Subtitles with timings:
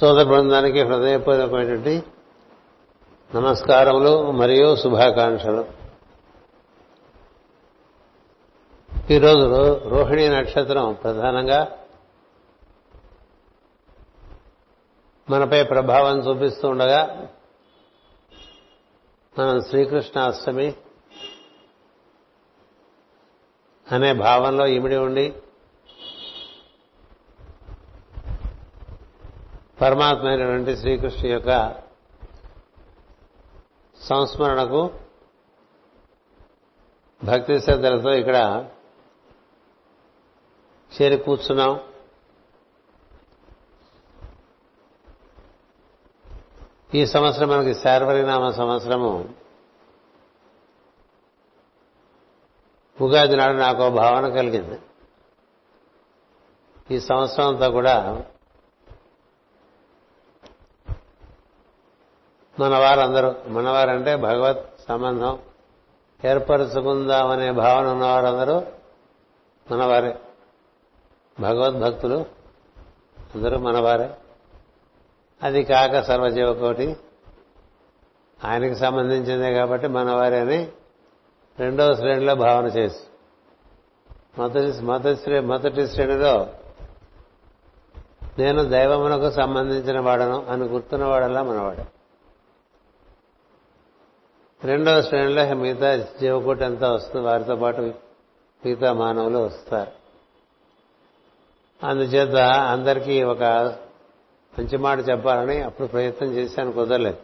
[0.00, 2.02] సోదర బృందానికి హృదయపూర్వకమైనటువంటి
[3.34, 5.64] నమస్కారములు మరియు శుభాకాంక్షలు.
[9.10, 11.78] ఈరోజు రోహిణి నక్షత్రం ప్రధానంగా
[15.30, 17.28] మనపై ప్రభావం చూపిస్తూ ఉండగా
[19.38, 20.74] మనం శ్రీకృష్ణ అష్టమి
[23.92, 25.34] అనే భావంలో ఇమిడి ఉండి
[29.80, 31.74] పరమాత్మ అయినటువంటి శ్రీకృష్ణు యొక్క
[34.00, 34.94] సంస్మరణకు
[37.24, 38.68] భక్తి శ్రద్ధలతో ఇక్కడ
[40.94, 41.80] చేరి కూర్చున్నాం.
[46.94, 49.34] ఈ సంవత్సరం మనకి శార్వరినామ సంవత్సరము.
[53.00, 54.78] ఉగాది నాడు నాకు భావన కలిగింది.
[56.90, 58.26] ఈ సంవత్సరం అంతా కూడా
[62.60, 65.38] మన వారందరూ మనవారంటే భగవత్ సంబంధం.
[66.24, 68.62] ఏర్పరచుకుందామనే భావన ఉన్నవారందరూ
[69.70, 70.18] మనవారే.
[71.40, 72.24] భగవద్భక్తులు
[73.34, 74.14] అందరూ మనవారే.
[75.42, 76.96] అది కాక సర్వజీవకోటి
[78.44, 80.68] ఆయనకి సంబంధించిందే కాబట్టి మనవారే అని
[81.58, 83.00] రెండవ శ్రేణిలో భావన చేసి
[84.38, 86.46] మొదటి మొదటి శ్రే మొదటి శ్రేణిలో
[88.38, 91.84] నేను దైవమునకు సంబంధించిన వాడను అని గుర్తున్నవాడల్లా మనవాడే.
[94.64, 97.26] రెండవ శ్రేణిలో మిగతా జీవకోటి అంతా వస్తుంది.
[97.26, 97.80] వారితో పాటు
[98.66, 99.90] మిగతా మానవులు వస్తారు.
[101.86, 103.42] అందుచేత అందరికీ ఒక
[104.58, 107.16] మంచి మాట చెప్పాలని అప్పుడు ప్రయత్నం చేశాను కుదరలేదు.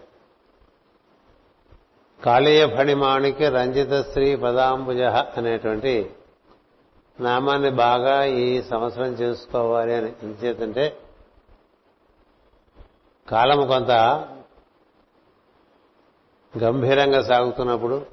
[2.25, 6.11] కాళీయ ఫణిమాణికి రంజిత శ్రీ పదాంబుజ అనేటువంటి
[7.21, 10.13] నామాన్ని బాగా ఈ సంవత్సరం చేసుకోవాలి అని.
[10.23, 10.97] ఎందుచేతంటే
[13.29, 13.91] కాలము కొంత
[16.59, 18.06] గంభీరంగా సాగుతున్నప్పుడు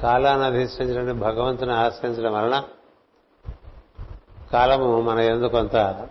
[0.00, 2.64] కాలాన్ని అధిష్ఠించడం భగవంతుని ఆశ్రయించడం వలన
[4.52, 6.08] కాలము మన ఎందు కొంత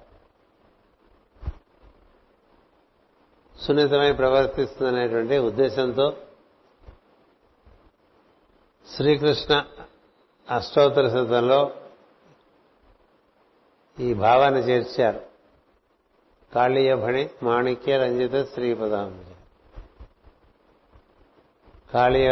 [3.62, 6.18] సున్నితమై ప్రవర్తిస్తుందనేటువంటి ఉద్దేశంతో
[8.96, 9.66] శ్రీకృష్ణ
[10.50, 11.72] అష్టోత్తర శతంలో
[14.00, 15.22] ఈ భావాన్ని చేర్చారు.
[16.56, 19.31] కాళీయ భణి మాణిక్య రంజిత శ్రీపదాంబుజ.
[21.94, 22.28] కాళీ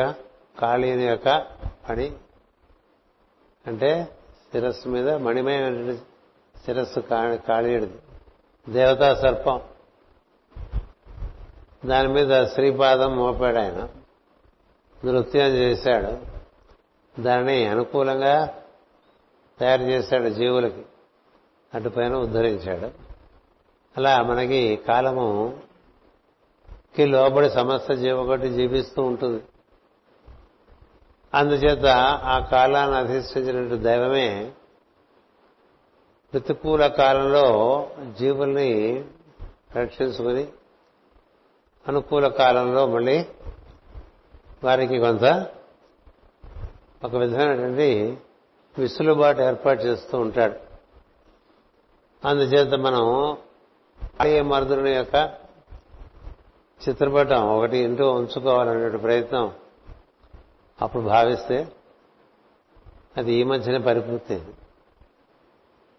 [0.60, 1.48] కాళీని యొక్క
[1.90, 2.12] పని
[3.68, 4.18] అంటే
[4.52, 5.94] శిరస్సు మీద మణిమయ
[6.66, 7.00] శిరస్సు
[7.48, 7.98] కాళీయుడిది
[8.70, 9.62] దేవతా సర్పం.
[11.86, 13.90] దాని మీద శ్రీపాదం మోపాడు ఆయన.
[15.06, 16.40] నృత్యం చేశాడు.
[17.22, 18.64] దానిని అనుకూలంగా
[19.60, 20.86] తయారు చేశాడు జీవులకి.
[21.74, 22.92] అటుపైన ఉద్ధరించాడు.
[23.98, 25.60] అలా మనకి కాలము
[26.96, 29.44] కి లోబడి సమస్త జీవకొట్టి జీవిస్తూ ఉంటుంది.
[31.34, 31.86] అందుచేత
[32.24, 34.52] ఆ కాలాన్ని అధిష్ఠించినట్టు దైవమే
[36.34, 37.46] ప్రతికూల కాలంలో
[38.20, 39.06] జీవుల్ని
[39.76, 40.48] రక్షించుకుని
[41.88, 43.26] అనుకూల కాలంలో మళ్ళీ
[44.64, 45.24] వారికి కొంత
[47.04, 48.18] ఒక విధమైనటువంటి
[48.78, 50.56] విసులుబాటు ఏర్పాటు చేస్తూ ఉంటాడు.
[52.28, 53.38] అందుచేత మనం
[54.50, 55.39] మరుదుని యొక్క
[56.88, 59.54] చిత్రపటం ఒకటి ఇంటూ ఉంచుకోవాలనే ప్రయత్నం
[60.82, 61.68] అప్పుడు భావిస్తే
[63.18, 64.42] అది ఈ మధ్యనే పరిపూర్తి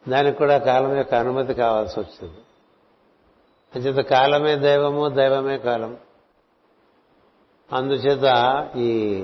[0.08, 2.38] దానికి కూడా కాలం యొక్క అనుమతి కావాల్సి వచ్చింది.
[3.74, 5.96] అంచేత కాలమే దైవము దైవమే కాలం.
[7.72, 8.24] అందుచేత
[8.76, 9.22] ఈ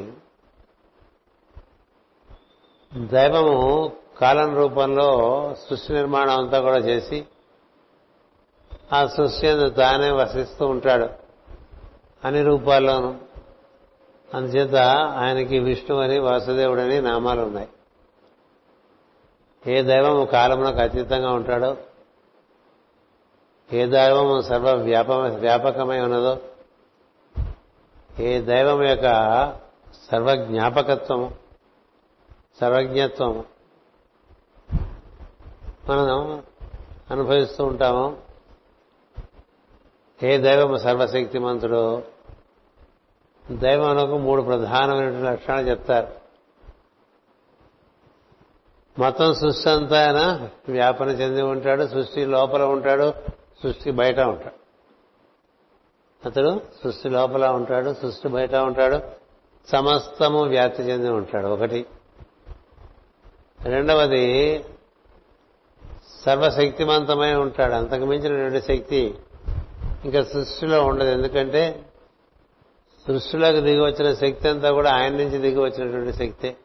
[2.94, 5.10] దైవము కాలం రూపంలో
[5.68, 7.26] సృష్టి నిర్మాణం అంతా కూడా చేసి
[8.92, 11.25] ఆ సృష్టి తానే వసిస్తూ ఉంటాడు.
[12.24, 13.14] అన్ని రూపాల్లోనూ.
[14.34, 14.74] అందుచేత
[15.16, 17.68] ఆయనకి విష్ణు అని వాసుదేవుడని నామాలు ఉన్నాయి.
[19.66, 21.76] ఏ దైవము కాలమునకు అతీతంగా ఉంటాడో
[23.72, 26.38] ఏ దైవము సర్వ వ్యాప వ్యాపకమై ఉన్నదో
[28.18, 29.04] ఏ దైవం యొక్క
[30.12, 31.34] సర్వజ్ఞాపకత్వము
[32.60, 33.44] సర్వజ్ఞత్వము
[35.88, 36.42] మనం
[37.10, 38.25] అనుభవిస్తూ ఉంటాము.
[40.22, 42.02] ఏ దైవము సర్వశక్తిమంతుడు.
[43.50, 46.08] దైవమునకు మూడు ప్రధానమైనటువంటి లక్షణాలు చెప్తారు.
[48.98, 53.14] మొత్తం సృష్టి అంతా ఆయన వ్యాపన చెంది ఉంటాడు సృష్టి లోపల ఉంటాడు
[53.62, 54.66] సృష్టి బయట ఉంటాడు.
[56.28, 59.00] అతడు సృష్టి లోపల ఉంటాడు సృష్టి బయట ఉంటాడు
[59.68, 61.46] సమస్తము వ్యాప్తి చెంది ఉంటాడు.
[61.46, 61.86] ఒకటి.
[63.62, 64.64] రెండవది
[66.24, 67.72] సర్వశక్తివంతమై ఉంటాడు.
[67.72, 69.14] అంతకు మించినటువంటి శక్తి
[70.06, 71.08] ఇంకా సృష్టిలో ఉండదు.
[71.08, 71.84] ఎందుకంటే
[73.06, 76.56] సృష్టిలోకి దిగి వచ్చిన శక్తి అంతా కూడా ఆయన నుంచి దిగి వచ్చినటువంటి శక్తే.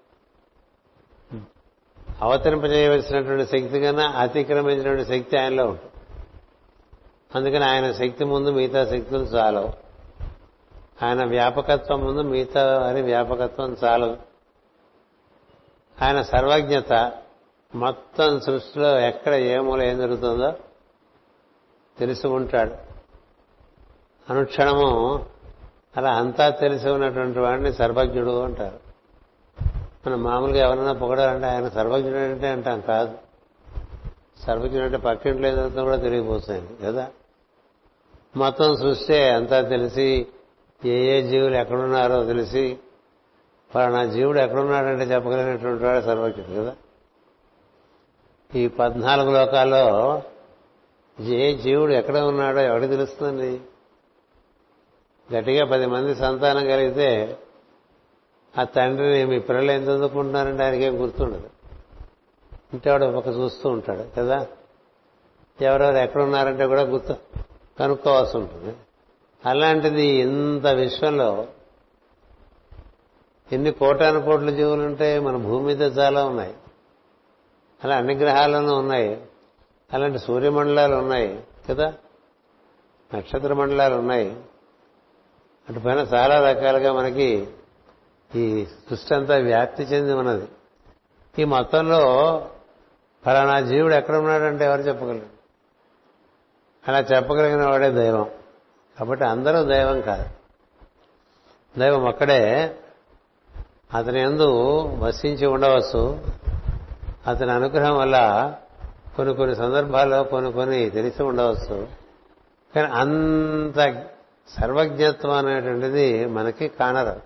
[2.22, 5.92] అవతరింపజేయవలసినటువంటి శక్తి కన్నా అతిక్రమించినటువంటి శక్తి ఆయనలో ఉంటుంది.
[7.36, 9.70] అందుకని ఆయన శక్తి ముందు మిగతా శక్తులు చాలవు.
[11.06, 14.18] ఆయన వ్యాపకత్వం ముందు మిగతా వారి వ్యాపకత్వం చాలదు.
[16.02, 16.94] ఆయన సర్వజ్ఞత
[17.76, 20.54] మొత్తం సృష్టిలో ఎక్కడ ఏ మూల ఏం జరుగుతుందో
[22.00, 22.91] తెలిసి ఉంటాడు.
[24.30, 25.26] అనుక్షణము
[25.98, 28.80] అలా అంతా తెలిసి ఉన్నటువంటి వాడిని సర్వజ్ఞుడు అంటారు.
[30.08, 33.18] మనం మామూలుగా ఎవరైనా పొగడాలంటే ఆయన సర్వజ్ఞుడు అంటే అంటాం కాదు.
[34.40, 37.08] సర్వజ్ఞుడు అంటే పక్కింట్లో ఏం కూడా తెలియపోతుంది కదా?
[38.38, 40.28] మొత్తం సృష్టి అంతా తెలిసి
[40.86, 42.78] ఏ ఏ జీవులు ఎక్కడున్నారో తెలిసి
[43.90, 46.76] నా జీవుడు ఎక్కడున్నాడంటే చెప్పగలిగినటువంటి వాడు సర్వజ్ఞుడు కదా?
[48.56, 50.22] ఈ పద్నాలుగు లోకాల్లో
[51.20, 53.62] ఏ జీవుడు ఎక్కడ ఉన్నాడో ఎవరికి తెలుస్తుంది
[55.34, 57.38] గట్టిగా పది మంది సంతానం కలిగితే
[58.60, 61.50] ఆ తండ్రిని మీ పిల్లలు ఎంత చదువుకుంటున్నారంటే ఆయనకేం గుర్తుండదు.
[62.74, 64.48] ఇంటే వాడు ఒక చూస్తూ ఉంటాడు కదా?
[65.62, 67.16] ఎవరెవరు ఎక్కడున్నారంటే కూడా గుర్తు
[67.80, 68.76] కనుక్కోవాల్సి ఉంటుంది.
[69.46, 71.48] అలాంటిది ఇంత విశ్వంలో
[73.52, 76.54] ఎన్ని కోటాను కోట్ల జీవులు ఉంటాయి మన భూమి మీద చాలా ఉన్నాయి.
[77.84, 79.22] అలా అన్ని గ్రహాలను ఉన్నాయి.
[79.94, 81.94] అలాంటి సూర్యమండలాలు ఉన్నాయి కదా?
[83.16, 84.36] నక్షత్ర మండలాలు ఉన్నాయి.
[85.72, 87.48] అటు పైన చాలా రకాలుగా మనకి
[88.36, 90.48] ఈ సృష్టి అంతా వ్యాప్తి చెంది ఉన్నది.
[91.40, 92.02] ఈ మొత్తంలో
[93.26, 95.26] ఫలానా జీవుడు ఎక్కడ ఉన్నాడంటే ఎవరు చెప్పగలరు?
[96.88, 98.30] అలా చెప్పగలిగిన వాడే దైవం.
[99.00, 100.30] కాబట్టి అందరూ దైవం కాదు.
[101.80, 102.76] దైవం ఒక్కడే.
[103.94, 106.20] అతని ఎందు వసించి ఉండవచ్చు.
[107.28, 108.54] అతని అనుగ్రహం వల్ల
[109.16, 111.88] కొన్ని కొన్ని సందర్భాల్లో కొన్ని కొన్ని తెలిసి ఉండవచ్చు.
[112.76, 114.06] కానీ అంత
[114.60, 117.22] సర్వజ్ఞత్వం అనేటువంటిది మనకి కానరు.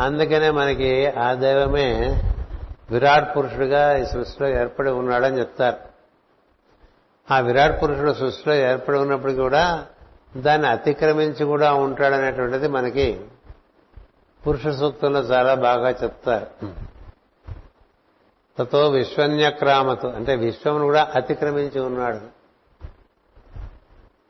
[0.00, 1.88] అందుకనే మనకి ఆ దైవమే
[2.90, 5.76] విరాట్ పురుషుడిగా ఈ సృష్టిలో ఏర్పడి ఉన్నాడని చెప్తారు.
[7.30, 9.86] ఆ విరాట్ పురుషుడు సృష్టిలో ఏర్పడి ఉన్నప్పుడు కూడా
[10.36, 13.20] దాన్ని అతిక్రమించి కూడా ఉంటాడనేటువంటిది మనకి
[14.46, 16.46] పురుష సూక్తంలో చాలా బాగా చెప్తారు.
[18.58, 22.43] తతో విశ్వన్యక్రామతో అంటే విశ్వమును కూడా అతిక్రమించి ఉన్నాడు.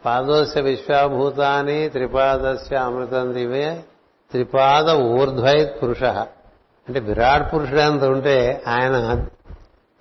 [0.04, 3.84] పాదోస్య విశ్వభూతాని త్రిపాదస్య అమృతం దివే
[4.30, 6.02] త్రిపాద ఊర్ధ్వై పురుష.
[6.88, 9.26] అంటే విరాట్ పురుషుడు అంత ఉంటే ఆయన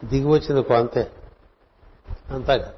[0.05, 1.11] దిగి వచ్చింది కొంతే.
[2.33, 2.71] అంతా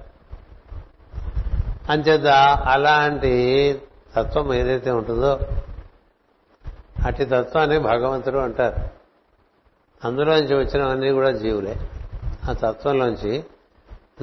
[1.90, 2.28] అంచేత
[2.66, 3.82] అలాంటి
[4.16, 5.40] తత్వం ఏదైతే ఉంటుందో
[7.06, 8.90] అట్టి తత్వాన్ని భగవంతుడు అంటారు.
[10.08, 11.76] అందులోంచి వచ్చినవన్నీ కూడా జీవులే.
[12.50, 13.44] ఆ తత్వంలోంచి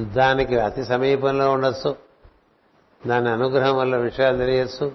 [0.00, 2.12] దానికి అతి సమీపంలో ఉండొచ్చు.
[3.06, 4.93] దాని అనుగ్రహం వల్ల విషయాలు తెలియచ్చు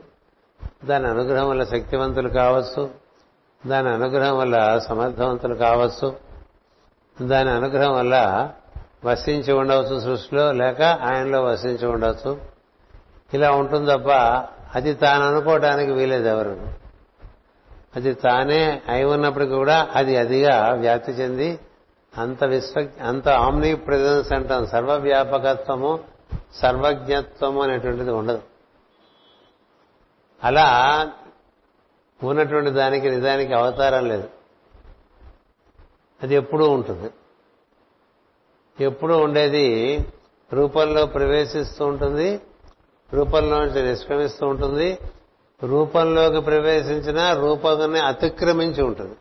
[0.86, 2.90] దాని అనుగ్రహం వల్ల శక్తివంతులు కావచ్చు
[3.68, 6.16] దాని అనుగ్రహం వల్ల సమర్థవంతులు కావచ్చు
[7.22, 8.50] దాని అనుగ్రహం వల్ల
[9.06, 12.38] వసించి ఉండవచ్చు సృష్టిలో లేక ఆయనలో వసించి ఉండవచ్చు.
[13.34, 14.10] ఇలా ఉంటుంది తప్ప
[14.76, 16.58] అది తాను అనుకోవటానికి వీలేదు ఎవరు
[17.96, 21.60] అది తానే అయి ఉన్నప్పటికీ కూడా అది అదిగా వ్యాప్తి చెంది
[22.18, 26.00] అంత విశ్వ అంత ఆమ్ని ప్రెజెన్స్ అంటాం సర్వవ్యాపకత్వము
[26.54, 28.42] సర్వజ్ఞత్వం అనేటువంటిది ఉండదు.
[30.44, 30.68] అలా
[32.24, 34.30] ఉన్నటువంటి దానికి నిజానికి అవతారం లేదు.
[36.24, 37.12] అది ఎప్పుడూ ఉంటుంది.
[38.84, 40.06] ఎప్పుడూ ఉండేది
[40.54, 42.42] రూపంలో ప్రవేశిస్తూ ఉంటుంది
[43.14, 44.98] రూపంలో నుంచి నిష్క్రమిస్తూ ఉంటుంది
[45.64, 49.16] రూపంలోకి ప్రవేశించిన రూపాన్ని అతిక్రమించి ఉంటుంది.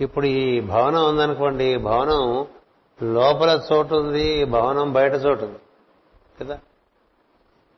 [0.00, 2.46] ఇప్పుడు ఈ భవనం ఉందనుకోండి ఈ భవనం
[3.02, 5.58] లోపల చోటు ఉంది ఈ భవనం బయట చోటు ఉంది
[6.40, 6.58] కదా?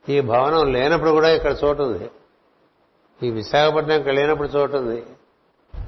[0.09, 2.11] ఈ భవనం లేనప్పుడు కూడా ఇక్కడ చోటు ఉంది
[3.23, 5.07] ఈ విశాఖపట్నం ఇక్కడ లేనప్పుడు చోటు ఉంది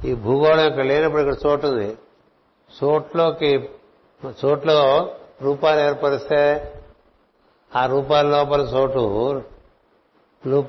[0.05, 1.99] ఈ భూగోళం ఇక్కడ లేనప్పుడు ఇక్కడ చోటు ఉంది
[2.85, 3.71] చోట్లోకి
[4.45, 5.11] చోట్లో
[5.43, 6.73] రూపాలు ఏర్పరిస్తే
[7.77, 9.43] ఆ రూపాల లోపల చోటు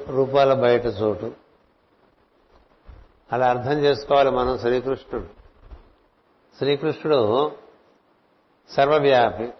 [0.10, 1.32] రూపాల బయట చోటు.
[3.32, 5.28] అలా అర్థం చేసుకోవాలి మనం శ్రీకృష్ణుడు.
[6.58, 7.52] శ్రీకృష్ణుడు
[8.70, 9.54] సర్వవ్యాపి.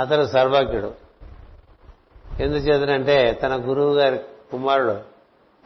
[0.00, 0.94] అతను సర్వజ్ఞుడు.
[2.40, 4.18] ఎందుచేతనంటే తన గురువు గారి
[4.50, 5.02] కుమారుడు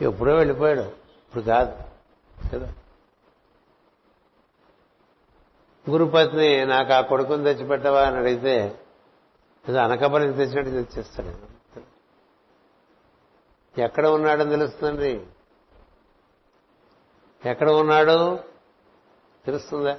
[0.04, 0.80] ఎప్పుడో వెళ్ళిపోయాడు.
[0.80, 1.84] ఇప్పుడు కాదు.
[2.52, 2.72] కదా?
[5.90, 8.80] గురుపత్ని నాకు ఆ కొడుకుని తెచ్చిపెట్టవా అని అడిగితే
[9.68, 11.52] అది అనకబలికి తెచ్చినట్టు తెచ్చేస్తాడు.
[13.80, 15.26] ఎక్కడ ఉన్నాడని తెలుస్తుంది
[17.46, 18.38] ఎక్కడ ఉన్నాడు?
[19.44, 19.98] తెలుస్తుందా?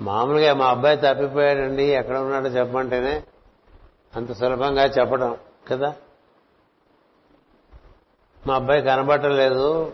[0.00, 3.22] మామూలుగా మా అబ్బాయి తప్పిపోయాడండి ఎక్కడ ఉన్నాడో చెప్పమంటేనే
[4.16, 5.36] అంత సులభంగా చెప్పడం
[5.72, 5.94] కదా.
[8.46, 9.92] మా అబ్బాయి కనబడటం లేదు.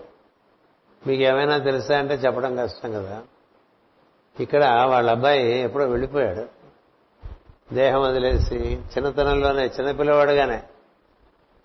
[1.07, 3.23] మీకు ఏమైనా తెలుసా అంటే చెప్పడం కష్టం కదా.
[4.41, 6.57] ఇక్కడ వాళ్ళ అబ్బాయి ఎప్పుడో వెళ్ళిపోయాడు.
[7.75, 10.63] దేహం వదిలేసి చిన్నతనంలోనే చిన్నపిల్లవాడుగానే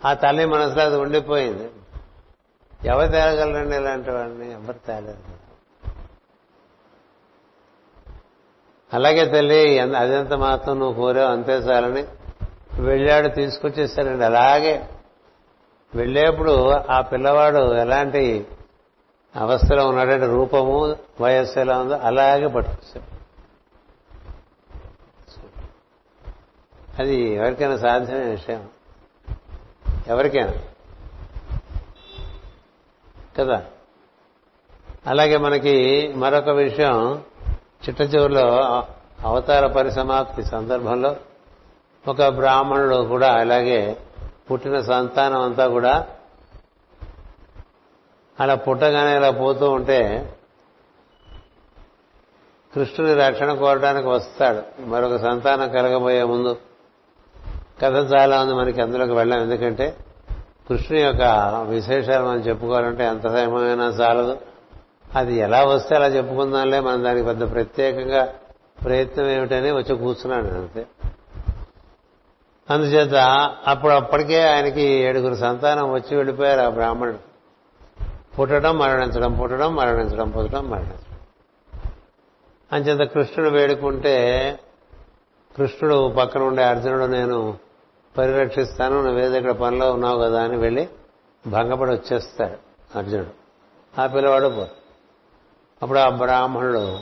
[0.05, 1.69] ఆ తల్లి మనసులో అది ఉండిపోయింది.
[2.87, 4.53] ఎవరు తేగలరండి ఇలాంటి వాడిని?
[4.53, 5.40] ఎవరు తేలేదు?
[8.93, 12.03] అలాగే తల్లి అదంత మాత్రం నువ్వు కోరావు అంతే చాలని
[12.81, 14.25] వెళ్ళాడు తీసుకొచ్చేసారండి.
[14.25, 14.89] అలాగే
[15.95, 18.47] వెళ్ళేప్పుడు ఆ పిల్లవాడు ఎలాంటి
[19.35, 23.11] అవస్థలో ఉన్నాడంటే రూపము వయస్సు ఎలా ఉందో అలాగే పట్టుకొచ్చాడు.
[27.01, 28.69] అది ఎవరికైనా సాధ్యమైన విషయం.
[30.07, 30.53] ఎవరికైనా.
[33.37, 33.65] కదా?
[35.07, 37.23] అలాగే మనకి మరొక విషయం.
[37.81, 38.45] చిట్ట చివరిలో
[39.21, 41.15] అవతార పరిసమాప్తి సందర్భంలో
[42.07, 43.97] ఒక బ్రాహ్మణుడు కూడా అలాగే
[44.51, 46.07] పుట్టిన సంతానం అంతా కూడా
[48.39, 49.99] అలా పుట్టగానే ఇలా పోతూ ఉంటే
[52.75, 54.61] కృష్ణుని రక్షణ కోరడానికి వస్తాడు.
[54.85, 56.57] మరొక సంతానం కలగబోయే ముందు
[57.81, 59.41] కథ చాలా ఉంది మనకి అందులోకి వెళ్ళాం.
[59.41, 59.97] ఎందుకంటే
[60.69, 61.21] కృష్ణుని యొక్క
[61.69, 64.37] విశేషాలు మనం చెప్పుకోవాలంటే ఎంత సమయమైనా చాలదు.
[65.15, 68.33] అది ఎలా వస్తే అలా చెప్పుకుందాంలే మనం దానికి పెద్ద ప్రత్యేకంగా
[68.83, 70.87] ప్రయత్నం ఏమిటని వచ్చి కూర్చున్నాను అంతే.
[72.69, 73.15] అందుచేత
[73.67, 77.31] అప్పుడు అప్పటికే ఆయనకి ఏడుగురు సంతానం వచ్చి వెళ్ళిపోయారు ఆ బ్రాహ్మణుడు.
[78.39, 81.19] పుట్టడం మరణించడం పుట్టడం మరణించడం పుట్టడం మరణించడం.
[82.71, 84.59] అంచేత కృష్ణుడు వేడుకుంటే
[85.57, 87.57] కృష్ణుడు పక్కన ఉండే అర్జునుడు నేను
[88.17, 90.89] పరిరక్షిస్తాను నువ్వేదో ఇక్కడ పనిలో ఉన్నావు కదా అని వెళ్ళి
[91.47, 92.57] భంగపడి వచ్చేస్తాడు
[92.97, 93.41] అర్జునుడు.
[94.01, 94.80] ఆ పిల్లవాడు పోతాడు.
[95.81, 96.99] అప్పుడు ఆ బ్రాహ్మణుడు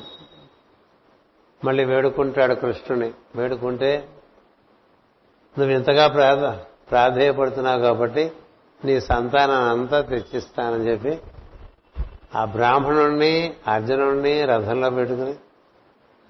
[1.66, 3.12] మళ్ళీ వేడుకుంటాడు కృష్ణుని.
[3.36, 4.08] వేడుకుంటే
[5.60, 6.44] నువ్వు ఇంతగా ప్రాధ
[6.92, 8.32] ప్రాధేయపడుతున్నావు కాబట్టి
[8.86, 11.20] నీ సంతానం అంతా తెచ్చిస్తానని చెప్పి
[12.36, 15.36] ఆ బ్రాహ్మణుణ్ణి అర్జునుణ్ణి రథంలో పెట్టుకుని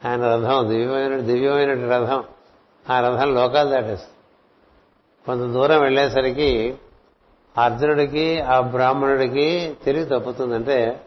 [0.07, 2.23] ఆయన రథం దివ్యమైన దివ్యమైన రథం
[2.89, 4.15] ఆ రథం లోకాలు దాటేస్తుంది.
[5.25, 6.75] కొంత దూరం వెళ్ళేసరికి
[7.57, 11.05] అర్జునుడికి ఆ బ్రాహ్మణుడికి తెలివి తప్పుతుందంటే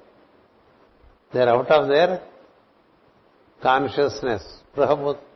[1.36, 2.20] their out of their
[3.64, 5.28] consciousness స్పృహపోతుంది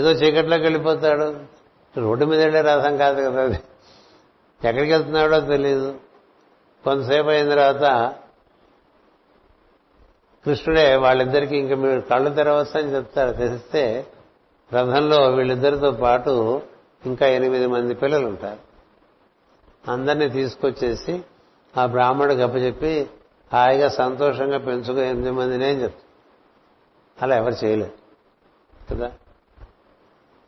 [0.00, 1.44] ఏదో చీకట్లోకి వెళ్ళిపోతాడు.
[2.00, 3.58] రోడ్డు మీద వెళ్ళే రథం కాదు కదా అది.
[4.64, 5.98] ఎక్కడికి వెళ్తున్నాడో తెలియదు
[6.84, 8.14] కొంతసేపు అయిన తర్వాత
[10.44, 13.36] కృష్ణుడే వాళ్ళిద్దరికీ ఇంకా మీరు కళ్ళు తెరవచ్చని అని చెప్తారు.
[13.36, 14.06] తెలిస్తే
[14.74, 16.62] రథంలో వీళ్ళిద్దరితో పాటు
[17.06, 18.58] ఇంకా ఎనిమిది మంది పిల్లలు ఉంటారు
[19.90, 21.24] అందరినీ తీసుకొచ్చేసి
[21.76, 23.10] ఆ బ్రాహ్మణుడు గప్ప చెప్పి
[23.52, 26.08] హాయిగా సంతోషంగా పెంచుకో ఎనిమిది మందిని ఏం చెప్తారు
[27.22, 27.92] అలా ఎవరు చేయలేదు.
[28.90, 29.12] కదా?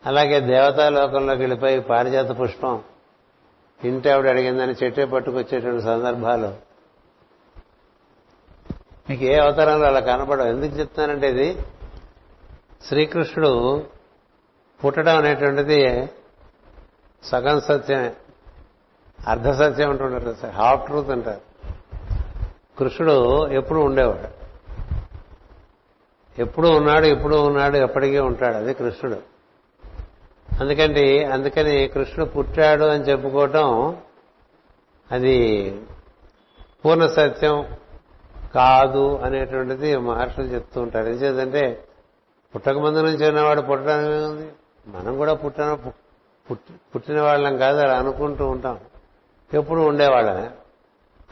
[0.06, 2.82] అలాగే దేవతాలోకంలోకి వెళ్ళిపోయి పారిజాత పుష్పం
[3.84, 6.54] ఇంటి ఆవిడ అడిగిందని చెట్టే పట్టుకొచ్చేటువంటి సందర్భాలు.
[9.10, 10.46] మీకు ఏ అవతారంలో అలా కనపడవు.
[10.46, 11.62] ఎందుకు చెప్తానంటే ఇది
[12.86, 13.84] శ్రీకృష్ణుడు
[14.84, 16.08] పుట్టడం అనేటువంటిది
[17.22, 18.12] సగం సత్యమే.
[19.26, 21.40] అర్ధ సత్యం అంటుంటారు హాఫ్ ట్రూత్ అంటారు.
[22.78, 24.40] కృష్ణుడు ఎప్పుడు ఉండేవాడు.
[26.40, 29.20] ఎప్పుడు ఉన్నాడు ఎప్పుడు ఉన్నాడు ఎప్పటికీ ఉంటాడు అది కృష్ణుడు.
[30.60, 33.96] అందుకండి అందుకని కృష్ణుడు పుట్టాడు అని చెప్పుకోవటం
[35.12, 35.36] అది
[36.84, 37.66] పూర్ణ సత్యం
[38.54, 41.08] కాదు అనేటువంటిది మహర్షులు చెప్తూ ఉంటారు.
[41.08, 41.84] ఎందుకంటే
[42.54, 43.98] పుట్టక ముందు నుంచి ఉన్నవాడు పుట్టడం
[44.30, 44.48] ఉంది.
[44.86, 45.78] మనం కూడా పుట్టిన
[46.94, 48.78] పుట్టిన వాళ్ళం కాదు అలా అనుకుంటూ ఉంటాం.
[49.54, 50.50] ఎప్పుడు ఉండేవాళ్ళమే.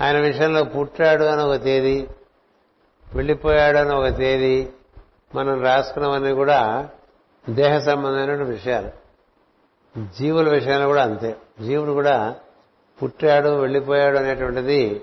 [0.01, 2.07] ఆయన విషయంలో పుట్టాడు అని ఒక తేదీ
[3.15, 4.69] వెళ్ళిపోయాడు అని ఒక తేదీ
[5.35, 6.89] మనం రాసుకున్నవన్నీ కూడా
[7.51, 8.91] దేహ సంబంధమైన విషయాలు.
[10.19, 11.37] జీవుల విషయంలో కూడా అంతే.
[11.67, 12.37] జీవుడు కూడా
[13.03, 15.03] పుట్టాడు వెళ్ళిపోయాడు అనేటువంటిది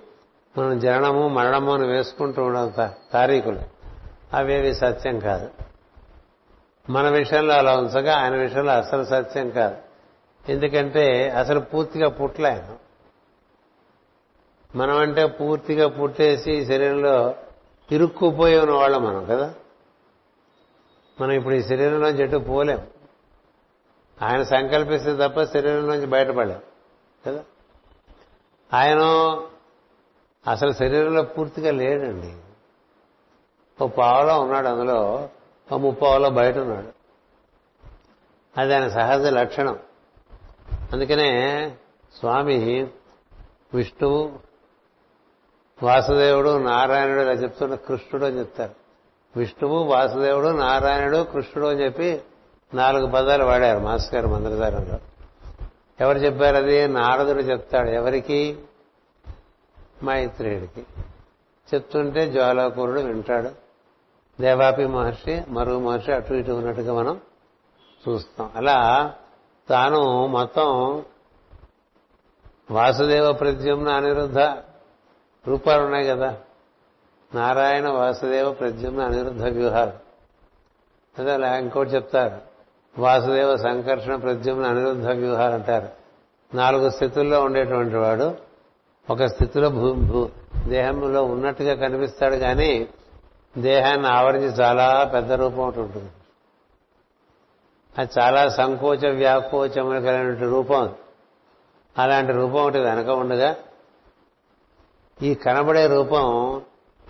[0.57, 2.73] మనం జననము మరణము అని వేసుకుంటూ ఉండడం
[3.13, 3.59] తారీఖులు.
[4.33, 5.49] అవేవి సత్యం కాదు.
[6.89, 9.77] మన విషయంలో అలా ఉంచగా ఆయన విషయంలో అసలు సత్యం కాదు.
[10.51, 12.65] ఎందుకంటే అసలు పూర్తిగా పుట్టలే ఆయన.
[14.75, 17.35] మనం అంటే పూర్తిగా పుట్టేసి శరీరంలో
[17.91, 19.53] ఇరుక్కుపోయి ఉన్న వాళ్ళం మనం కదా?
[21.21, 22.87] మనం ఇప్పుడు ఈ శరీరంలోంచి ఎటు పోలేం.
[24.21, 26.61] ఆయన సంకల్పిస్తే తప్ప శరీరంలోంచి బయటపడలేం
[27.27, 27.43] కదా?
[28.73, 28.99] ఆయన
[30.51, 32.35] అసలు శరీరంలో పూర్తిగా లేడండి.
[33.83, 35.29] ఓ పావలో ఉన్నాడు అందులో
[35.71, 36.87] ఓ ముప్పావలో బయట ఉన్నాడు.
[38.59, 39.79] అది ఆయన సహజ లక్షణం.
[40.93, 41.69] అందుకనే
[42.19, 42.87] స్వామి
[43.73, 44.54] విష్ణువు
[45.83, 48.75] వాసుదేవుడు నారాయణుడు ఇలా చెప్తున్న కృష్ణుడు అని చెప్తారు.
[49.37, 52.21] విష్ణువు వాసుదేవుడు నారాయణుడు కృష్ణుడు అని చెప్పి
[52.73, 54.97] నాలుగు పదాలు వాడారు మాస్ గారు మంత్రధారంలో
[55.99, 56.87] ఎవరు చెప్పారు అది?
[56.87, 57.89] నారదుడు చెప్తాడు.
[57.89, 58.59] ఎవరికి?
[60.03, 60.85] మైత్రేయుడికి.
[61.75, 63.49] చెప్తుంటే జ్వాలాకూరుడు వింటాడు.
[64.41, 67.21] దేవాపి మహర్షి మరుగు మహర్షి అటు ఇటు ఉన్నట్టుగా మనం
[68.09, 68.51] చూస్తాం.
[68.55, 69.13] అలా
[69.69, 71.03] తాను మొత్తం
[72.71, 74.39] వాసుదేవ ప్రద్యుమ్న అనిరుద్ధ
[75.47, 76.37] రూపాలు ఉన్నాయి కదా.
[77.35, 79.91] నారాయణ వాసుదేవ ప్రద్యుమ్న అనిరుద్ధ వ్యూహాలు.
[81.19, 82.37] అదే అలా ఇంకోటి చెప్తారు.
[83.01, 86.05] వాసుదేవ సంకర్షణ ప్రద్యుమ్న అనిరుద్ధ వ్యూహాలు అంటారు.
[86.55, 88.35] నాలుగు స్థితుల్లో ఉండేటువంటి వాడు
[89.09, 90.29] ఒక స్థితిలో భూ భూ
[90.67, 92.87] దేహంలో ఉన్నట్టుగా కనిపిస్తాడు కానీ
[93.57, 96.09] దేహాన్ని ఆవరించి చాలా పెద్ద రూపం ఒకటి ఉంటుంది.
[97.97, 100.95] అది చాలా సంకోచ వ్యాకోచములు కలిగినటువంటి రూపం.
[101.97, 103.55] అలాంటి రూపం ఒకటి వెనక ఉండగా
[105.21, 106.61] ఈ కనబడే రూపం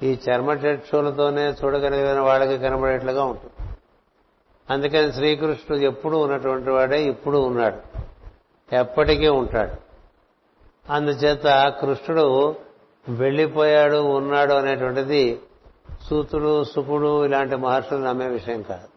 [0.03, 3.69] ఈ చర్మ చక్షులతోనే చూడగలిగిన వాళ్ళకి కనబడేట్లుగా ఉంటుంది.
[4.69, 8.05] అందుకని శ్రీకృష్ణుడు ఎప్పుడూ ఉన్నటువంటి వాడే ఇప్పుడు ఉన్నాడు.
[8.75, 9.71] ఎప్పటికీ ఉంటాడు.
[10.93, 12.55] అందుచేత కృష్ణుడు
[13.09, 15.39] వెళ్ళిపోయాడు ఉన్నాడు అనేటువంటిది
[16.09, 18.87] సూతుడు సుకుడు ఇలాంటి మహర్షులు నమ్మే విషయం కాదు.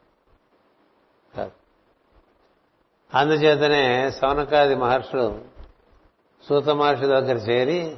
[1.36, 1.50] కాదు.
[3.14, 5.38] అందుచేతనే సౌనకాది మహర్షులు
[6.48, 7.96] సూత మహర్షి దగ్గర చేరి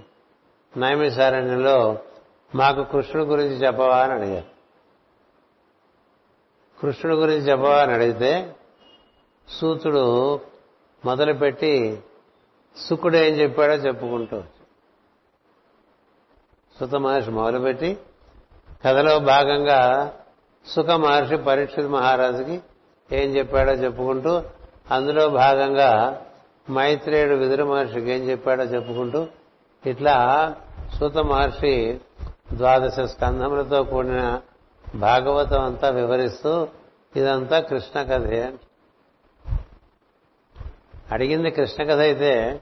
[0.77, 1.99] నైమిసారణ్యంలో
[2.55, 4.47] మాకు కృష్ణుడు గురించి చెప్పవా అని అడిగారు.
[6.81, 8.57] కృష్ణుడు గురించి చెప్పవా అని అడిగితే
[9.49, 10.05] సూతుడు
[11.05, 12.03] మొదలుపెట్టి
[12.77, 14.43] సుకుడు ఏం చెప్పాడో చెప్పుకుంటూ
[16.81, 17.99] సుత మహర్షి మొదలుపెట్టి
[18.85, 19.81] కథలో భాగంగా
[20.67, 22.61] సుఖ మహర్షి పరీక్షిత్ మహారాజుకి
[23.13, 24.43] ఏం చెప్పాడో చెప్పుకుంటూ
[24.91, 26.23] అందులో భాగంగా
[26.71, 29.27] మైత్రేయుడు విదుర మహర్షికి ఏం చెప్పాడో చెప్పుకుంటూ
[29.87, 30.55] ఇట్లా
[30.99, 32.01] సూత మహర్షి
[32.53, 34.41] ద్వాదశ స్కంధములతో కూడిన
[34.95, 36.69] భాగవతం అంతా వివరిస్తూ
[37.17, 38.53] ఇదంతా కృష్ణ కథే.
[41.13, 42.61] అడిగింది కృష్ణ కథ అయితే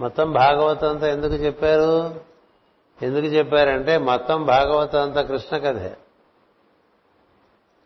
[0.00, 2.20] మొత్తం భాగవతం అంతా ఎందుకు చెప్పారు?
[3.02, 5.96] ఎందుకు చెప్పారంటే మొత్తం భాగవతం అంతా కృష్ణ కథే.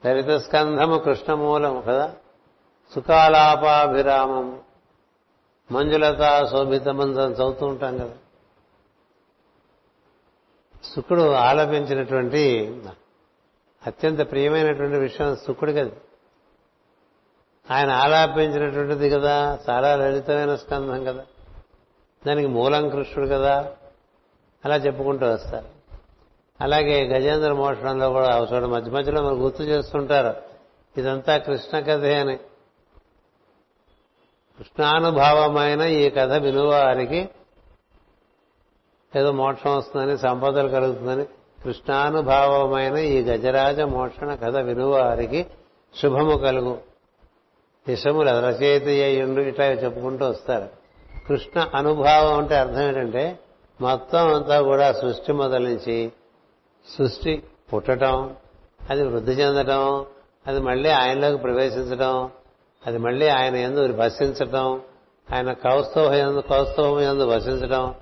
[0.07, 2.13] లలిత స్కంధము కృష్ణమూలము కదా?
[2.95, 4.61] సుఖాలాపాభిరామం.
[5.73, 8.15] మంజులత శోభితమంతం చదువుతూ ఉంటాం కదా?
[10.95, 12.77] శుకుడు ఆలపించినటువంటి
[13.87, 15.91] అత్యంత ప్రియమైనటువంటి విషయం శుకుడు కదా
[17.71, 21.25] ఆయన ఆలాపించినటువంటిది కదా చాలా లలితమైన స్కంధం కదా.
[22.27, 23.73] దానికి మూలం కృష్ణుడు కదా
[24.65, 25.67] అలా చెప్పుకుంటూ వస్తారు.
[26.61, 30.43] అలాగే గజేంద్ర మోషణంలో కూడా అవసరం మధ్య మధ్యలో మనం గుర్తు చేస్తుంటారు.
[31.01, 32.37] ఇదంతా కృష్ణ కథే అని.
[34.59, 37.29] కృష్ణానుభావమైన ఈ కథ వినువారికి
[39.17, 41.25] ఏదో మోక్షం వస్తుందని సంపదలు కలుగుతుందని
[41.65, 45.47] కృష్ణానుభావమైన ఈ గజరాజ మోక్షణ కథ వినువారికి
[46.03, 46.79] శుభము కలుగు.
[47.89, 50.69] విషములు రచయిత అయ్యుండు ఇట్లా చెప్పుకుంటూ వస్తారు.
[51.29, 53.39] కృష్ణ అనుభావం అంటే అర్థం ఏంటంటే
[53.81, 56.13] మొత్తం అంతా కూడా సృష్టి మొదలు నుంచి
[56.99, 57.43] సృష్టి
[57.75, 58.37] పుట్టడం
[58.91, 60.05] అది వృద్ధి చెందడం
[60.47, 62.31] అది మళ్ళీ ఆయనలోకి ప్రవేశించడం
[62.87, 64.81] అది మళ్ళీ ఆయన ఎందు వసించటం
[65.35, 67.95] ఆయన కౌస్తవం ఎందు కౌస్తవం ఎందు వసించడం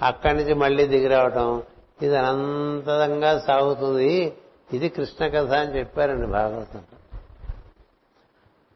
[0.00, 1.62] అక్కడి నుంచి మళ్ళీ దిగిరావటం
[2.02, 4.36] ఇది అనంతంగా సాగుతుంది.
[4.72, 6.82] ఇది కృష్ణ కథ అని చెప్పారండి భాగవతం.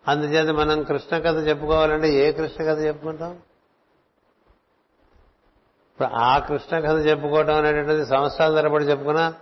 [0.09, 3.33] అందుచేత మనం కృష్ణ కథ చెప్పుకోవాలంటే ఏ కృష్ణ కథ చెప్పుకుంటాం?
[5.93, 9.35] ఇప్పుడు ఆ కృష్ణ కథ చెప్పుకోవటం అనేటువంటిది సంవత్సరాల తరబడి చెప్పుకున్నా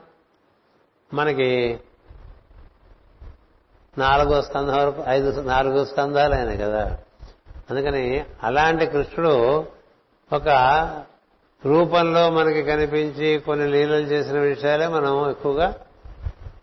[1.14, 1.80] మనకి
[3.98, 6.98] నాలుగో స్కంధం వరకు ఐదు నాలుగో స్కంధాలు అయినాయి కదా.
[7.70, 9.66] అందుకని అలాంటి కృష్ణుడు
[10.32, 10.48] ఒక
[11.66, 15.74] రూపంలో మనకి కనిపించి కొన్ని లీలలు చేసిన విషయాలే మనం ఎక్కువగా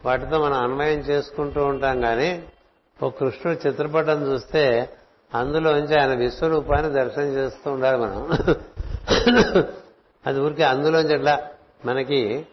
[0.06, 2.44] వాటితో మనం అన్వయం చేసుకుంటూ ఉంటాం కానీ
[3.04, 4.90] ఒక కృష్ణుడు చిత్రపటం చూస్తే
[5.34, 8.30] అందులోంచి ఆయన విశ్వరూపాన్ని దర్శనం చేస్తూ ఉండాలి మనం.
[10.26, 11.48] అది ఊరికి అందులోంచి అట్లా
[11.86, 12.46] మనకి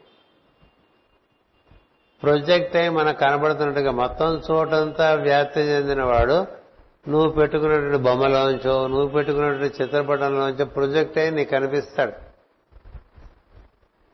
[2.23, 6.47] ప్రొజెక్ట్ అయి మనకు కనబడుతున్నట్టుగా మొత్తం చోటంతా వ్యాప్తి చెందినవాడు
[7.11, 12.28] నువ్వు పెట్టుకున్నటువంటి బొమ్మలోంచో నువ్వు పెట్టుకున్నటువంటి చిత్రపటంలోంచో ప్రొజెక్ట్ అయి నీకు కనిపిస్తాడు.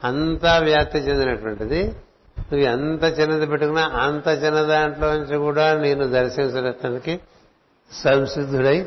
[0.04, 1.82] అంతా వ్యాప్తి చెందినటువంటిది.
[2.38, 7.20] నువ్వు ఎంత చిన్నది పెట్టుకున్నా అంత చిన్న దాంట్లోంచి కూడా నేను దర్శించడానికి
[7.92, 8.86] సంసిద్ధుడై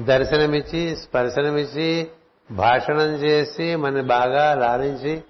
[0.00, 2.08] దర్శనమిచ్చి స్పర్శనమిచ్చి
[2.50, 5.22] భాషణం చేసి మన బాగా లాలించి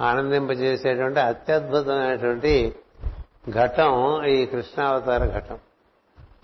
[0.00, 2.74] ఆనందింపజేసేటువంటి అత్యద్భుతమైనటువంటి
[3.50, 3.90] ఘటం
[4.24, 5.58] ఈ కృష్ణావతార ఘటం.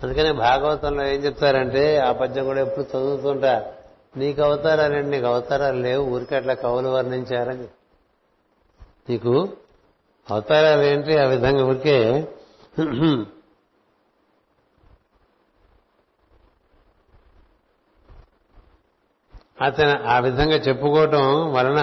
[0.03, 3.65] అందుకని భాగవతంలో ఏం చెప్తారంటే ఆ పద్యం కూడా ఎప్పుడు చదువుతుంటారు
[4.13, 7.67] నీకు అవతారాలండి నీకు అవతారాలు లేవు ఊరికి అట్లా కవులు వర్ణించారని.
[9.09, 9.33] నీకు
[10.27, 11.13] అవతారాలు ఏంటి?
[11.17, 11.97] ఆ విధంగా ఊరికే
[19.61, 21.81] అతను ఆ విధంగా చెప్పుకోవటం వలన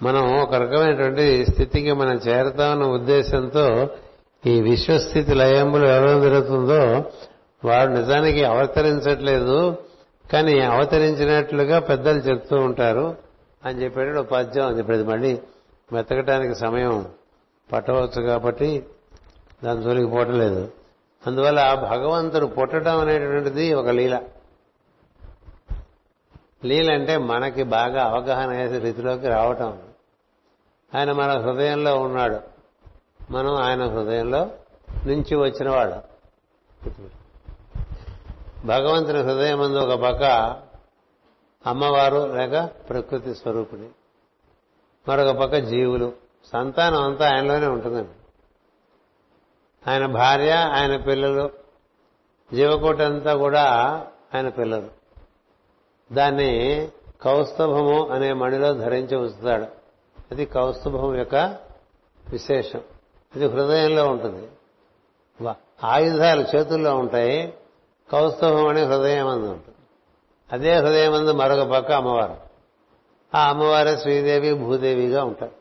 [0.00, 3.66] మనం ఒక రకమైనటువంటి స్థితికి మనం చేరతామన్న ఉద్దేశంతో
[4.44, 6.80] ఈ విశ్వస్థితి లయంబులు ఎలా జరుగుతుందో
[7.64, 9.76] వాడు నిజానికి అవతరించట్లేదు
[10.32, 13.16] కానీ అవతరించినట్లుగా పెద్దలు చెప్తూ ఉంటారు.
[13.64, 15.04] అని చెప్పాడు ఉపాధ్యాయం పద్యం అని చెప్పేది.
[15.04, 15.40] మళ్ళీ
[15.92, 17.06] మెతకటానికి సమయం
[17.72, 18.86] పట్టవచ్చు కాబట్టి
[19.64, 20.72] దాని జోలికి పోటలేదు
[21.26, 24.20] అందువల్ల భగవంతుడు పుట్టడం అనేటువంటిది ఒక లీల.
[26.64, 29.78] లీల అంటే మనకి బాగా అవగాహన అయ్యే రీతిలోకి రావటం.
[30.94, 32.40] ఆయన మన హృదయంలో ఉన్నాడు.
[33.30, 34.50] మనం ఆయన హృదయంలో
[35.06, 36.16] నుంచి వచ్చినవాడు
[38.64, 40.22] భగవంతుని హృదయం అందు ఒక పక్క
[41.66, 43.88] అమ్మవారు లేక ప్రకృతి స్వరూపిణి
[45.08, 46.12] మరొక పక్క జీవులు.
[46.52, 48.08] సంతానం అంతా ఆయనలోనే ఉంటుందండి.
[49.90, 51.50] ఆయన భార్య ఆయన పిల్లలు
[52.54, 53.62] జీవకోటి అంతా కూడా
[54.34, 54.90] ఆయన పిల్లలు.
[56.14, 56.88] దాన్ని
[57.22, 59.66] కౌస్తభము అనే మణిలో ధరించి ఉంచుతాడు.
[60.30, 61.36] అది కౌస్తభం యొక్క
[62.28, 62.80] విశేషం.
[63.36, 64.48] ఇది హృదయంలో ఉంటుంది.
[65.84, 67.54] ఆయుధాలు చేతుల్లో ఉంటాయి.
[68.12, 69.78] కౌస్తభం అనే హృదయం అందు ఉంటుంది.
[70.52, 72.36] అదే హృదయం అందు మరొక పక్క అమ్మవారు.
[73.34, 75.52] ఆ అమ్మవారే శ్రీదేవి భూదేవిగా ఉంటారు.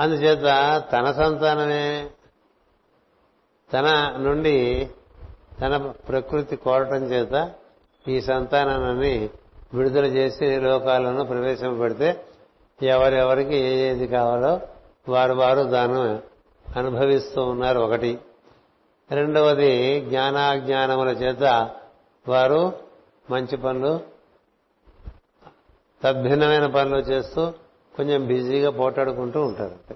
[0.00, 0.42] అందుచేత
[0.92, 2.10] తన సంతానమే
[3.72, 4.88] తన నుండి
[5.60, 5.76] తన
[6.08, 7.52] ప్రకృతి కోరటం చేత
[8.08, 9.30] ఈ సంతానాన్ని
[9.74, 12.24] విడుదల చేసి లోకాలను ప్రవేశం పెడితే
[12.82, 14.60] ఎవరెవరికి ఏది కావాలో
[15.08, 16.18] వారు వారు దాన్ని
[16.78, 18.18] అనుభవిస్తూ ఉన్నారు ఒకటి.
[19.10, 21.70] రెండవది జ్ఞానాజ్ఞానముల చేత
[22.28, 22.72] వారు
[23.30, 24.00] మంచి పనులు
[26.02, 27.50] తద్భిన్నమైన పనులు చేస్తూ
[27.96, 29.94] కొంచెం బిజీగా పోటాడుకుంటూ ఉంటారు.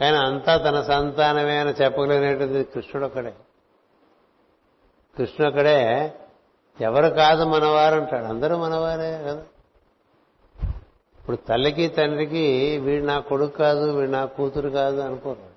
[0.00, 3.34] కానీ అంతా తన సంతానమే అని చెప్పగలిగినటువంటి కృష్ణుడు ఒక్కడే.
[5.18, 6.12] కృష్ణుడు ఒక్కడే
[6.80, 8.24] ఎవరు కాదు మనవారు అంటాడు.
[8.24, 9.44] అందరూ మనవారే కదా.
[11.18, 15.49] ఇప్పుడు తల్లికి తండ్రికి వీడు నా కొడుకు కాదు వీడు నా కూతురు కాదు అనుకోరు.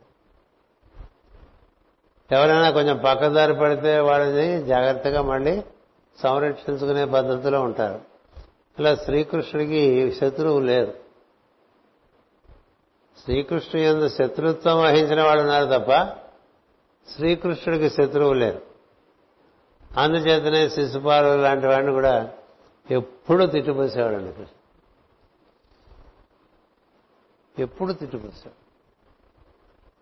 [2.32, 5.64] ఎవరైనా కొంచెం పక్కదారి పడితే వాళ్ళని జాగ్రత్తగా మళ్ళీ
[6.18, 8.02] సంరక్షించుకునే పద్ధతిలో ఉంటారు.
[8.80, 10.94] ఇలా శ్రీకృష్ణుడికి శత్రువు లేరు
[13.24, 15.92] శ్రీకృష్ణు ఎందు శత్రుత్వం వహించిన వాళ్ళు ఉన్నారు తప్ప
[17.10, 18.62] శ్రీకృష్ణుడికి శత్రువు లేరు.
[19.98, 22.34] అందుచేతనే శిశుపాలు లాంటి వాడిని కూడా
[22.92, 24.58] ఎప్పుడూ తిట్టుపోసేవాడండి కృష్ణ
[27.60, 28.58] ఎప్పుడు తిట్టుపోసాడు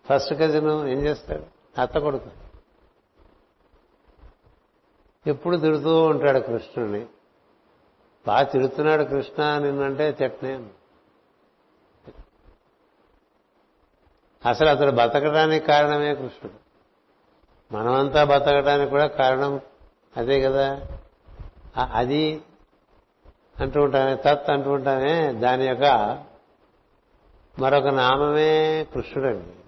[0.06, 1.51] ఫస్ట్ కజిన్ ఏం చేస్తాడు?
[1.78, 2.30] అత్త కొడుకు.
[5.26, 7.06] ఎప్పుడు తిడుతూ ఉంటాడు కృష్ణుని.
[8.26, 10.68] బాగా తిడుతున్నాడు కృష్ణ నిన్నంటే తిట్టనే
[14.48, 16.62] అసలు అతడు బతకడానికి కారణమే కృష్ణుడు.
[17.74, 19.60] మనమంతా బతకడానికి కూడా కారణం
[20.16, 20.86] అదే కదా.
[21.92, 22.42] అది
[23.60, 25.84] అంటూ ఉంటానే తత్ అంటూ ఉంటానే దాని యొక్క
[27.58, 29.61] మరొక నామమే కృష్ణుడండి.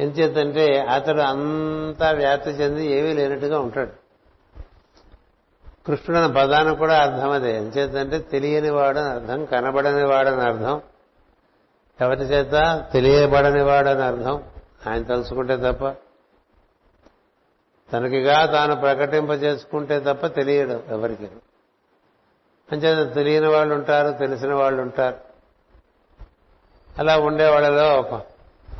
[0.00, 4.02] ఎంచేతంటే అతడు అంతా వ్యాప్తి చెంది ఏమీ లేనట్టుగా ఉంటాడు.
[5.86, 10.80] కృష్ణుడు అన్న పదానికి కూడా అర్థం అదే ఎంచేతంటే తెలియని వాడని అర్థం కనబడని వాడని అర్థం.
[12.00, 12.84] ఎవరి చేత?
[12.92, 14.42] తెలియబడని వాడని అర్థం.
[14.86, 15.88] ఆయన తెలుసుకుంటే తప్ప.
[17.92, 21.28] తనకిగా తాను ప్రకటింప చేసుకుంటే తప్ప తెలియడు ఎవరికి.
[22.72, 25.16] అంచేత తెలియని వాళ్ళు ఉంటారు తెలిసిన వాళ్ళు ఉంటారు
[26.98, 28.02] అలా ఉండే వాళ్ళలో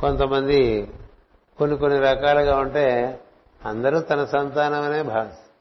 [0.01, 0.91] కొంతమంది
[1.63, 3.21] కొన్ని కొన్ని రకాలుగా ఉంటే
[3.65, 5.53] అందరూ తన సంతానమనే భావిస్తారు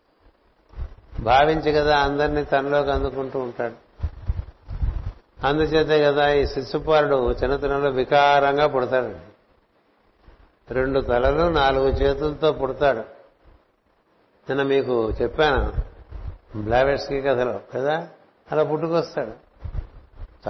[1.22, 3.74] భావించి కదా అందరినీ తనలోకి అందుకుంటూ ఉంటాడు.
[5.48, 9.16] అందుచేతే కదా ఈ శిశుపాలుడు చిన్నతనంలో వికారంగా పుడతాడు.
[10.74, 13.00] రెండు తలలు నాలుగు చేతులతో పుడతాడు.
[14.50, 15.74] నిన్న మీకు చెప్పాను
[16.60, 18.08] బ్లావెట్స్కి కథలో కదా?
[18.52, 19.32] అలా పుట్టుకొస్తాడు.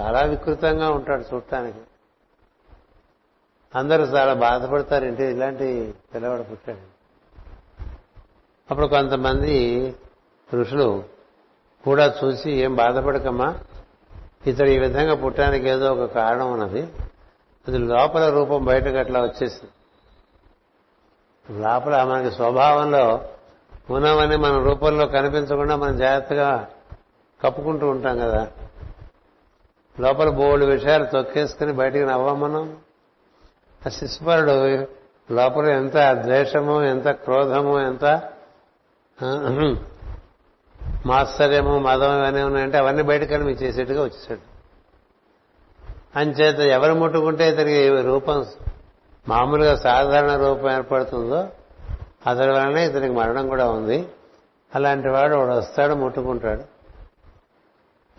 [0.00, 1.78] చాలా వికృతంగా ఉంటాడు చూడటానికి.
[3.74, 5.04] అందరూ చాలా బాధపడతారు.
[5.04, 5.24] ఏంటి?
[5.24, 6.92] ఇలాంటి పిల్లవాడు పుట్టాడు.
[8.70, 9.94] అప్పుడు కొంతమంది
[10.54, 11.04] ఋషులు
[11.84, 13.58] కూడా చూసి ఏం బాధపడకమ్మా
[14.46, 16.82] ఇతడు ఈ విధంగా పుట్టడానికి ఏదో ఒక కారణం ఉన్నది.
[17.68, 19.70] అది లోపల రూపం బయటకు అట్లా వచ్చేసింది.
[21.60, 23.28] లోపల మనకి స్వభావంలో
[23.90, 26.68] ఉన్నామని మన రూపంలో కనిపించకుండా మనం జాగ్రత్తగా
[27.42, 28.48] కప్పుకుంటూ ఉంటాం కదా.
[30.00, 32.76] లోపల బోళ్ళు విషయాలు తొక్కేసుకుని బయటికి నవ్వం మనం
[33.86, 34.52] ఆ శిశుపరుడు
[35.32, 38.04] లోపల ఎంత ద్వేషము ఎంత క్రోధము ఎంత
[41.06, 44.52] మాత్సర్యము మదం ఇవన్నీ ఉన్నాయంటే అవన్నీ బయట మీ చేసేట్టుగా వచ్చేసాడు.
[46.18, 48.46] అంచేత ఎవరు ముట్టుకుంటే ఇతనికి రూపం
[49.28, 51.48] మామూలుగా సాధారణ రూపం ఏర్పడుతుందో
[52.26, 54.08] అతడి వలనే ఇతనికి మరణం కూడా ఉంది.
[54.74, 56.62] అలాంటి వాడు వాడు వస్తాడు ముట్టుకుంటాడు.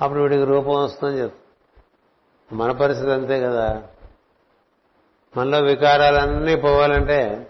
[0.02, 3.84] అప్పుడు వీడికి రూపం వస్తుందని చెప్తాడు మన పరిస్థితి అంతే కదా.
[5.38, 7.48] మనలో వికారాలన్నీ పోవాలంటే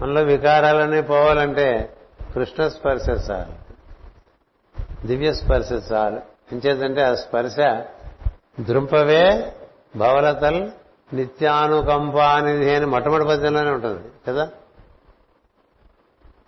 [0.00, 1.96] మనలో వికారాలన్నీ పోవాలంటే
[2.34, 3.62] కృష్ణ స్పర్శ చాలు.
[5.06, 6.20] దివ్య స్పర్శ చాలు.
[6.52, 7.56] ఎంచేతంటే ఆ స్పర్శ
[8.60, 9.52] దృంపవే
[9.96, 10.70] భవలతల్
[11.14, 14.50] నిత్యానుకంపానిధి అని మొట్టమొదటి పద్యంలోనే ఉంటుంది కదా?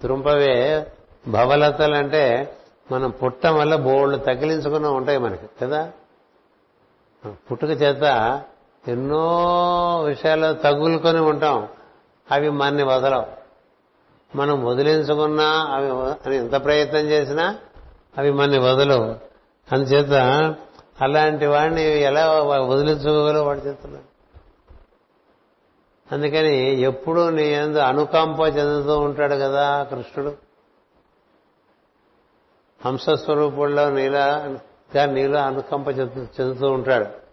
[0.00, 0.86] త్రుంపవే
[1.28, 2.56] భవలతలు అంటే
[2.92, 5.92] మనం పుట్టం వల్ల బోళ్ళు తగిలించుకున్న ఉంటాయి మనకి కదా?
[7.28, 8.02] పుట్టుక చేత
[8.88, 9.26] ఎన్నో
[10.02, 11.68] విషయాలు తగులుకొని ఉంటాం.
[12.30, 13.26] అవి మనని వదలవు.
[14.36, 15.90] మనం వదిలించుకున్నా అవి
[16.26, 17.58] అని ఎంత ప్రయత్నం చేసినా
[18.18, 19.14] అవి మనని వదలవు.
[19.72, 20.12] అందుచేత
[21.00, 24.14] అలాంటి వాడిని ఎలా వదిలించుకోగలవు వాడు చెప్తున్నాడు
[26.14, 30.34] అందుకని ఎప్పుడూ నీ ఎందు అనుకంప చెందుతూ ఉంటాడు కదా కృష్ణుడు.
[32.86, 34.56] హంసస్వరూపుల్లో నీలా
[35.04, 37.23] నీలో అనుకంప చెందుతూ ఉంటాడు.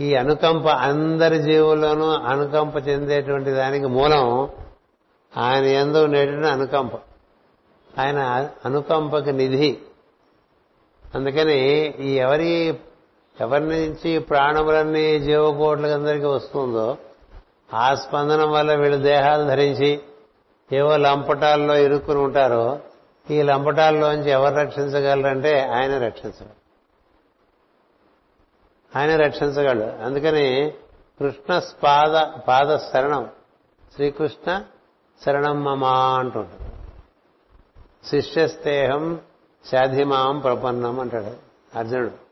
[0.00, 4.50] ఈ అనుకంప అందరి జీవుల్లోనూ అనుకంప చెందేటువంటి దానికి మూలం
[5.36, 6.92] ఆయన ఎందు ఉండేటువంటి అనుకంప.
[8.00, 9.78] ఆయన అనుకంపకి నిధి.
[11.14, 11.58] అందుకని
[12.00, 12.78] ఈ ఎవరి
[13.40, 16.96] ఎవరి నుంచి ప్రాణములన్నీ జీవకోట్లందరికీ వస్తుందో
[17.74, 20.00] ఆ స్పందనం వల్ల వీళ్ళు దేహాలు ధరించి
[20.72, 22.78] ఏవో లంపటాల్లో ఇరుక్కుని ఉంటారో
[23.30, 26.55] ఈ లంపటాల్లోంచి ఎవరు రక్షించగలరంటే ఆయన రక్షించరు
[28.96, 30.04] ఆయన రక్షించగలడు.
[30.04, 30.74] అందుకని
[31.20, 33.28] కృష్ణ పాద పాద శరణం
[33.94, 34.62] శ్రీకృష్ణ
[35.26, 36.66] శరణం మమా అంటుంటాడు.
[38.06, 39.20] శిష్యస్తేహం
[39.72, 41.32] శాధిమాం ప్రపన్నం అంటాడు
[41.78, 42.26] అర్జునుడు.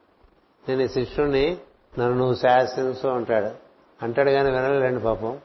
[0.69, 1.59] నేను ఈ శిష్యుణ్ణి
[1.99, 3.51] నన్ను నువ్వు శాసించు అంటాడు.
[4.03, 5.39] అంటాడు కానీ వినలేండి పాపం.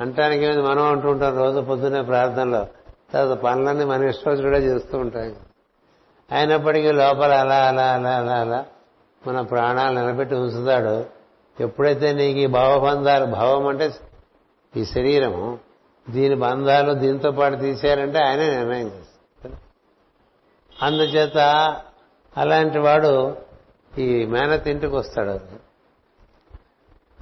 [0.00, 0.62] అంటానికి ఏమైంది?
[0.62, 2.66] మనం అంటూ ఉంటాం రోజు పొద్దున్నే ప్రార్థనలో.
[3.12, 5.34] తర్వాత పనులన్నీ మన ఇష్టం కూడా చేస్తూ ఉంటాం.
[6.32, 8.66] అయినప్పటికీ లోపల అలా అలా అలా అలా అలా
[9.26, 11.06] మన ప్రాణాలు నిలబెట్టి ఉంచుతాడు.
[11.62, 13.90] ఎప్పుడైతే నీకు ఈ భావబంధాలు భావం అంటే
[14.76, 15.58] ఈ శరీరము
[16.10, 19.56] దీని బంధాలు దీంతో పాటు తీశారంటే ఆయనే నిర్ణయం చేస్తారు
[20.82, 21.38] అందుచేత
[22.36, 23.36] అలాంటి వాడు
[23.98, 25.60] ఈ మేనత్ ఇంటికి వస్తాడు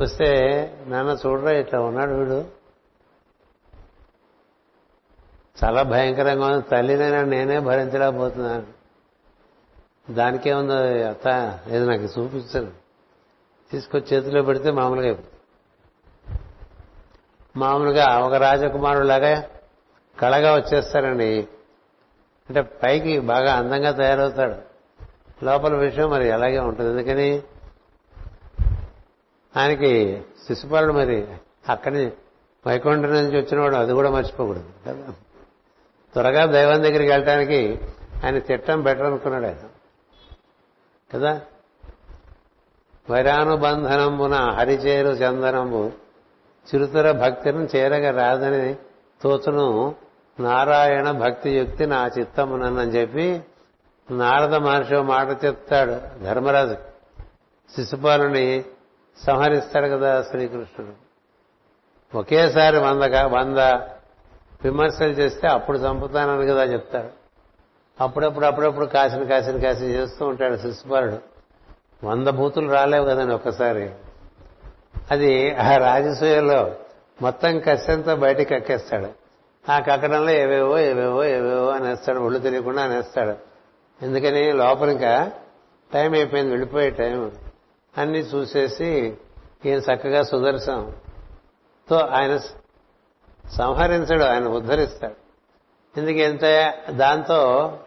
[0.02, 0.28] వస్తే
[0.86, 2.44] నాన్న చూడరా ఇట్లా ఉన్నాడు వీడు.
[5.64, 6.68] చాలా భయంకరంగా ఉంది.
[6.68, 8.77] తల్లినైనా నేనే భరించలేకపోతున్నాను.
[10.10, 10.74] దానికేముందో
[11.08, 11.58] అత్త?
[11.68, 12.70] ఏది నాకు చూపించను
[13.72, 15.18] తీసుకొచ్చి చేతిలో పెడితే మామూలుగా
[17.56, 19.44] మామూలుగా ఒక రాజకుమారులాగా
[20.20, 21.48] కళగా వచ్చేస్తారండి.
[22.48, 24.54] అంటే పైకి బాగా అందంగా తయారవుతాడు.
[25.44, 26.90] లోపల విషయం మరి అలాగే ఉంటుంది.
[26.90, 27.42] ఎందుకని?
[29.56, 31.26] ఆయనకి శిశుపాలుడు మరి
[31.68, 32.12] అక్కడి
[32.66, 34.70] వైకుంఠం నుంచి వచ్చినవాడు అది కూడా మర్చిపోకూడదు.
[34.86, 35.12] కదా?
[36.12, 37.80] త్వరగా దైవం దగ్గరికి వెళ్ళటానికి
[38.24, 39.67] ఆయన తిట్టం బెటర్ అనుకున్నాడు ఆయన.
[41.14, 41.40] కదా?
[43.10, 45.92] వైరానుబంధనమున హరిచేరు చందనము.
[46.68, 48.76] చిరుతర భక్తిని చేరగ రాదని
[49.22, 49.94] తోచును
[50.40, 53.42] నారాయణ భక్తి యుక్తి నా చిత్తమునని చెప్పి
[54.10, 56.76] నారద మహర్షి మాట చెప్తాడు ధర్మరాజు.
[57.76, 58.64] శిశుపాలుని
[59.26, 61.08] సంహరిస్తాడు కదా శ్రీకృష్ణుడు.
[62.18, 63.58] ఒకేసారి వంద వంద
[64.64, 67.17] విమర్శలు చేస్తే అప్పుడు చంపుతానని కదా చెప్తాడు.
[68.00, 71.18] అప్పుడప్పుడు అప్పుడప్పుడు కాసిన కాసిన కాసిన చేస్తూ ఉంటాడు శిశుపాలుడు.
[72.06, 73.90] వంద బూతులు రాలేవు కదండి ఒక్కసారి.
[75.10, 76.76] అది ఆ రాజసూయలో
[77.22, 79.08] మొత్తం కష్టంతో బయటికి కక్కేస్తాడు.
[79.72, 82.18] ఆ కక్కడంలో ఏవేవో ఏవేవో ఏవేవో అనేస్తాడు.
[82.18, 83.36] ఒళ్ళు తెలియకుండా అనేస్తాడు.
[84.04, 85.32] ఎందుకని లోపల ఇంకా
[85.94, 87.32] టైం అయిపోయింది వెళ్ళిపోయే టైం.
[87.98, 89.16] అన్ని చూసేసి
[89.66, 92.36] ఈయన చక్కగా సుదర్శనంతో ఆయన
[93.52, 95.14] సంహరించడు ఆయన ఉద్ధరిస్తాడు.
[96.00, 97.78] ఎందుకు ఎంత దాంతో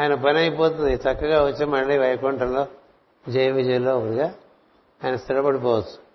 [0.00, 0.94] ఆయన పని అయిపోతుంది.
[0.94, 2.66] చక్కగా వచ్చి మళ్ళీ వైకుంఠంలో
[3.28, 4.34] జయ విజయంలో ఒకటిగా
[5.04, 6.08] ఆయన స్థిరపడిపోవచ్చు.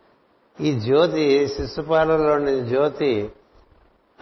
[0.65, 3.31] ఈ జ్యోతి శిశుపాలంలోని జ్యోతి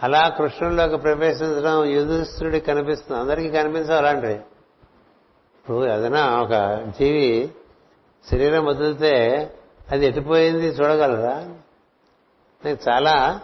[0.02, 3.20] అలా కృష్ణుల్లోకి ప్రవేశించడం యుధిష్ఠుడికి కనిపిస్తుంది.
[3.20, 4.34] అందరికీ కనిపించవు అలాంటివి.
[4.34, 7.50] ఇప్పుడు ఏదైనా ఒక జీవి
[8.30, 9.12] శరీరం వదిలితే
[9.92, 11.54] అది ఎటుపోయింది చూడగలరా?
[12.90, 13.40] చాలా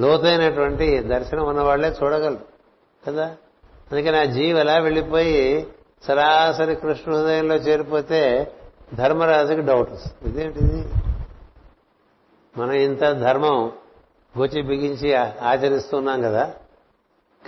[0.00, 2.44] లోతైనటువంటి దర్శనం ఉన్నవాళ్ళే చూడగలరు
[3.06, 3.36] కదా?
[3.92, 5.66] అందుకని ఆ జీవి ఎలా వెళ్ళిపోయి
[6.02, 8.52] సరాసరి కృష్ణ హృదయంలో చేరిపోతే
[8.94, 10.34] ధర్మరాజుకి డౌట్ వస్తుంది.
[10.34, 10.88] ఇదేంటిది?
[12.58, 13.72] మనం ఇంత ధర్మం
[14.38, 16.54] గోచి బిగించి ఆచరిస్తున్నాం కదా?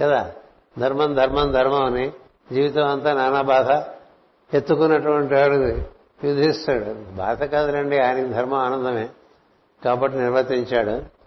[0.00, 0.32] కదా?
[0.78, 2.12] ధర్మం ధర్మం ధర్మం అని
[2.52, 3.70] జీవితం అంతా నానా బాధ
[4.56, 5.54] ఎత్తుకున్నటువంటి వాడు
[6.26, 9.08] యుధిస్తాడు బాధ కాదులండి ఆయనకి ధర్మం ఆనందమే
[9.84, 11.20] కాబట్టి నిర్వర్తించాడు.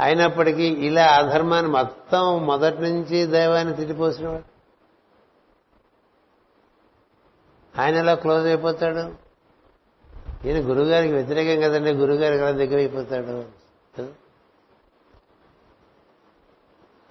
[0.00, 4.57] అయినప్పటికీ ఇలా అధర్మాన్ని మొత్తం మొదటి నుంచి దైవాన్ని తిరిగిపోసినవాడు
[7.78, 9.28] ఆయన ఎలా క్లోజ్ అయిపోతాడు?
[10.46, 13.58] ఈయన గురుగారికి వ్యతిరేకం కదండి గురుగారికి ఎలా దగ్గర అయిపోతాడు.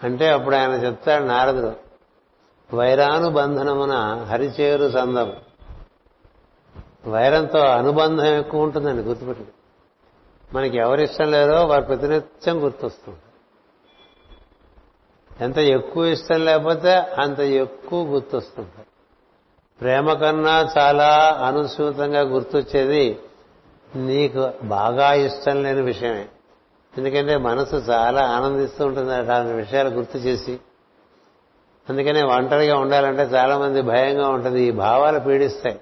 [0.03, 1.75] అంటే అప్పుడు ఆయన చెప్తాడు నారదుడు
[2.75, 5.33] వైరానుబంధనమున హరిచేరు సందం.
[7.07, 9.43] వైరంతో అనుబంధం ఎక్కువ ఉంటుందండి గుర్తుపెట్టు
[10.53, 13.19] మనకి ఎవరిష్టం లేరో వారు ప్రతినిత్యం గుర్తొస్తుంది.
[15.41, 18.71] ఎంత ఎక్కువ ఇష్టం లేకపోతే అంత ఎక్కువ గుర్తొస్తుంది.
[19.81, 23.19] ప్రేమ కన్నా చాలా అనుసూతంగా గుర్తొచ్చేది
[23.95, 26.25] నీకు బాగా ఇష్టం లేని విషయమే.
[26.97, 30.59] ఎందుకంటే మనసు చాలా ఆనందిస్తూ ఉంటుంది అలాంటి విషయాలు గుర్తు చేసి.
[31.89, 34.61] అందుకనే ఒంటరిగా ఉండాలంటే చాలా మంది భయంగా ఉంటుంది.
[34.61, 35.79] ఈ భావాలు పీడిస్తాయి.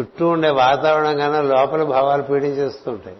[0.00, 3.16] చుట్టూ ఉండే వాతావరణం కన్నా లోపల భావాలు పీడించేస్తూ ఉంటాయి.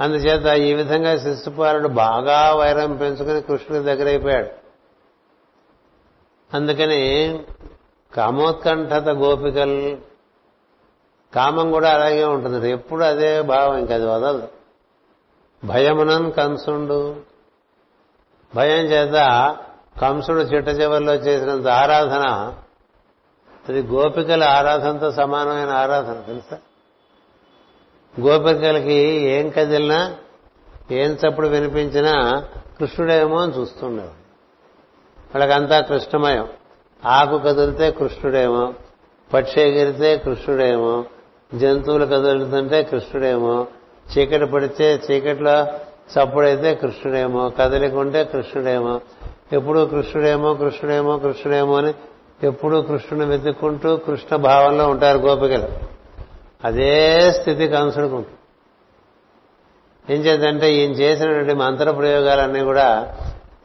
[0.00, 4.48] అందుచేత ఈ విధంగా శిశుపాలుడు బాగా వైరం పెంచుకుని కృష్ణుడి దగ్గర అయిపోయాడు
[6.54, 7.38] అందుకని
[8.14, 9.96] కామోత్కంఠత గోపికల్
[11.34, 12.70] కామం కూడా అలాగే ఉంటుంది.
[12.70, 14.48] ఎప్పుడు అదే భావం ఇంకా అది వదలదు.
[15.64, 17.16] భయమునన్ కంసుండు.
[18.54, 19.12] భయం చేత
[20.00, 22.54] కంసుడు చిట్ట చివరిలో చేసినంత ఆరాధన
[23.68, 26.58] అది గోపికల ఆరాధనతో సమానమైన ఆరాధన తెలుసా?
[28.20, 28.94] గోపికలకి
[29.30, 30.16] ఏం కదిలినా
[30.90, 32.44] ఏం చప్పుడు వినిపించినా
[32.78, 34.28] కృష్ణుడేమో అని చూస్తుండేవాడు.
[35.36, 36.48] వాళ్ళకంతా కృష్ణమయం.
[37.04, 38.74] ఆకు కదిలితే కృష్ణుడేమో
[39.34, 41.04] పక్షి ఎగిరితే కృష్ణుడేమో
[41.54, 43.66] జంతువులు కదులుతుంటే కృష్ణుడేమో
[44.08, 45.66] చీకటి పడితే చీకట్లో
[46.12, 49.00] చప్పుడైతే కృష్ణుడేమో కదలికుంటే కృష్ణుడేమో
[49.52, 51.94] ఎప్పుడూ కృష్ణుడేమో కృష్ణుడేమో కృష్ణుడేమో అని
[52.42, 55.68] ఎప్పుడూ కృష్ణుని వెతుక్కుంటూ కృష్ణ భావంలో ఉంటారు గోపికలు.
[56.64, 58.34] అదే స్థితి కంసుడుకుంటుంది
[60.14, 63.16] ఏం చేద్దంటే ఈయన చేసినటువంటి మంత్ర ప్రయోగాలన్నీ కూడా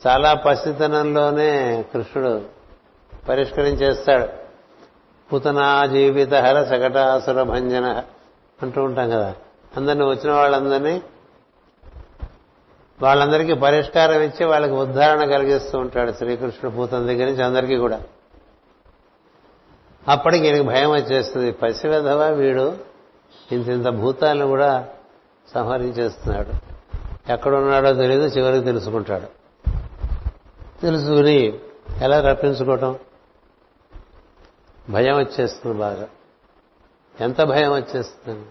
[0.08, 2.63] చాలా పసితనంలోనే కృష్ణుడు
[3.30, 4.28] పరిష్కరించేస్తాడు.
[5.34, 8.04] పుతనా జీవిత హర సకటాసుర భంజన
[8.62, 9.36] అంటూ ఉంటాం కదా.
[9.78, 11.02] అందరిని వచ్చిన వాళ్ళందరినీ
[13.02, 18.02] వాళ్ళందరికీ పరిష్కారం ఇచ్చి వాళ్ళకి ఉద్ధారణ కలిగిస్తూ ఉంటాడు శ్రీకృష్ణుడు పూతన దగ్గర నుంచి అందరికీ కూడా.
[20.08, 21.52] అప్పటికి ఈయనకి భయం వచ్చేస్తుంది.
[21.52, 22.78] పసివెధవా వీడు
[23.52, 24.88] ఇంత ఇంత భూతాలను కూడా
[25.54, 26.74] సంహరించేస్తున్నాడు.
[27.34, 29.26] ఎక్కడున్నాడో తెలియదు చివరికి తెలుసుకుంటాడు.
[30.82, 31.60] తెలుసుకుని
[32.02, 32.96] ఎలా రప్పించుకోవటం?
[34.90, 36.10] భయం వచ్చేస్తుంది బాగా.
[37.20, 38.48] ఎంత భయం వచ్చేస్తుంది?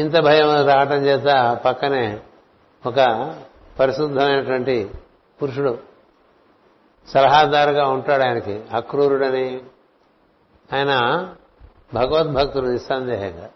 [0.00, 2.20] ఇంత భయం రావటం చేత పక్కనే
[2.86, 3.30] ఒక
[3.78, 4.90] పరిశుద్ధమైనటువంటి
[5.42, 5.78] పురుషుడు
[7.08, 9.62] సలహాదారుగా ఉంటాడు ఆయనకి అక్రూరుడని.
[10.72, 10.90] ఆయన
[11.94, 13.50] భగవద్భక్తుడు నిస్సందేహంగా.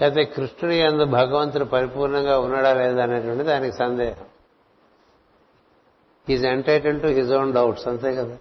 [0.00, 4.24] కాకపోతే కృష్ణుడి అందు భగవంతుడు పరిపూర్ణంగా ఉన్నాడా లేదా అనేటువంటిది ఆయనకి సందేహం.
[6.28, 8.36] Is entitled to his own doubts అంతే కదా.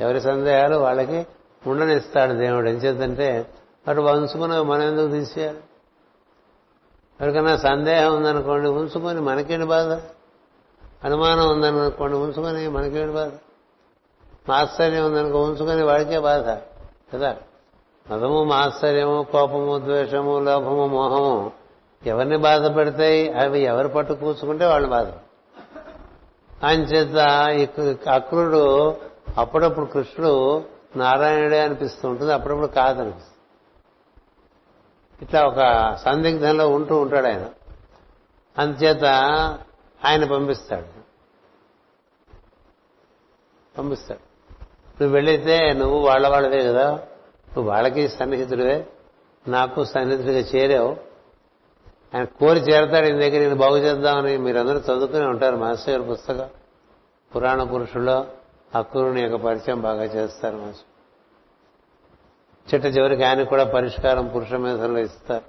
[0.00, 1.26] ఎవరి సందేహాలు వాళ్ళకి
[1.66, 2.68] ఉండనిస్తాడు దేవుడు.
[2.68, 3.46] ఏం చేద్దంటే
[3.86, 5.58] వాడు వంచుకుని మనం ఎందుకు తీసేయాలి?
[7.20, 9.92] ఎవరికైనా సందేహం ఉందనుకోండి ఉంచుకొని మనకేంటి బాధ?
[11.04, 13.30] అనుమానం ఉందనుకోండి ఉంచుకొని మనకేంటి బాధ?
[14.48, 16.48] మాత్సర్యం ఉందనుకో ఉంచుకొని వాడికే బాధ
[17.14, 17.36] కదా?
[18.10, 21.52] మదము మాత్సర్యము కోపము ద్వేషము లోభము మోహము
[22.06, 23.32] ఎవరిని బాధ పెడతాయి?
[23.32, 25.08] అవి ఎవరు పట్టు కూర్చుకుంటే వాళ్ళు బాధ.
[26.68, 27.16] చేత
[28.08, 28.96] అక్రుడు
[29.38, 30.64] అప్పుడప్పుడు కృష్ణుడు
[30.96, 33.36] నారాయణుడే అనిపిస్తూ ఉంటుంది అప్పుడప్పుడు కాదనిపిస్తుంది
[35.22, 37.50] ఇట్లా ఒక సందిగ్ధంలో ఉంటూ ఉంటాడు ఆయన.
[38.58, 39.04] అందుచేత
[40.04, 40.96] ఆయన పంపిస్తాడు.
[43.78, 44.20] పంపిస్తాడు.
[45.02, 46.90] నువ్వు వెళ్ళితే నువ్వు వాళ్ళ వాళ్ళదే కదా.
[47.56, 48.86] నువ్వు వాళ్ళకి సన్నిహితుడివే.
[49.48, 50.96] నాకు సన్నిహితుడిగా చేరావు.
[52.14, 56.48] ఆయన కోరి చేరతాడు ఈయన దగ్గర నేను బాగు చేద్దామని మీరందరూ చదువుకునే ఉంటారు మాస్టర్ గారి పుస్తకం.
[57.36, 58.26] పురాణ పురుషుల్లో
[58.78, 60.96] అక్రూరుని యొక్క పరిచయం బాగా చేస్తారు మాస్టర్.
[62.74, 64.52] చిట్ట చివరికి ఆయన కూడా పరిష్కారం పురుష
[64.98, 65.44] ఇస్తారు.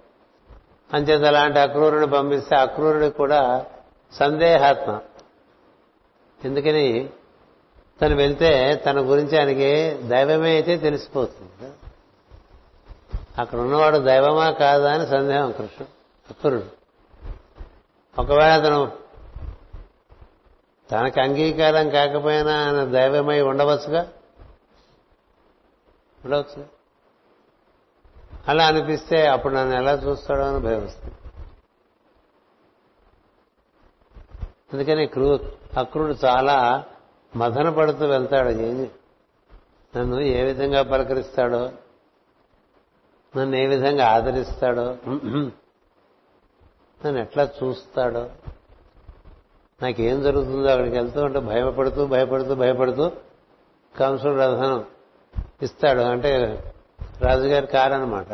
[0.96, 3.66] అంచేత అలాంటి అక్రూరుని పంపిస్తే అక్రూరుడు కూడా
[4.12, 5.00] సందేహాత్మ.
[6.46, 7.10] ఎందుకని?
[8.02, 11.74] తను వెళ్తే తన గురించి ఆయనకి దైవమే అయితే తెలిసిపోతుంది.
[13.38, 15.86] అక్కడ ఉన్నవాడు దైవమా కాదా అని సందేహం కృష్ణ
[16.30, 16.78] అక్రూరుడు.
[18.22, 19.07] ఒకవేళ అతను
[20.92, 24.14] తనకు అంగీకారం కాకపోయినా ఆయన దైవమై ఉండవచ్చుగా?
[26.26, 26.66] ఉండవచ్చు
[28.48, 30.90] అలా అనిపిస్తే అప్పుడు నన్ను ఎలా చూస్తాడో అని భయం
[34.74, 35.40] అందుకని క్రూ
[35.78, 36.86] అక్రుడు చాలా
[37.36, 38.50] మదన పడుతూ వెళ్తాడు.
[38.50, 38.90] ఏం
[39.98, 41.72] నన్ను ఏ విధంగా పలకరిస్తాడో?
[43.38, 44.98] నన్ను ఏ విధంగా ఆదరిస్తాడో?
[47.06, 48.32] నన్ను ఎట్లా చూస్తాడో?
[49.82, 53.12] నాకేం జరుగుతుందో అక్కడికి వెళ్తూ ఉంటే భయపడుతూ భయపడుతూ భయపడుతూ
[54.00, 54.86] కంసుడు రథనం
[55.62, 56.02] ఇస్తాడు.
[56.02, 56.64] అంటే
[57.22, 58.32] రాజుగారి కారు అనమాట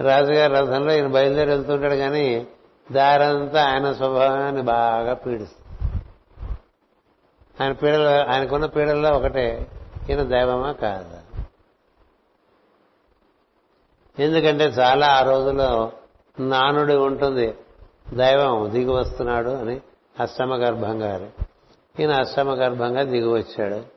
[0.00, 2.46] రాజుగారి రథంలో ఈయన బయలుదేరి వెళ్తుంటాడు కానీ
[2.92, 5.66] దారంతా ఆయన స్వభావాన్ని బాగా పీడిస్తుంది.
[7.60, 9.66] ఆయన పీడలు ఆయనకున్న పీడల్లో ఒకటే.
[10.10, 11.22] ఈయన దైవమా కాదా?
[14.18, 15.92] ఎందుకంటే చాలా ఆ రోజుల్లో
[16.40, 17.54] నానుడి ఉంటుంది.
[18.14, 19.80] దైవం దిగి వస్తున్నాడు అని
[20.20, 21.28] అష్టమ గర్భంగా
[22.00, 23.96] ఈయన అష్టమ గర్భంగా దిగి వచ్చాడు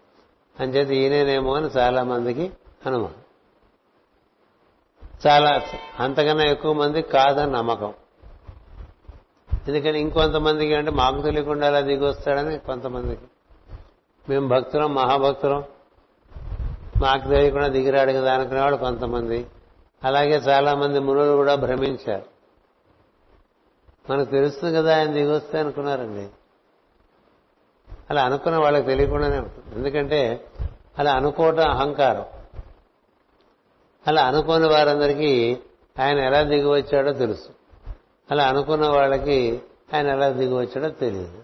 [0.60, 2.52] అంచేది ఈయనేనేమో అని చాలా మందికి
[2.86, 3.16] అనుమానం.
[5.28, 5.62] చాలా
[6.00, 7.94] అంతకన్నా ఎక్కువ మంది కాదని నమ్మకం.
[9.68, 13.22] ఎందుకని ఇంకొంతమందికి అంటే మాకు తెలియకుండా అలా దిగి వస్తాడని కొంతమందికి.
[14.30, 15.64] మేము భక్తులం మహాభక్తులం.
[17.02, 19.48] మాకు తెలియకుండా దిగిరాడు కదా అనుకునేవాడు కొంతమంది.
[20.04, 22.29] అలాగే చాలా మంది మునులు కూడా భ్రమించారు.
[24.10, 26.28] మనకు తెలుస్తుంది కదా ఆయన దిగొస్తే అనుకున్నారండి.
[28.10, 29.76] అలా అనుకున్న వాళ్ళకి తెలియకుండానే ఉంటుంది.
[29.76, 30.48] ఎందుకంటే
[31.00, 32.26] అలా అనుకోవటం అహంకారం.
[34.08, 35.58] అలా అనుకోని వారందరికీ
[36.00, 37.50] ఆయన ఎలా దిగి వచ్చాడో తెలుసు.
[38.32, 39.62] అలా అనుకున్న వాళ్ళకి
[39.94, 41.44] ఆయన ఎలా దిగి వచ్చాడో తెలియదు.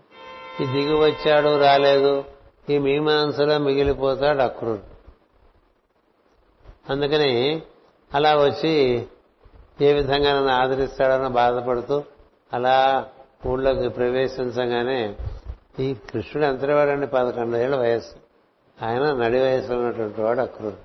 [0.64, 2.24] ఈ దిగి వచ్చాడు రాలేదు
[2.70, 4.96] ఈ మీమాంసలో మిగిలిపోతాడు అక్రుడు
[6.90, 7.62] అందుకని
[8.14, 9.06] అలా వచ్చి
[9.82, 12.04] ఏ విధంగా నన్ను ఆదరిస్తాడని బాధపడుతూ
[12.56, 13.08] అలా
[13.48, 15.16] ఊళ్ళోకి ప్రవేశించగానే
[15.80, 18.16] ఈ కృష్ణుడు ఎంతవాడండి పదకొండు ఏళ్ళ వయస్సు.
[18.86, 20.76] ఆయన నడి వయసులో ఉన్నటువంటి వాడు అక్రుడు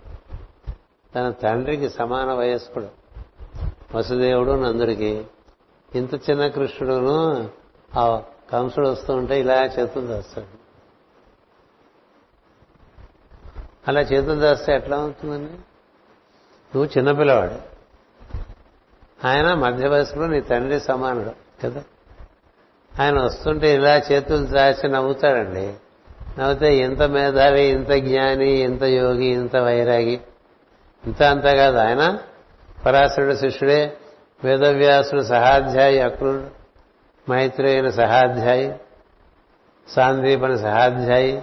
[1.14, 2.88] తన తండ్రికి సమాన వయస్కుడు.
[3.94, 5.26] వసుదేవుడు నందుడికి
[5.94, 7.50] ఇంత చిన్న కృష్ణుడును
[7.98, 10.60] ఆ కంసుడు వస్తూ ఉంటే ఇలా చేతులు దాస్తాడు.
[13.88, 15.52] అలా చేతులు దాస్తే ఎట్లా అవుతుందండి?
[16.74, 17.70] నువ్వు చిన్నపిల్లవాడు
[19.26, 21.49] ఆయన మధ్య వయసులో నీ తండ్రి సమానుడు.
[21.64, 21.82] కదా?
[23.00, 25.74] ఆయన వస్తుంటే ఇలా చేతులు చాచి నవ్వుతాడండి.
[26.40, 30.20] నవ్వితే ఇంత మేధావి ఇంత జ్ఞాని ఇంత యోగి ఇంత వైరాగి.
[31.06, 32.18] ఇంత అంత కాదు ఆయన.
[32.86, 33.96] పరాశరుడు శిష్యుడే
[34.44, 36.61] వేదవ్యాసుడు సహాధ్యాయి అక్రుడు
[37.30, 38.80] మైత్రేయుని సహాధ్యాయి
[39.88, 41.42] సాందీపని సహాధ్యాయి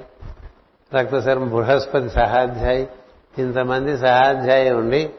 [0.95, 2.87] రక్తశర్మ బృహస్పతి సహాధ్యాయి
[3.37, 5.09] ఇంతమంది సహాధ్యాయి ఉండి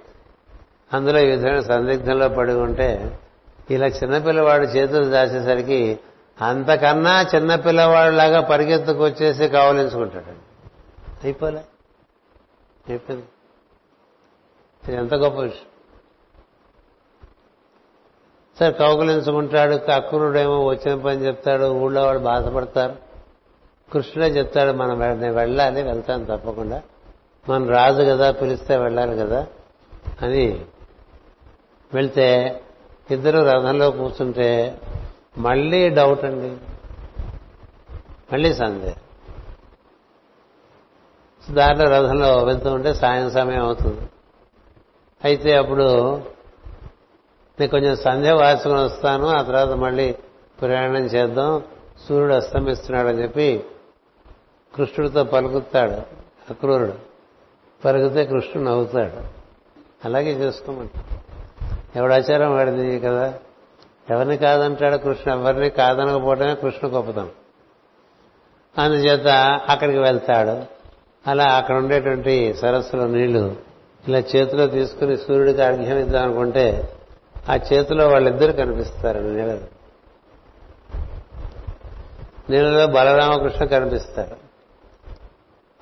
[0.92, 3.18] అందులో ఈ విధమైన సందిగ్ధంలో పడి ఉంటే
[3.70, 5.98] ఇలా చిన్నపిల్లవాడు చేతులు దాచేసరికి
[6.40, 10.30] అంతకన్నా చిన్నపిల్లవాడిలాగా పరిగెత్తుకొచ్చేసి కావలించుకుంటాడు.
[11.24, 11.60] అయిపోలే.
[12.88, 13.26] అయిపోయింది.
[14.88, 15.68] ఇది ఎంత గొప్ప విషయం.
[18.60, 22.96] సార్ కౌగులించుకుంటాడు అక్కురుడేమో వచ్చిన పని చెప్తాడు ఊళ్ళో వాడు బాధపడతారు.
[23.92, 26.82] కృష్ణుడే చెప్తాడు మనం నేను వెళ్ళాలి వెళ్తాను తప్పకుండా.
[27.48, 29.46] మనం రాజు కదా పిలిస్తే వెళ్ళాలి కదా
[30.22, 30.64] అని
[31.94, 32.60] వెళ్తే
[33.10, 34.80] ఇద్దరు రథంలో కూర్చుంటే
[35.38, 36.56] మళ్ళీ డౌట్ అండి.
[38.32, 38.94] మళ్ళీ సందేహం.
[41.54, 44.00] దారిలో రథంలో వెళ్తూ ఉంటే సాయం సమయం అవుతుంది.
[45.24, 46.16] అయితే అప్పుడు
[47.60, 50.12] నేను కొంచెం సంధ్య వాసుకుని వస్తాను ఆ తర్వాత మళ్ళీ
[50.60, 51.62] ప్రయాణం చేద్దాం
[52.08, 53.64] సూర్యుడు అస్తమిస్తున్నాడని చెప్పి
[54.74, 55.92] కృష్ణుడితో పలుకుతాడు
[56.50, 56.94] అక్రూరుడు.
[57.84, 59.24] పలికితే కృష్ణుడు నవ్వుతాడు.
[60.04, 60.52] అలాగే
[61.96, 63.34] ఎవడు ఎవడాచారం వాడిది కదా?
[64.10, 65.30] ఎవరిని కాదంటాడు కృష్ణ?
[65.30, 67.30] ఎవరిని కాదనకపోవటమే కృష్ణ గొప్పతనం.
[68.78, 69.26] అందుచేత
[69.68, 70.78] అక్కడికి వెళ్తాడు.
[71.30, 73.56] అలా అక్కడ ఉండేటువంటి సరస్సులో నీళ్ళు
[74.08, 76.92] ఇలా చేతిలో తీసుకుని సూర్యుడికి అర్ఘ్యం ఇద్దాం అనుకుంటే
[77.48, 79.60] ఆ చేతిలో వాళ్ళిద్దరు కనిపిస్తారు నీళ్ళలో.
[82.50, 84.36] నీళ్ళలో బలరామకృష్ణ కనిపిస్తారు.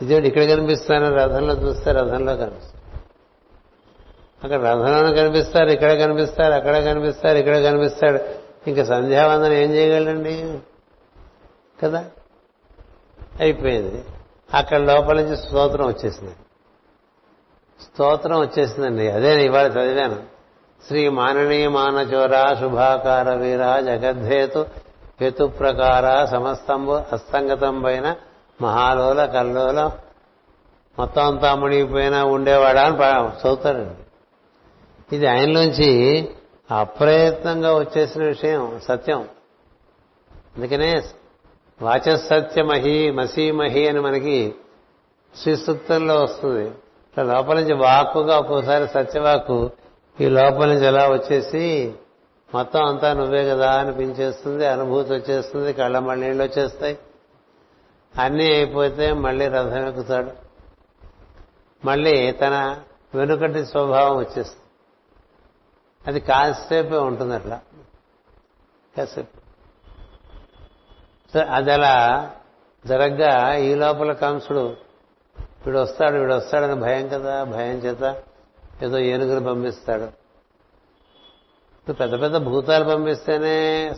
[0.03, 2.76] ఇదేంటి ఇక్కడ కనిపిస్తాను రథంలో చూస్తే రథంలో కనిపిస్తారు
[4.45, 8.21] అక్కడ రథంలో కనిపిస్తారు ఇక్కడ కనిపిస్తారు అక్కడ కనిపిస్తారు ఇక్కడ కనిపిస్తాడు.
[8.67, 10.59] ఇంకా సంధ్యావందనం ఏం చేయగలండి
[11.83, 12.05] కదా?
[13.41, 14.05] అయిపోయింది.
[14.55, 16.33] అక్కడ లోపల నుంచి స్తోత్రం వచ్చేసింది.
[17.83, 19.11] స్తోత్రం వచ్చేసిందండి.
[19.11, 20.17] అదే ఇవాళ చదివాను.
[20.87, 24.67] శ్రీ మాననీయ మానచోర శుభాకార వీర జగద్ధేతు
[25.21, 28.17] హేతు ప్రకార సమస్తంబు అస్తంగతం పైన
[28.63, 29.91] మహాలోల కల్లోల.
[30.99, 32.97] మొత్తం అంతా మునిగిపోయినా ఉండేవాడా అని
[33.29, 34.06] చదువుతాడండి
[35.13, 36.29] ఇది ఆయనలోంచి
[36.71, 39.29] అప్రయత్నంగా వచ్చేసిన విషయం సత్యం.
[40.57, 41.03] అందుకనే
[41.83, 44.55] వాచసత్యమహి మసీమహి అని మనకి
[45.37, 46.69] శ్రీసూక్తంలో వస్తుంది.
[46.69, 49.71] ఇట్లా లోపల నుంచి వాక్కుగా ఒక్కోసారి సత్యవాకు
[50.21, 51.95] ఈ లోపల నుంచి ఎలా వచ్చేసి
[52.55, 56.99] మొత్తం అంతా నువ్వే కదా అనిపించేస్తుంది అనుభూతి వచ్చేస్తుంది కళ్ళ మళ్ళీ వచ్చేస్తాయి.
[58.19, 60.31] అన్నీ అయిపోతే మళ్ళీ రథం ఎక్కుతాడు.
[61.85, 62.77] మళ్ళీ తన
[63.15, 64.66] వెనుకటి స్వభావం వచ్చేస్తుంది.
[66.07, 67.61] అది కాసేపే ఉంటుంది అట్లా.
[68.97, 69.47] కాసేపు.
[71.39, 72.31] అది అలా
[72.87, 74.77] జరగ్గా ఈ లోపల కంసుడు
[75.39, 78.23] వీడు వస్తాడు వీడు వస్తాడని భయం కదా భయం చేత
[78.83, 80.27] ఏదో ఏనుగులు పంపిస్తాడు.
[81.93, 83.93] పెద్ద పెద్ద భూతాలు పంపిస్తేనే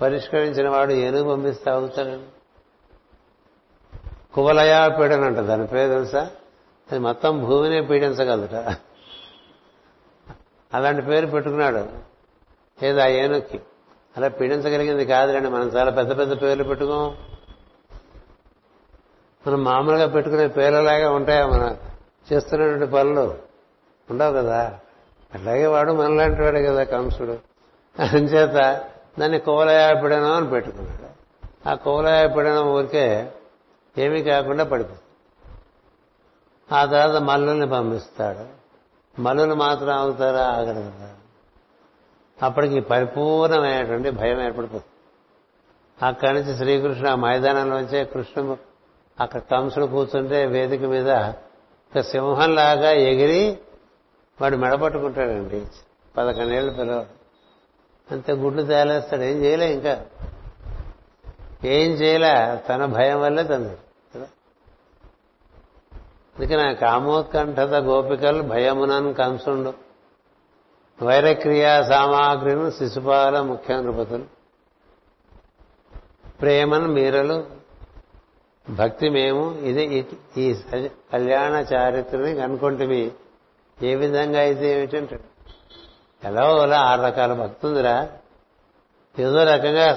[0.00, 2.26] పరిష్కరించిన వాడు ఏనుగు పంపిస్తే అవుతాడండి
[4.32, 6.30] కువలయా పీడన అంట దాని పేరు తెలుసా?
[6.90, 8.76] అది మొత్తం భూమినే పీడించగలట
[10.74, 11.88] అలాంటి పేరు పెట్టుకున్నాడు.
[12.84, 13.60] ఏదో ఆ ఏనుక్కి.
[14.16, 17.16] అలా పీడించగలిగింది కాదులేండి మనం చాలా పెద్ద పెద్ద పేర్లు పెట్టుకోం.
[19.46, 21.76] మనం మామూలుగా పెట్టుకునే పేర్లలాగా ఉంటాయా మన
[22.32, 23.38] చేస్తున్నటువంటి పనులు?
[24.10, 24.78] ఉండవు కదా.
[25.34, 27.38] అట్లాగే వాడు మనలాంటి వాడే కదా కంసుడు.
[28.02, 28.84] అంచేత
[29.18, 31.12] దాన్ని కోలయాపిడనం అని పెట్టుకున్నాడు.
[31.68, 33.32] ఆ కోలయాపిడనం ఊరికే
[33.98, 35.00] ఏమీ కాకుండా పడిపోతుంది.
[36.74, 38.61] ఆ తర్వాత మల్లుల్ని పంపిస్తాడు.
[39.18, 40.46] మనులు మాత్రం ఆగుతారా?
[40.46, 41.10] ఆగరు కదా.
[42.42, 44.84] అప్పటికి పరిపూర్ణమైనటువంటి భయం ఏర్పడిపోతుంది.
[46.06, 48.56] అక్కడి నుంచి శ్రీకృష్ణుడు ఆ మైదానంలోంచే కృష్ణుడు
[49.20, 53.58] అక్కడ కంసుడు కూర్చుంటే వేదిక మీద ఒక సింహంలాగా ఎగిరి
[54.40, 55.66] వాడు మెడపట్టుకుంటాడండి.
[56.16, 57.22] పదకొండేళ్ళ పిల్లవాడు
[58.14, 59.22] అంతే గుడ్లు తేలేస్తాడు.
[59.22, 60.06] ఏం చేయలే ఇంకా.
[61.64, 62.62] ఏం చేయలే.
[62.68, 63.76] తన భయం వల్లే తండ్రి
[66.36, 69.72] అందుకే నా కామోత్కంఠత గోపికలు భయమునన్ కంసుండు.
[70.98, 74.26] వైరక్రియా సామాగ్రిను శిశుపాల ముఖ్య నృపతులు
[76.40, 77.36] ప్రేమను మీరలు
[78.70, 79.84] భక్తి మేము ఇది
[80.36, 80.46] ఈ
[81.12, 82.86] కళ్యాణ చారిత్రని కనుకుంటే
[83.82, 85.18] ఏ విధంగా అయితే ఏమిటంటే
[86.24, 87.96] ఎలా ఓలా ఆరు రకాల భక్తుందిరా.
[89.18, 89.88] ఏదో రకంగా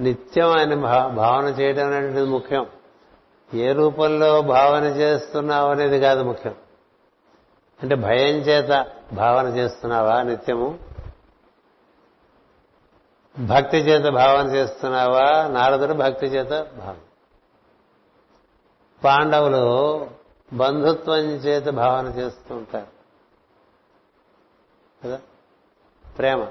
[0.00, 0.74] నిత్యం ఆయన
[1.20, 2.66] భావన చేయడం అనేటువంటిది ముఖ్యం.
[3.54, 6.54] ఏ రూపంలో భావన చేస్తున్నావు అనేది కాదు ముఖ్యం.
[7.82, 10.78] అంటే భయం చేత భావన చేస్తున్నావా నిత్యము?
[13.38, 15.48] భక్తి చేత భావన చేస్తున్నావా?
[15.48, 16.96] నారదుడు భక్తి చేత భావన.
[19.04, 20.10] పాండవులు
[20.52, 22.86] బంధుత్వం చేత భావన చేస్తూ ఉంటారు.
[25.04, 25.20] కదా?
[26.18, 26.46] ప్రేమ.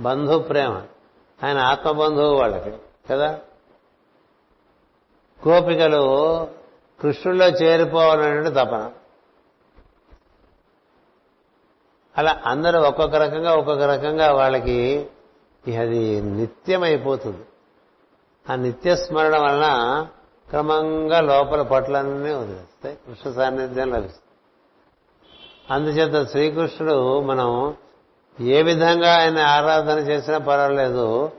[0.00, 0.82] బంధు ప్రేమ.
[1.44, 2.76] ఆయన ఆత్మబంధువు వాళ్ళకి.
[3.10, 3.40] కదా?
[5.48, 6.46] గోపికలు
[7.00, 8.90] కృష్ణుల్లో చేరిపోవాలనే తపన.
[12.18, 15.06] అలా అందరూ ఒక్కొక్క రకంగా ఒక్కొక్క రకంగా వాళ్ళకి
[15.80, 17.44] అది నిత్యమైపోతుంది.
[18.50, 20.06] ఆ నిత్య స్మరణ వలన
[20.48, 22.96] క్రమంగా లోపల పట్లన్నీ వదిలేస్తాయి.
[22.96, 24.22] కృష్ణ సాన్నిధ్యం లభిస్తుంది.
[25.70, 27.76] అందుచేత శ్రీకృష్ణుడు మనం
[28.40, 31.30] ఏ విధంగా ఆయన ఆరాధన చేసినా పర్వాలేదు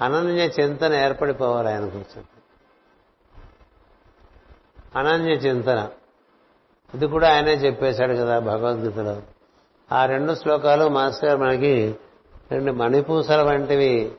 [0.00, 2.39] అనన్య చింతన ఏర్పడిపోవాలి ఆయన కూర్చొని
[4.96, 5.88] అనన్య చింతన.
[6.94, 9.16] ఇది కూడా ఆయనే చెప్పేశాడు కదా భగవద్గీతలో.
[9.92, 11.96] ఆ రెండు శ్లోకాలు మాస్టర్ మనకి
[12.52, 14.12] రెండు మణిపూసల వంటివి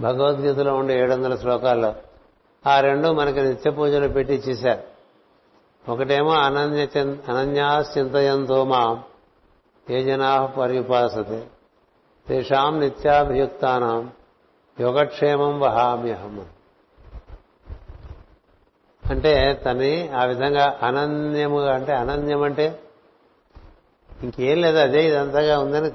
[0.00, 1.94] భగవద్గీతలో ఉండే ఏడు వందల శ్లోకాల్లో.
[2.66, 4.94] ఆ రెండు మనకి నిత్య పూజలు పెట్టి ఇచ్చేశారు.
[5.92, 6.88] ఒకటేమో అనన్య
[7.28, 9.02] అనన్యా చింతయంతో మా
[9.90, 11.46] ఏ జనా పర్యుపాసతే
[12.28, 14.10] తేషాం నిత్యాభియుక్తానం
[14.80, 16.46] యోగక్షేమం వహామ్యహం
[19.10, 22.82] అంటే తని ఆ విధంగా అనన్యముగా అంటే అనన్యం అంటే
[24.22, 25.90] ఇంకేం లేదు అదే ఇదంతగా ఉందని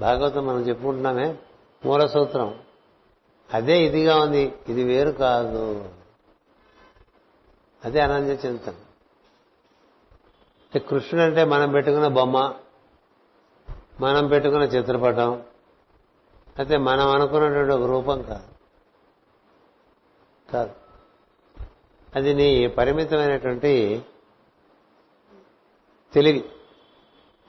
[0.00, 1.36] భాగవతం మనం చెప్పుకుంటున్నామే.
[1.86, 2.54] మూల సూత్రం.
[3.54, 5.88] అదే ఇదిగా ఉంది ఇది వేరు కాదు.
[7.84, 8.72] అదే అనన్య చింతన.
[10.70, 12.54] అంటే కృష్ణుడు అంటే మనం పెట్టుకున్న బొమ్మ
[14.00, 15.42] మనం పెట్టుకున్న చిత్రపటం
[16.58, 18.44] అయితే మనం అనుకున్నటువంటి ఒక రూపం కాదు.
[20.52, 20.89] కాదు.
[22.16, 24.02] అది నీ పరిమితమైనటువంటి
[26.14, 26.44] తెలివి.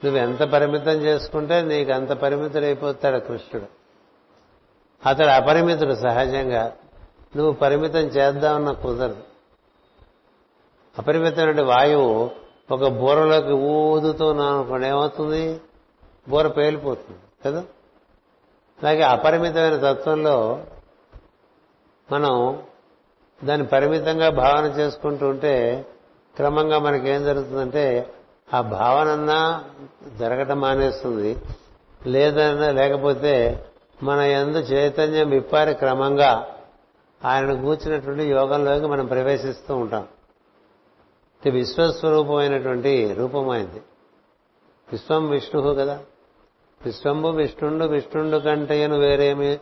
[0.04, 3.66] నువ్వు ఎంత పరిమితం చేసుకుంటే నీకు అంత పరిమితుడైపోతాడు కృష్ణుడు.
[5.08, 6.76] అతడు అపరిమితుడు సహజంగా.
[7.36, 9.22] నువ్వు పరిమితం చేద్దామన్న కుదరదు.
[10.98, 12.30] అపరిమితమైన వాయువు
[12.70, 15.60] ఒక బూరలోకి ఊదుతున్నాను అనుకోండి ఏమవుతుంది?
[16.28, 17.64] బూర పేలిపోతుంది కదా?
[18.82, 20.66] అలాగే అపరిమితమైన తత్వంలో
[22.12, 22.62] మనం
[23.44, 25.86] దాన్ని పరిమితంగా భావన చేసుకుంటూ ఉంటే
[26.36, 28.14] క్రమంగా మనకేం జరుగుతుందంటే
[28.54, 29.64] ఆ భావనన్నా
[30.18, 31.36] జరగటం మానేస్తుంది.
[32.06, 33.66] లేదన్నా లేకపోతే
[34.02, 36.46] మన ఎందు చైతన్యం విప్పారి క్రమంగా
[37.24, 40.08] ఆయన కూర్చున్నటువంటి యోగంలోకి మనం ప్రవేశిస్తూ ఉంటాం.
[41.46, 43.82] ఇది విశ్వస్వరూపమైనటువంటి రూపమైంది.
[44.92, 45.98] విశ్వం విష్ణు కదా.
[46.84, 49.58] విశ్వంబు విష్ణుండు విష్ణుండు కంటేను వేరేమి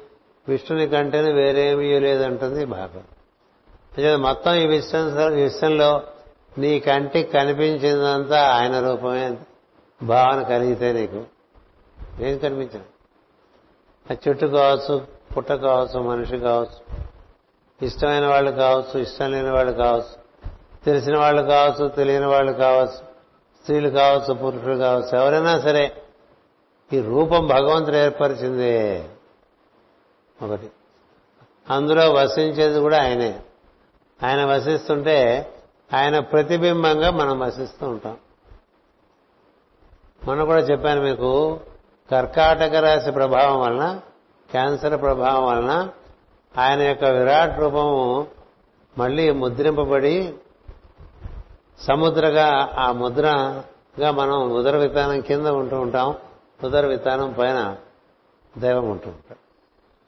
[0.48, 3.02] విష్ణుని కంటేను వేరేమీ లేదంటుంది భాగం.
[3.98, 6.02] మొత్తం ఈ విశ్వం విశ్వంలో
[6.58, 9.36] నీ కంటికి కనిపించిందంతా ఆయన రూపమే
[10.02, 11.24] భావన కలిగితే నీకు.
[12.20, 12.82] ఏం కనిపించదు?
[14.12, 16.96] ఆ చెట్టు కావచ్చు పుట్ట కావచ్చు మనిషి కావచ్చు
[17.86, 20.20] ఇష్టమైన వాళ్ళు కావచ్చు ఇష్టం లేని వాళ్ళు కావచ్చు
[20.84, 23.10] తెలిసిన వాళ్ళు కావచ్చు తెలియని వాళ్ళు కావచ్చు
[23.60, 26.02] స్త్రీలు కావచ్చు పురుషులు కావచ్చు ఎవరైనా సరే
[26.92, 29.08] ఈ రూపం భగవంతుడు ఏర్పరిచిందే.
[30.42, 30.70] ఒకటి.
[31.70, 33.40] అందులో వసించేది కూడా ఆయనే.
[34.24, 35.50] ఆయన వసిస్తుంటే
[35.94, 38.16] ఆయన ప్రతిబింబంగా మనం వసిస్తూ ఉంటాం.
[40.26, 41.60] మొన్న కూడా చెప్పాను మీకు
[42.10, 44.00] కర్కాటక రాశి ప్రభావం వలన
[44.50, 45.88] క్యాన్సర్ ప్రభావం వలన
[46.58, 48.26] ఆయన యొక్క విరాట్ రూపము
[48.98, 50.34] మళ్ళీ ముద్రింపబడి
[51.80, 56.14] సముద్రగా ఆ ముద్రగా మనం ఉదర విధానం కింద ఉంటూ ఉంటాం.
[56.64, 57.76] ఉదర విధానం పైన
[58.58, 59.38] దైవం ఉంటూ ఉంటాం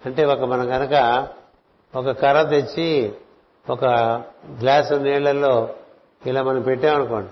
[0.06, 1.26] అంటే ఒక మనం కనుక
[1.94, 3.14] ఒక కర్ర తెచ్చి
[3.70, 3.84] ఒక
[4.60, 5.74] గ్లాసు నీళ్ళలో
[6.26, 7.28] ఇలా మనం పెట్టామనుకోండి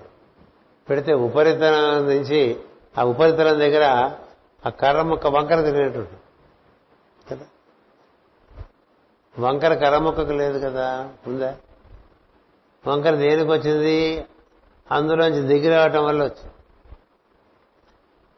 [0.89, 2.59] పెడితే ఉపరితలం నుంచి
[2.97, 4.11] ఆ ఉపరితలం దగ్గర
[4.65, 6.07] ఆ కర్ర ముక్క వంకర తిరిగినట్టు
[7.31, 7.45] కదా?
[9.39, 11.09] వంకర కర్ర ముక్కకు లేదు కదా?
[11.27, 11.55] ఉందా?
[12.87, 14.25] వంకర దేనికి వచ్చింది?
[14.91, 16.51] అందులోంచి దిగిరావటం వల్ల వచ్చింది.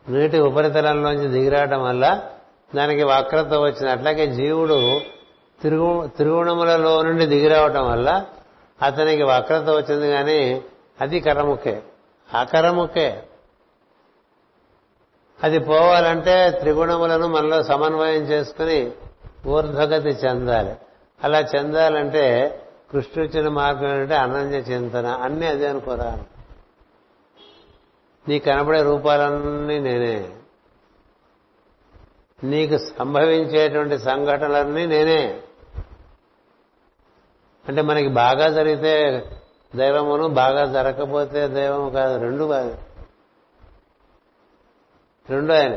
[0.09, 2.29] నీటి ఉపరితలంలోంచి దిగిరావటం వల్ల
[2.75, 3.89] దానికి వక్రత వచ్చింది.
[3.91, 4.99] అట్లాగే జీవుడు
[5.63, 8.25] తిరుగు తిరుగుణములలో నుండి దిగిరావటం వల్ల
[8.81, 10.61] అతనికి వక్రత వచ్చింది కానీ
[11.01, 11.81] అది కరముఖే
[12.33, 13.23] అకరముఖే
[15.43, 18.91] అది పోవాలంటే త్రిగుణములను మనలో సమన్వయం చేసుకుని
[19.47, 20.75] ఊర్ధ్వగతి చెందాలి.
[21.23, 22.25] అలా చెందాలంటే
[22.91, 25.07] కృష్ణుచ్చిన మార్గం ఏంటంటే అనన్య చింతన.
[25.07, 26.19] అన్నీ అదే అనుకోరా
[28.27, 30.29] నీ కనబడే రూపాలన్నీ నేనే.
[32.43, 35.41] నీకు సంభవించేటువంటి సంఘటనలన్నీ నేనే.
[37.67, 39.23] అంటే మనకి బాగా జరిగితే
[39.75, 42.77] దైవమును బాగా జరగకపోతే దైవము కాదు రెండు కాదు.
[45.29, 45.73] రెండు ఆయన.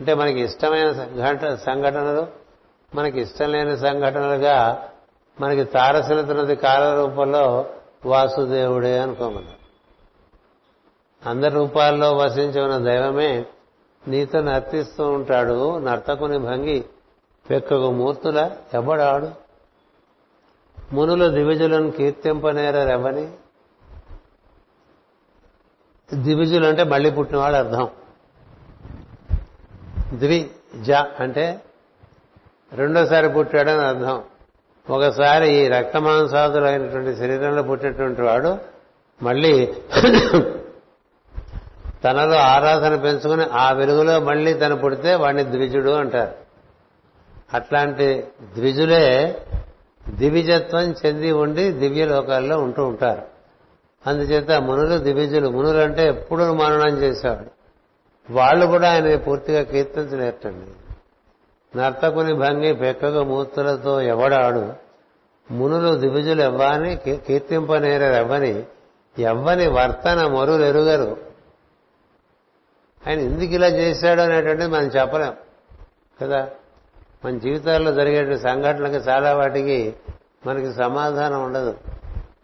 [0.00, 0.92] అంటే మనకి ఇష్టమైన
[1.54, 2.26] సంఘటనలు
[2.94, 4.88] మనకి ఇష్టం లేని సంఘటనలుగా
[5.40, 7.66] మనకి తారసిల్లుతున్నది కాల రూపంలో
[8.06, 9.66] వాసుదేవుడే అనుకోమన్నారు
[11.28, 13.44] అందరి రూపాల్లో వసించి ఉన్న దైవమే
[14.08, 16.84] నీతో నర్తిస్తూ ఉంటాడు నర్తకుని భంగి
[17.50, 19.45] పెక్కకు మూర్తుల ఎవడాడు?
[20.92, 23.28] మునులు దివిజులను కీర్తింపనేరెవని
[26.14, 27.88] దివిజులు అంటే మళ్ళీ పుట్టినవాడు అర్థం.
[30.14, 30.50] ద్వి
[30.82, 31.60] జ అంటే
[32.72, 34.22] రెండోసారి పుట్టాడని అర్థం.
[34.90, 38.58] ఒకసారి ఈ రక్తమాంసాదులైనటువంటి శరీరంలో పుట్టినటువంటి వాడు
[39.22, 39.74] మళ్ళీ
[42.04, 46.34] తనలో ఆరాధన పెంచుకుని ఆ వెలుగులో మళ్ళీ తను పుడితే వాడిని ద్విజుడు అంటారు.
[47.54, 48.24] అట్లాంటి
[48.54, 49.36] ద్విజులే
[50.10, 53.22] దివిజత్వం చెంది ఉండి దివ్య లోకాల్లో ఉంటూ ఉంటారు.
[54.06, 57.56] అందుచేత మునులు దివిజులు మునులు అంటే ఎప్పుడు మననం చేసేవాడు
[58.32, 60.70] వాళ్ళు కూడా ఆయన పూర్తిగా కీర్తించలేటండి
[61.78, 64.72] నర్తకుని భంగి పెక్కగ మూర్తులతో ఎవడాడు?
[65.50, 68.64] మునులు దివిజులు ఎవ్వని కీర్తింపనేరెవ్వని
[69.18, 71.16] ఎవ్వని వర్తన మరులు ఎరుగరు.
[73.08, 75.32] ఆయన ఎందుకు ఇలా చేశాడు అనేటువంటిది మనం చెప్పలేం.
[76.22, 76.48] కదా?
[77.24, 79.94] మన జీవితాల్లో జరిగే సంఘటనలకి చాలా వాటికి
[80.46, 81.78] మనకి సమాధానం ఉండదు.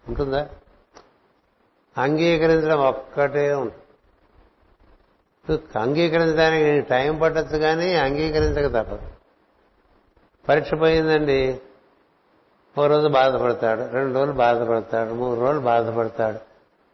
[0.09, 0.49] ఉంటుందా?
[1.99, 3.83] అంగీకరించడం ఒక్కటే ఉంటుంది.
[5.79, 8.99] అంగీకరించడానికి టైం పట్టచ్చు కానీ అంగీకరించక తప్పదు.
[10.49, 11.61] పరీక్ష పోయిందండి.
[12.79, 16.39] ఓ రోజు బాధపడతాడు రెండు రోజులు బాధపడతాడు మూడు రోజులు బాధపడతాడు.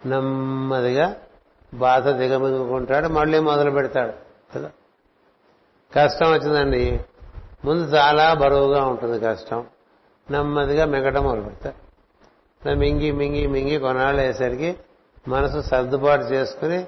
[0.08, 1.16] నెమ్మదిగా
[1.74, 4.12] బాధ దిగమింగుకుంటాడు మళ్ళీ మొదలు పెడతాడు.
[4.54, 4.70] కదా?
[5.96, 7.04] కష్టం వచ్చిందండి.
[7.64, 9.66] ముందు చాలా బరువుగా ఉంటుంది కష్టం.
[10.30, 11.88] నెమ్మదిగా మిగటం మొదలుపెడతారు.
[12.74, 14.76] మింగి మింగి మింగి కొనాళ్ళు అయ్యేసరికి
[15.28, 16.86] మనసు సర్దుబాటు చేసుకుని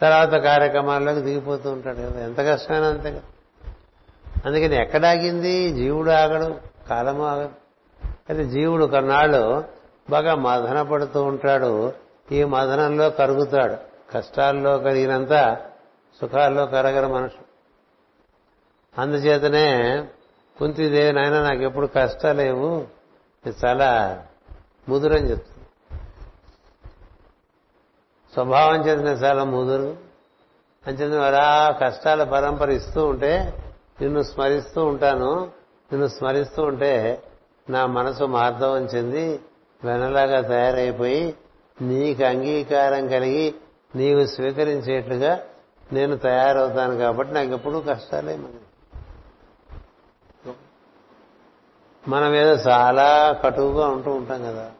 [0.00, 2.20] తర్వాత కార్యక్రమాల్లోకి దిగిపోతూ ఉంటాడు కదా.
[2.20, 3.20] ఎంత కష్టమైనా అంతే కదా
[4.46, 6.54] అందుకని ఎక్కడాగింది జీవుడు ఆగడు
[6.88, 7.50] కాలము ఆగడు
[8.04, 9.64] అయితే జీవుడు కొన్నాళ్ళు
[10.10, 11.92] బాగా మదన పడుతూ ఉంటాడు.
[12.32, 13.76] ఈ మదనంలో కరుగుతాడు.
[14.12, 15.56] కష్టాల్లో కలిగినంత
[16.20, 17.43] సుఖాల్లో కరగర మనుషు
[18.98, 20.04] అందుచేతనే
[20.58, 22.86] కుంతిదేవి నాయన నాకు ఎప్పుడు కష్టాలేవు.
[23.46, 24.22] ఇది చాలా
[24.88, 25.68] ముదురని చెప్తుంది.
[28.34, 29.96] స్వభావం చేసిన చాలా ముదురు.
[30.86, 33.52] అంచేత అలా కష్టాల పరంపర ఇస్తూ ఉంటే
[34.00, 35.50] నిన్ను స్మరిస్తూ ఉంటాను.
[35.92, 37.22] నిన్ను స్మరిస్తూ ఉంటే
[37.70, 39.40] నా మనసు మార్దవం చెంది
[39.84, 41.34] వెనలాగా తయారైపోయి
[41.82, 43.54] నీకు అంగీకారం కలిగి
[43.96, 45.40] నీవు స్వీకరించేట్లుగా
[45.92, 48.63] నేను తయారవుతాను కాబట్టి నాకు ఎప్పుడూ కష్టాలే మరి
[52.08, 54.70] మనం ఏదో చాలా కటువుగా ఉంటూ ఉంటాం కదా.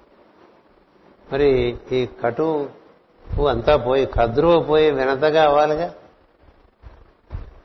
[1.33, 5.95] మరి ఈ కటువు అంతా పోయి కద్రువ పోయి వినతగా అవ్వాలిగా?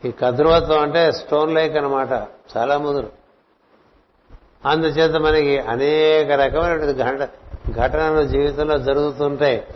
[0.05, 3.11] ఈ కద్రువత్వం అంటే స్టోన్ లైక్ అనమాట చాలా ముదురు.
[4.65, 7.29] అందుచేత మనకి అనేక రకమైనటువంటి ఘట
[7.71, 9.67] ఘటనలు జీవితంలో జరుగుతుంటాయి.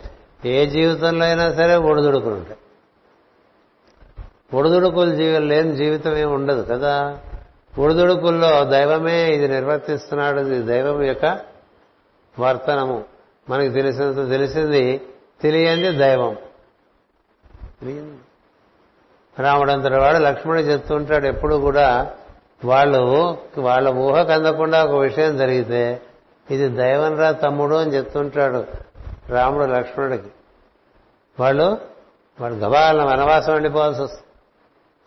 [0.44, 2.58] ఏ జీవితంలో అయినా సరే ఒడిదుడుకులు ఉంటాయి.
[4.54, 7.18] ఒడిదుడుకులు జీవితం లేని జీవితం ఏమి ఉండదు కదా.
[7.78, 11.40] ఉడుదుడుకుల్లో దైవమే ఇది నిర్వర్తిస్తున్నాడు ఇది దైవం యొక్క
[12.38, 13.04] వర్తనము.
[13.48, 15.00] మనకి తెలిసినంత తెలిసింది
[15.40, 16.36] తెలియంది దైవం.
[19.38, 22.10] రాముడంతటి వాడు లక్ష్మణుడు చెప్తుంటాడు ఎప్పుడు కూడా
[22.64, 26.02] వాళ్ళు వాళ్ళ ఊహకు అందకుండా ఒక విషయం జరిగితే
[26.50, 28.64] ఇది దైవంరా తమ్ముడు అని చెప్తుంటాడు
[29.28, 30.28] రాముడు లక్ష్మణుడికి.
[31.40, 31.78] వాళ్ళు
[32.40, 34.23] వాడు గబాల వనవాసం వెళ్ళిపోవాల్సి వస్తుంది.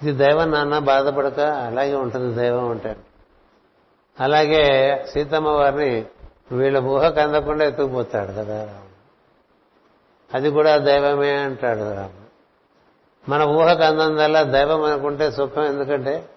[0.04, 3.00] ఇది దైవం నాన్న బాధపడక అలాగే ఉంటుంది దైవం అంటాడు
[4.24, 4.64] అలాగే
[5.14, 6.06] సీతమ్మ వారిని
[6.52, 8.70] వీళ్ళ ఊహకు అందకుండా ఎత్తుకుపోతాడు కదా.
[10.34, 12.28] అది కూడా దైవమే అంటాడు రాముడు
[13.32, 16.30] మన ఊహకు అందందల్లా దైవం అనుకుంటే సుఖం ఎందుకంటే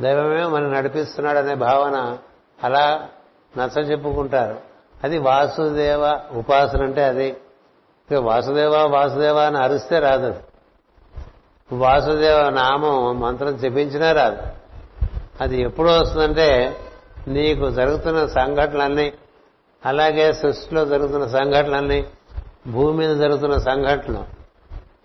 [0.00, 2.18] దైవమే మనం నడిపిస్తున్నాడు అనే భావన
[2.64, 3.08] అలా
[3.58, 4.60] నచ్చ చెప్పుకుంటారు.
[5.04, 7.36] అది వాసుదేవ ఉపాసన అంటే అది.
[8.18, 10.38] వాసుదేవ వాసుదేవ అని అరిస్తే రాదు అది.
[11.72, 14.42] వాసుదేవ నామం మంత్రం చెప్పించినా రాదు.
[15.40, 16.76] అది ఎప్పుడు వస్తుందంటే
[17.28, 19.12] నీకు జరుగుతున్న సంఘటనలన్నీ
[19.86, 22.04] అలాగే సృష్టిలో జరుగుతున్న సంఘటనలన్నీ
[22.66, 24.24] భూమి మీద జరుగుతున్న సంఘటనలు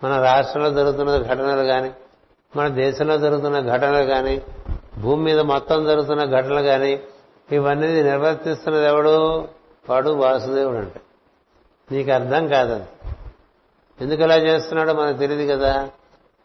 [0.04, 1.90] మన రాష్ట్రంలో జరుగుతున్న ఘటనలు కానీ
[2.56, 4.42] మన దేశంలో జరుగుతున్న ఘటనలు కానీ
[4.98, 7.00] భూమి మీద మొత్తం జరుగుతున్న ఘటనలు కానీ
[7.52, 9.48] ఇవన్నీ నిర్వర్తిస్తున్నది ఎవడు?
[9.90, 11.00] వాడు వాసుదేవుడు అంటే.
[11.92, 13.08] నీకు అర్థం కాదండి.
[14.04, 15.88] ఎందుకు ఇలా చేస్తున్నాడో మనకు తెలియదు కదా.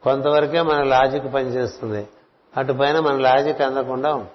[0.03, 2.07] కొంతవరకే మన లాజిక్ పనిచేస్తుంది.
[2.57, 4.25] అటు పైన మన లాజిక్ అందకుండా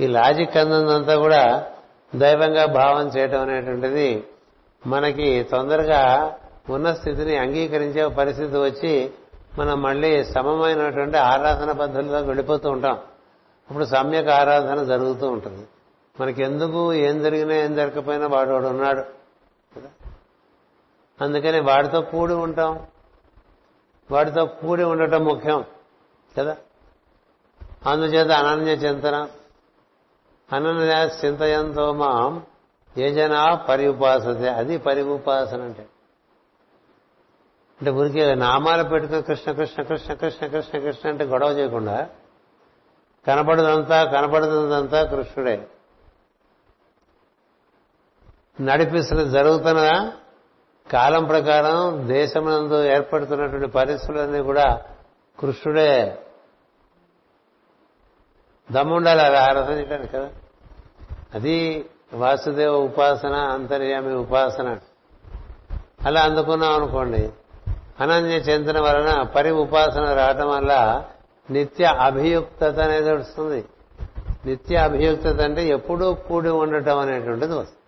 [0.00, 1.66] ఈ లాజిక్ అందంతా కూడా
[2.14, 4.24] దైవంగా భావం చేయటం అనేటువంటిది
[4.86, 6.34] మనకి తొందరగా
[6.70, 9.10] ఉన్న స్థితిని అంగీకరించే పరిస్థితి వచ్చి
[9.58, 12.92] మనం మళ్ళీ సమమైనటువంటి ఆరాధన పద్ధతిలో వెళ్ళిపోతూ ఉంటాం.
[13.70, 15.66] అప్పుడు సమ్యక్ ఆరాధన జరుగుతూ ఉంటుంది.
[16.20, 19.04] మనకి ఎందుకు ఏం జరిగినా ఏం జరగకపోయినా వాడు వాడు ఉన్నాడు.
[21.24, 22.86] అందుకని వాడితో కూడి ఉంటాం.
[24.10, 25.64] వాటితో కూడి ఉండటం ముఖ్యం
[26.38, 26.56] కదా?
[27.86, 29.28] అందుచేత అనన్య చింతన.
[30.52, 32.46] అనన్య చింతయంతో మాం
[32.98, 35.82] ఏ జనా పరిఉపాసతే అది పరిఉపాసన అంటే.
[37.80, 42.08] అంటే ఊరికే నామాలు పెట్టుకుని కృష్ణ కృష్ణ కృష్ణ కృష్ణ కృష్ణ కృష్ణ అంటే గొడవ చేయకుండా
[43.26, 45.68] కనపడదంతా కనపడదంతా కృష్ణుడే.
[48.60, 50.12] నడిపిస్తున్న జరుగుతున్న
[50.92, 54.80] కాలం ప్రకారం దేశమునందు ఏర్పడుతున్నటువంటి పరిస్థితులన్నీ కూడా
[55.40, 56.18] కృష్ణుడే
[58.72, 60.28] దమ్ముండాలి అది ఆరాధన చేయడానికి కదా?
[61.34, 64.78] అది వాసుదేవ ఉపాసన అంతర్యామి ఉపాసన.
[66.04, 67.30] అలా అందుకున్నాం అనుకోండి.
[68.00, 71.04] అనన్య చింతన వలన పరి ఉపాసన రావటం వల్ల
[71.50, 73.64] నిత్య అభియుక్తత అనేది వస్తుంది.
[74.46, 77.85] నిత్య అభియుక్తత అంటే ఎప్పుడూ కూడి ఉండటం అనేటువంటిది వస్తుంది.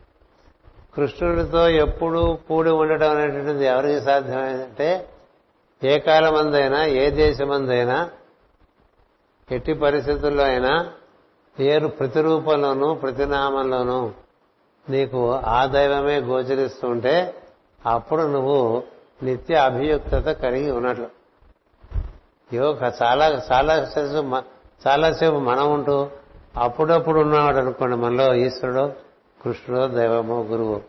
[0.98, 5.08] కృష్ణుడితో ఎప్పుడూ కూడి ఉండటం అనేటువంటిది ఎవరికి సాధ్యమైందంటే
[5.84, 8.10] ఏ కాలమందైనా ఏ దేశమందైనా
[9.52, 10.92] ఎట్టి పరిస్థితుల్లో అయినా
[11.60, 14.10] ఏ ప్రతిరూపంలోనూ ప్రతినామంలోనూ
[14.90, 17.34] నీకు ఆ దైవమే గోచరిస్తుంటే
[17.86, 18.82] అప్పుడు నువ్వు
[19.22, 21.08] నిత్య అభియుక్తత కలిగి ఉన్నట్లు.
[22.52, 22.70] ఏవో
[23.02, 23.74] చాలా చాలా
[24.86, 26.10] చాలాసేపు మనం ఉంటూ
[26.56, 28.92] అప్పుడప్పుడు ఉన్నాడు అనుకోండి మనలో ఈశ్వరుడు
[29.42, 30.80] కృష్ణుడు దైవము గురువు.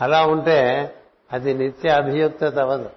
[0.00, 0.94] అలా ఉంటే
[1.32, 2.90] అది నిత్య అభియుక్తత అవ్వదు.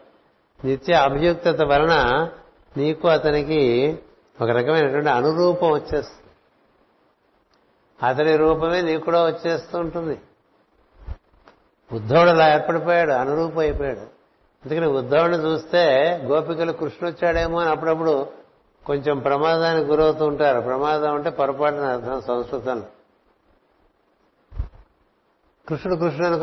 [0.65, 2.29] నిత్య అభియుక్తత వలన
[2.77, 3.99] నీకు అతనికి
[4.41, 6.23] ఒక రకమైనటువంటి అనురూపం వచ్చేస్తుంది.
[8.05, 10.21] అతని రూపమే నీకు కూడా వచ్చేస్తూ ఉంటుంది.
[11.91, 14.13] ఉద్ధవుడు అలా ఏర్పడిపోయాడు అనురూపం అయిపోయాడు.
[14.65, 15.85] అందుకని ఉద్ధవుడిని చూస్తే
[16.25, 18.27] గోపికలు కృష్ణుడు వచ్చాడేమో అని అప్పుడప్పుడు
[18.85, 20.61] కొంచెం ప్రమాదానికి గురవుతూ ఉంటారు.
[20.61, 22.83] ప్రమాదం అంటే పొరపాటున అర్థం సంస్కృతంలో.
[25.69, 26.37] కృష్ణుడు కృష్ణుడు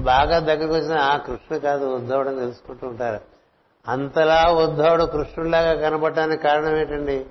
[0.00, 3.20] బాగా దగ్గరకు వచ్చిన ఆ కృష్ణుడు కాదు ఉద్ధవుడు తెలుసుకుంటూ ఉంటారు.
[3.88, 7.26] అంతలా ఉద్ధవుడు కృష్ణుడిలాగా కనపడటానికి కారణం ఏంటండి?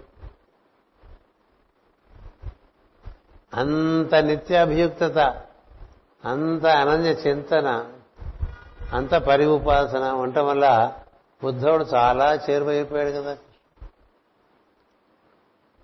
[3.53, 5.17] అంత నిత్యాభియుక్తత
[6.25, 7.85] అంత అనన్య చింతన
[8.93, 10.93] అంత పరి ఉపాసన ఉండటం వల్ల
[11.43, 13.37] ఉద్ధవుడు చాలా చేరువైపోయాడు కదా.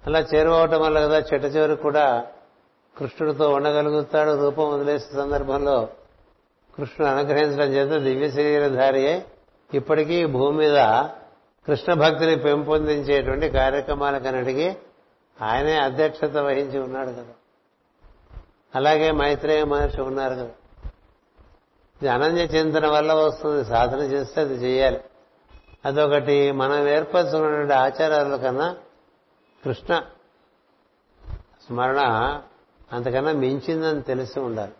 [0.05, 2.27] అలా చేరువవటం వల్ల కదా చెట్ట చివరికి కూడా
[2.97, 5.89] కృష్ణుడితో ఉండగలుగుతాడు రూపం వదిలేసే సందర్భంలో
[6.75, 9.25] కృష్ణుడు అనుగ్రహించడం చేత దివ్య శరీరధారి
[9.73, 10.75] ఇప్పటికీ భూమి మీద
[11.67, 14.75] కృష్ణ భక్తిని పెంపొందించేటువంటి కార్యక్రమాలకన్నిటికీ
[15.41, 17.33] ఆయనే అధ్యక్షత వహించి ఉన్నాడు కదా.
[18.75, 20.49] అలాగే మైత్రేయ మహర్షి ఉన్నారు కదా.
[22.01, 23.65] ఇది అనన్య చింతన వల్ల వస్తుంది.
[23.65, 25.01] సాధన చేస్తే అది చేయాలి.
[25.85, 28.77] అదొకటి మనం ఏర్పరచుకున్నటువంటి ఆచారాల కన్నా
[29.65, 30.01] కృష్ణ
[31.67, 32.01] స్మరణ
[32.91, 34.73] అంతకన్నా మించిందని తెలిసి ఉండాలి.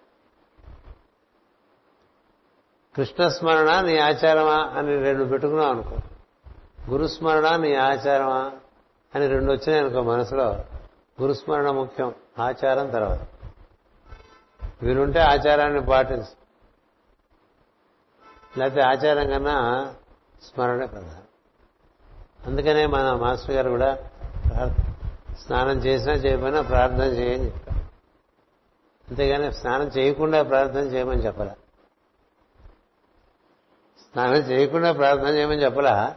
[2.95, 5.97] కృష్ణ స్మరణ నీ ఆచారమా అని రెండు పెట్టుకున్నావు అనుకో.
[6.89, 8.51] గురుస్మరణ నీ ఆచారమా
[9.15, 10.55] అని రెండు వచ్చినాయి అనుకో మనసులో.
[11.21, 13.19] గురుస్మరణ ముఖ్యం ఆచారం తర్వాత.
[14.83, 16.47] వీరుంటే ఆచారాన్ని పాటించు.
[18.59, 19.93] లేకపోతే ఆచారం కన్నా
[20.43, 21.23] స్మరణ ప్రధానం.
[22.45, 23.97] అందుకనే మన మాస్టర్ గారు కూడా
[25.39, 27.76] స్నానం చేసినా చేయకపోయినా ప్రార్థన చేయని చెప్పారు
[29.09, 31.55] అంతేగాని స్నానం చేయకుండా ప్రార్థన చేయమని చెప్పలా?
[33.99, 36.15] స్నానం చేయకుండా ప్రార్థన చేయమని చెప్పలా?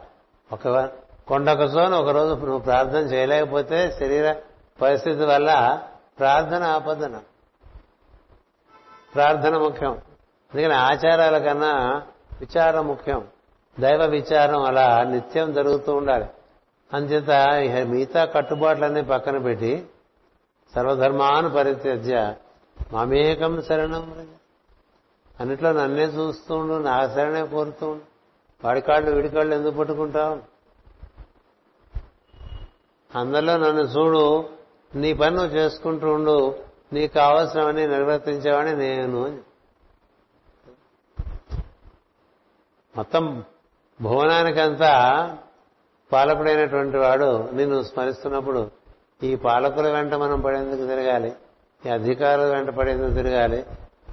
[0.53, 0.91] ఒక
[1.27, 4.35] కొండొకసోని ఒకరోజు నువ్వు ప్రార్థన చేయలేకపోతే శరీర
[4.81, 5.81] పరిస్థితి వల్ల
[6.19, 7.21] ప్రార్థన ఆపదన.
[9.15, 9.91] ప్రార్థన ముఖ్యం.
[10.53, 12.03] అందుకని ఆచారాల కన్నా
[12.39, 13.27] విచారం ముఖ్యం.
[13.79, 16.25] దైవ విచారం అలా నిత్యం జరుగుతూ ఉండాలి.
[16.93, 17.29] అంచేత
[17.87, 19.87] మిగతా కట్టుబాట్లన్నీ పక్కన పెట్టి
[20.75, 22.35] సర్వధర్మాను పరిత్యజ్య
[22.93, 24.05] మమేకం శరణం
[25.39, 28.03] అన్నిట్లో నన్నే చూస్తూ ఉండు నా శరణే కోరుతూ ఉండు.
[28.65, 30.39] వాడి కాళ్ళు వీడి కాళ్ళు ఎందుకు పట్టుకుంటావు?
[33.19, 34.49] అందరిలో నన్ను చూడు
[34.95, 36.55] నీ పని నువ్వు చేసుకుంటూ ఉండు
[36.93, 39.39] నీకు కావాల్సినవన్నీ నిర్వర్తించేవాడిని నేను
[42.97, 43.43] మొత్తం
[44.01, 44.93] భువనానికంతా
[46.11, 48.71] పాలకుడైనటువంటి వాడు నిన్ను స్మరిస్తున్నప్పుడు
[49.23, 51.33] ఈ పాలకుల వెంట మనం పడేందుకు తిరగాలి.
[51.85, 53.65] ఈ అధికారుల వెంట ఎందుకు తిరగాలి?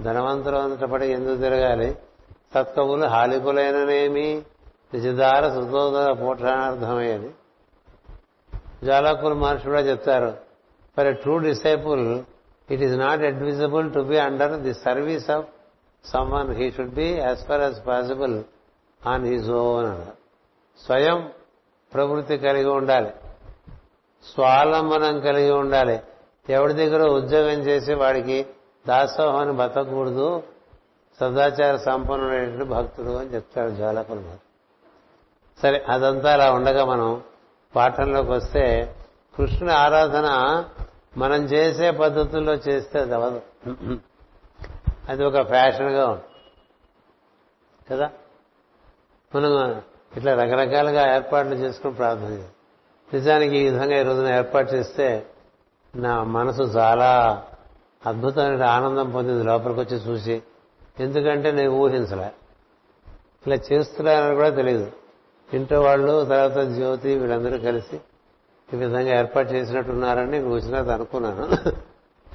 [0.03, 1.97] ధనవంతుల వెంట పడి ఎందుకు తిరగాలి?
[2.53, 4.41] సత్కవులు హాలికులైననేమి?
[4.93, 7.33] నిజదార సుతోదర పోషణార్థమయ్యేది
[8.83, 10.33] జాలకులు మహర్షి కూడా చెప్తారు
[10.97, 12.19] for a true disciple
[12.71, 15.45] it is not advisable to be under the service of
[16.31, 18.43] someone he should be as far as possible
[19.05, 20.01] on his own
[20.85, 21.29] స్వయం
[21.93, 23.11] ప్రవృత్తి కలిగి ఉండాలి
[24.25, 25.97] స్వాలంబనం కలిగి ఉండాలి
[26.49, 28.37] ఎవరి దగ్గర ఉద్యోగం చేసి వాడికి
[28.85, 30.29] దాసోహాన్ని బతకూడదు
[31.19, 34.21] సదాచార సంపన్నుడైనటువంటి భక్తుడు అని చెప్తాడు జ్వాలకులు
[35.59, 37.09] సరే అదంతా అలా ఉండగా మనం
[37.73, 38.63] పాఠంలోకి వస్తే
[39.35, 40.27] కృష్ణుని ఆరాధన
[41.17, 43.41] మనం చేసే పద్ధతుల్లో చేస్తే అది అవదు
[45.09, 46.25] అది ఒక ఫ్యాషన్గా ఉంది
[47.87, 48.07] కదా?
[49.31, 49.51] మనం
[50.15, 52.55] ఇట్లా రకరకాలుగా ఏర్పాట్లు చేసుకుని ప్రార్థన చేస్తాం
[53.09, 55.07] నిజానికి ఈ విధంగా ఈ రోజున ఏర్పాటు చేస్తే
[55.95, 57.43] నా మనసు చాలా
[58.05, 60.43] అద్భుతమైన ఆనందం పొందింది లోపలికి వచ్చి చూసి.
[60.99, 62.31] ఎందుకంటే నేను ఊహించలే.
[63.47, 64.91] ఇలా చేస్తున్నారని కూడా తెలియదు
[65.53, 67.95] ఇంట్లో వాళ్ళు తర్వాత జ్యోతి వీళ్ళందరూ కలిసి
[68.73, 71.71] ఈ విధంగా ఏర్పాటు చేసినట్టున్నారని నేను వచ్చినది అనుకున్నాను.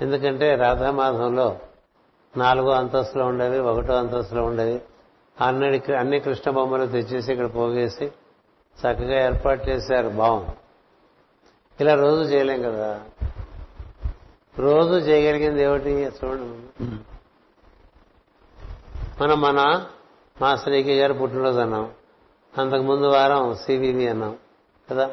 [0.03, 1.59] ఎందుకంటే రాధామాధంలో
[2.37, 4.81] నాలుగో అంతస్తులో ఉండేవి ఒకటో అంతస్తులో ఉండేవి
[5.41, 8.05] అన్ని అన్ని కృష్ణ బొమ్మలు తెచ్చేసి ఇక్కడ పోగేసి
[8.81, 10.09] చక్కగా ఏర్పాటు చేశారు.
[10.09, 10.51] బాగుంది.
[11.81, 13.01] ఇలా రోజు చేయలేం కదా.
[14.59, 15.91] రోజు చేయగలిగింది ఏమిటి?
[15.91, 16.85] చూడండి
[19.23, 19.87] మనం మన
[20.43, 21.91] మాస్టర్ ఏకే గారు పుట్టినరోజు అన్నాం.
[22.59, 24.37] అంతకు ముందు వారం సివివి అన్నాం.
[24.91, 25.11] కదా?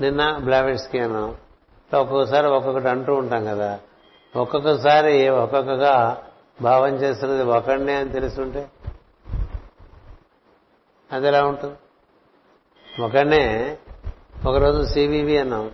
[0.00, 1.36] నిన్న బ్లావెట్స్కి అన్నాం.
[1.94, 3.80] ఒక్కొక్కసారి ఒక్కొక్కటి అంటూ ఉంటాం కదా.
[4.36, 6.24] ఒక్కొక్కసారి ఒక్కొక్కగా
[6.62, 8.70] భావం చేస్తున్నది ఒకడినే అని తెలుసుంటే?
[11.12, 11.76] అది ఎలా ఉంటుంది?
[13.02, 13.78] ఒకనే
[14.46, 15.70] ఒకరోజు సివివి అన్నాం.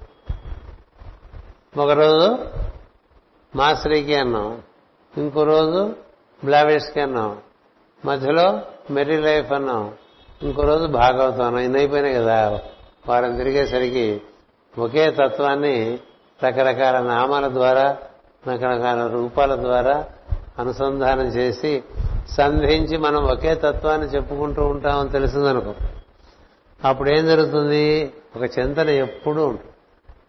[1.77, 2.37] ఒకరోజు
[3.57, 4.63] మాస్టరీకి అన్నాం.
[5.19, 5.93] ఇంకో రోజు
[6.45, 7.39] బ్లావెట్స్కి అన్నాం.
[8.05, 8.61] మధ్యలో
[8.91, 9.93] మెరీ లైఫ్ అన్నాం.
[10.43, 11.59] ఇంకో రోజు భాగవతం అన్నాం.
[11.59, 12.61] ఇన్ని అయిపోయినాయి కదా.
[13.09, 14.23] వారం తిరిగేసరికి
[14.79, 15.99] ఒకే తత్వాన్ని
[16.45, 17.99] రకరకాల నామాల ద్వారా
[18.49, 20.09] రకరకాల రూపాల ద్వారా
[20.59, 21.85] అనుసంధానం చేసి
[22.29, 25.75] సంధించి మనం ఒకే తత్వాన్ని చెప్పుకుంటూ ఉంటామని తెలిసిందనుకో.
[26.85, 28.13] అప్పుడు ఏం జరుగుతుంది?
[28.37, 29.70] ఒక చింతన ఎప్పుడూ ఉంటుంది.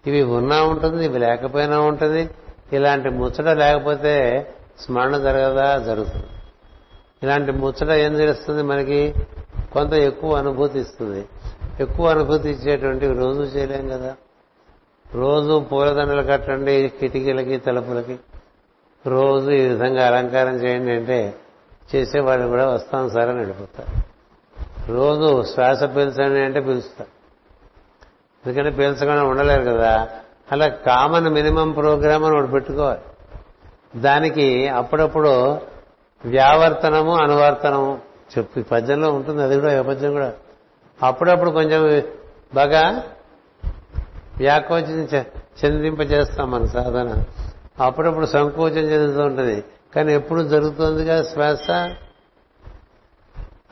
[0.07, 2.29] ఇవి ఉన్నా ఉంటుంది ఇవి లేకపోయినా ఉంటుంది.
[2.73, 4.47] ఇలాంటి ముచ్చట లేకపోతే
[4.79, 6.25] స్మరణ జరగదా జరుగుతుంది.
[7.23, 9.13] ఇలాంటి ముచ్చట ఏం తెలుస్తుంది మనకి?
[9.73, 11.25] కొంత ఎక్కువ అనుభూతి ఇస్తుంది.
[11.79, 14.15] ఎక్కువ అనుభూతి ఇచ్చేటువంటి రోజు చేయలేం కదా.
[15.15, 18.19] రోజు పూలదండలు కట్టండి కిటికీలకి తలుపులకి.
[19.07, 21.35] రోజు ఈ విధంగా అలంకారం చేయండి అంటే
[21.95, 24.11] చేసేవాళ్ళు కూడా వస్తాం సరే అని వెళ్ళిపోతారు.
[24.91, 27.20] రోజు శ్వాస పీల్చండి అంటే పిలుస్తారు
[28.47, 30.09] ఎందుకంటే పీల్చకుండా ఉండలేరు కదా.
[30.51, 33.01] అలా కామన్ మినిమం ప్రోగ్రామ్ అని ఒకటి పెట్టుకోవాలి.
[34.01, 35.51] దానికి అప్పుడప్పుడు
[36.25, 37.99] వ్యావర్తనము అనువర్తనము
[38.37, 40.33] చెప్పు పద్యంలో ఉంటుంది అది కూడా పద్యం కూడా.
[41.03, 42.03] అప్పుడప్పుడు కొంచెం
[42.53, 43.03] బాగా
[44.37, 45.25] వ్యాకోచం
[45.65, 47.23] చెందింపజేస్తాం మన సాధన.
[47.79, 49.63] అప్పుడప్పుడు సంకోచం చెందుతూ ఉంటుంది.
[49.95, 51.69] కానీ ఎప్పుడు జరుగుతుందిగా శ్వాస?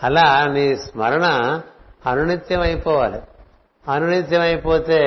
[0.03, 1.59] అలా నీ స్మరణ
[2.05, 3.21] అనునిత్యం అయిపోవాలి.
[3.87, 4.97] అనునిత్యం అయిపోతే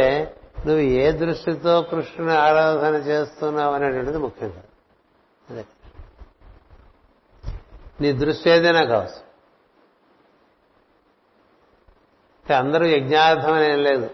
[0.66, 4.50] నువ్వు ఏ దృష్టితో కృష్ణుని ఆరాధన చేస్తున్నావు అనేటువంటిది ముఖ్యం.
[4.50, 4.62] కాదు
[5.50, 5.64] అదే.
[8.00, 9.32] నీ దృష్టి ఏదైనా కావచ్చు.
[12.54, 14.10] అందరూ యజ్ఞార్థం ఏం లేదు.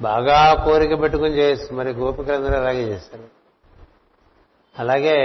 [0.00, 1.76] బాగా కోరిక పెట్టుకుని చేయొచ్చు.
[1.76, 3.24] మరి గోపికలందరూ అలాగే చేశారు
[4.78, 5.16] అలాగే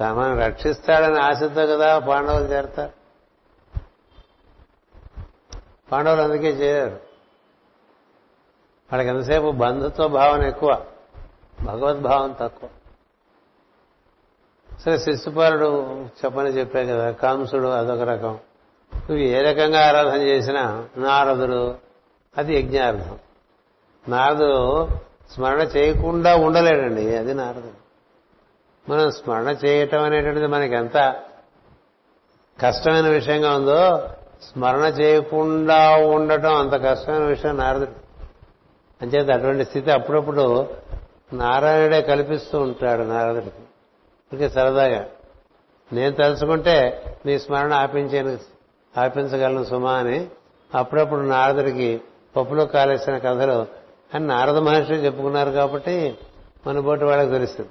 [0.00, 2.97] తమను రక్షిస్తాడని ఆశతో కదా పాండవులు చేరతారు.
[5.92, 6.90] పాండవులు అందుకే చేయరు
[8.92, 10.84] వాళ్ళకి ఎంతసేపు బంధుత్వ భావన ఎక్కువ
[11.64, 12.68] భగవద్భావం తక్కువ.
[14.80, 18.38] సరే శిశుపాలుడు చెప్పని చెప్పే కదా కాంసుడు అదొక రకం.
[18.94, 21.74] నువ్వు ఏ రకంగా ఆరాధన చేసినా నారదుడు
[22.38, 23.18] అది యజ్ఞార్థం.
[24.08, 24.88] నారదుడు
[25.34, 27.88] స్మరణ చేయకుండా ఉండలేడండి అది నారదుడు.
[28.90, 31.22] మనం స్మరణ చేయటం అనేటువంటిది మనకి ఎంత
[32.60, 34.08] కష్టమైన విషయంగా ఉందో
[34.42, 37.90] స్మరణ చేయకుండా ఉండటం అంత కష్టమైన విషయం నారదుడు.
[39.02, 40.68] అంచేత అటువంటి స్థితి అప్పుడప్పుడు
[41.32, 43.56] నారాయణుడే కల్పిస్తూ ఉంటాడు నారదుడికి.
[44.32, 45.06] ఇంకే సరదాగా
[45.92, 48.38] నేను తలుచుకుంటే నీ స్మరణ ఆపించాను
[49.00, 50.26] ఆపించగలను సుమా అని
[50.74, 52.00] అప్పుడప్పుడు నారదుడికి
[52.36, 53.66] పప్పులో కాలేసిన కథలు.
[54.14, 56.18] అని నారద మహర్షి చెప్పుకున్నారు కాబట్టి
[56.66, 57.70] మన బోటి వాళ్ళకి తెలుస్తుంది.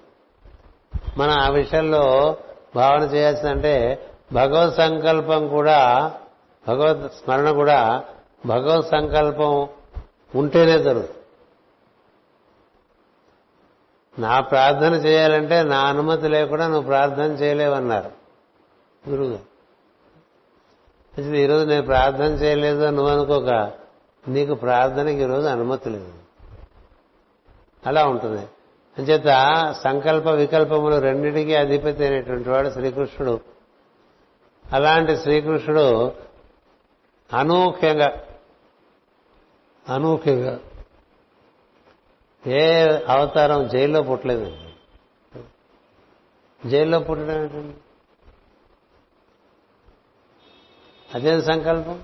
[1.17, 2.37] మనం ఆ విషయంలో
[2.75, 6.13] భావన చేయాల్సిందంటే భగవత్ సంకల్పం కూడా
[6.67, 8.03] భగవత్ స్మరణ కూడా
[8.45, 9.67] భగవత్ సంకల్పం
[10.35, 11.11] ఉంటేనే జరుగుతుంది.
[14.19, 18.11] నా ప్రార్థన చేయాలంటే నా అనుమతి లేకుండా నువ్వు ప్రార్థన చేయలేవన్నారు
[19.09, 19.39] గురువు
[21.21, 23.71] ఈరోజు నేను ప్రార్థన చేయలేదు నువ్వు అనుకోక
[24.27, 26.13] నీకు ప్రార్థనకి ఈరోజు అనుమతి లేదు.
[27.87, 28.47] అలా ఉంటుంది.
[28.97, 29.25] అంచేత
[29.83, 33.39] సంకల్ప వికల్పములు రెండింటికి అధిపతి అయినటువంటి వాడు శ్రీకృష్ణుడు.
[34.73, 36.11] అలాంటి శ్రీకృష్ణుడు
[37.33, 38.23] అనూహ్యంగా
[39.89, 40.59] అనూహ్యంగా.
[42.47, 44.73] ఏ అవతారం జైల్లో పుట్టలేదండి.
[46.69, 47.77] జైల్లో పుట్టడం ఏంటండి?
[51.15, 52.03] అదేం సంకల్పం?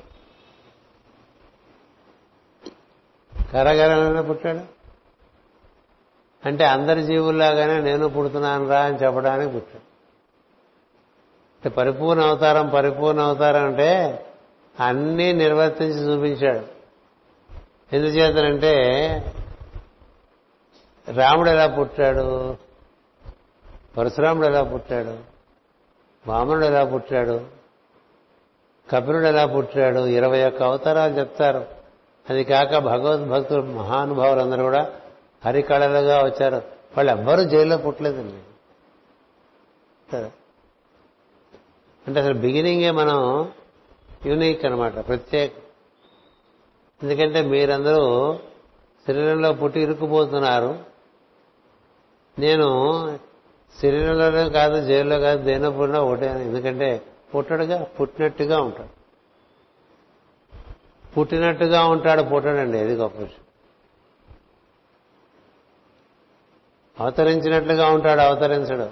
[3.51, 4.59] కరగరనే పుట్టాడు?
[6.47, 9.93] అంటే అందరి జీవుల్లాగానే నేను పుడుతున్నాను రా అని చెప్పడానికి పుట్టాడు.
[11.55, 14.25] అంటే పరిపూర్ణ అవతారం పరిపూర్ణ అవతారం అంటే
[14.79, 16.65] అన్నీ నిర్వర్తించి చూపించాడు.
[17.95, 18.73] ఎందుచేతనంటే
[21.11, 22.57] రాముడు ఎలా పుట్టాడు?
[23.97, 25.17] పరశురాముడు ఎలా పుట్టాడు?
[26.27, 27.45] వామనుడు ఎలా పుట్టాడు?
[28.91, 29.99] కపిలుడు ఎలా పుట్టాడు?
[29.99, 31.65] ఇరవై ఒక్క అవతారాలు చెప్తారు.
[32.29, 34.91] అది కాక భగవద్భక్తులు మహానుభావులందరూ కూడా
[35.45, 36.55] హరికళలుగా వచ్చారు.
[36.97, 38.33] వాళ్ళు ఎవ్వరూ జైల్లో పుట్టలేదండి.
[42.07, 43.51] అంటే అసలు బిగినింగే మనం
[44.25, 45.51] యూనిక్ అనమాట ప్రత్యేక.
[47.03, 48.35] ఎందుకంటే మీరందరూ
[49.07, 50.79] శరీరంలో పుట్టి ఇరుక్కుపోతున్నారు.
[52.39, 52.99] నేను
[53.81, 56.25] శరీరంలోనే కాదు జైల్లో కాదు దేనో పుట్టినా ఒకటే.
[56.25, 57.01] ఎందుకంటే
[57.35, 59.03] పుట్టడుగా పుట్టినట్టుగా ఉంటాడు.
[61.13, 63.45] పుట్టినట్టుగా ఉంటాడు పుట్టడండి అది గొప్ప విషయం.
[66.99, 68.89] అవతరించినట్లుగా ఉంటాడు అవతరించడు.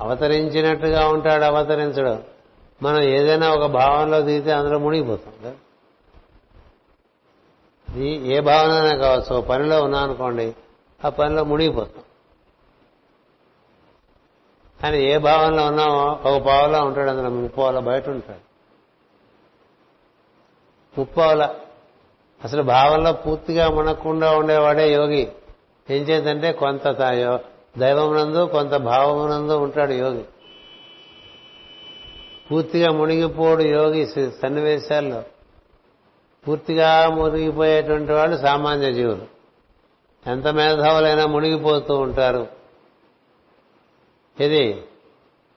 [0.00, 2.33] అవతరించినట్టుగా ఉంటాడు అవతరించడు.
[2.82, 5.56] మనం ఏదైనా ఒక భావనలో దిగితే అందులో మునిగిపోతాం.
[7.96, 10.54] ఇది ఏ భావన కావచ్చు పనిలో ఉన్నా అనుకోండి
[11.04, 12.02] ఆ పనిలో మునిగిపోతాం.
[14.82, 18.54] కానీ ఏ భావనలో ఉన్నామో ఒక పావులా ఉంటాడు అందులో ముప్పావుల బయట ఉంటాడు.
[21.00, 21.54] ముప్పావుల.
[22.44, 25.32] అసలు భావంలో పూర్తిగా మునక్కుండా ఉండేవాడే యోగి.
[25.90, 26.88] ఏం చేద్దంటే కొంత
[27.78, 30.24] దైవమునందు కొంత భావమునందు ఉంటాడు యోగి.
[32.50, 35.22] పూర్తిగా మునిగిపోడు యోగి సన్నివేశాల్లో.
[36.48, 39.26] పూర్తిగా మునిగిపోయేటువంటి వాళ్ళు సామాన్య జీవులు.
[40.26, 42.46] ఎంత మేధావులైనా మునిగిపోతూ ఉంటారు.
[44.40, 44.84] ఇది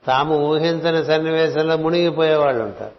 [0.08, 2.96] తాము ఊహించని సన్నివేశంలో మునిగిపోయేవాళ్ళు ఉంటారు.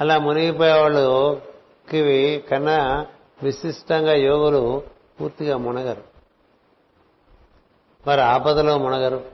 [0.00, 3.06] అలా మునిగిపోయేవాళ్ళుకి కన్నా
[3.42, 4.82] విశిష్టంగా యోగులు
[5.20, 6.02] పూర్తిగా మునగరు.
[8.06, 9.24] వారు ఆపదలో మునగరు.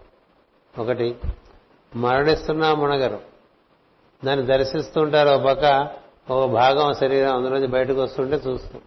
[0.78, 1.16] ఒకటి
[1.96, 3.27] మరణిస్తున్నా మునగరు.
[4.24, 5.88] దాన్ని దర్శిస్తుంటారు ఒక పక్క
[6.30, 8.80] ఒక భాగం శరీరం అందులోంచి బయటకు వస్తుంటే చూస్తాం.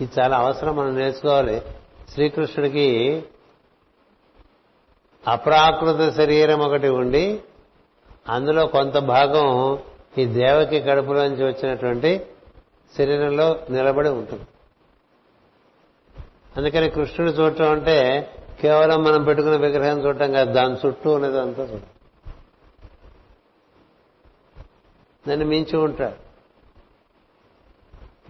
[0.00, 1.62] ఇది చాలా అవసరం మనం నేర్చుకోవాలి.
[2.12, 3.22] శ్రీకృష్ణుడికి
[5.26, 7.40] అప్రాకృత శరీరం ఒకటి ఉండి
[8.28, 9.78] అందులో కొంత భాగం
[10.18, 12.26] ఈ దేవకి కడుపులోంచి వచ్చినటువంటి
[12.98, 14.42] శరీరంలో నిలబడి ఉంటుంది.
[16.56, 18.30] అందుకని కృష్ణుడు చూడటం అంటే
[18.60, 21.95] కేవలం మనం పెట్టుకున్న విగ్రహం చూడటం కాదు దాని చుట్టూ ఉన్నది అంతా చూడటం.
[25.28, 26.26] నన్ను మించి ఉంటాడు.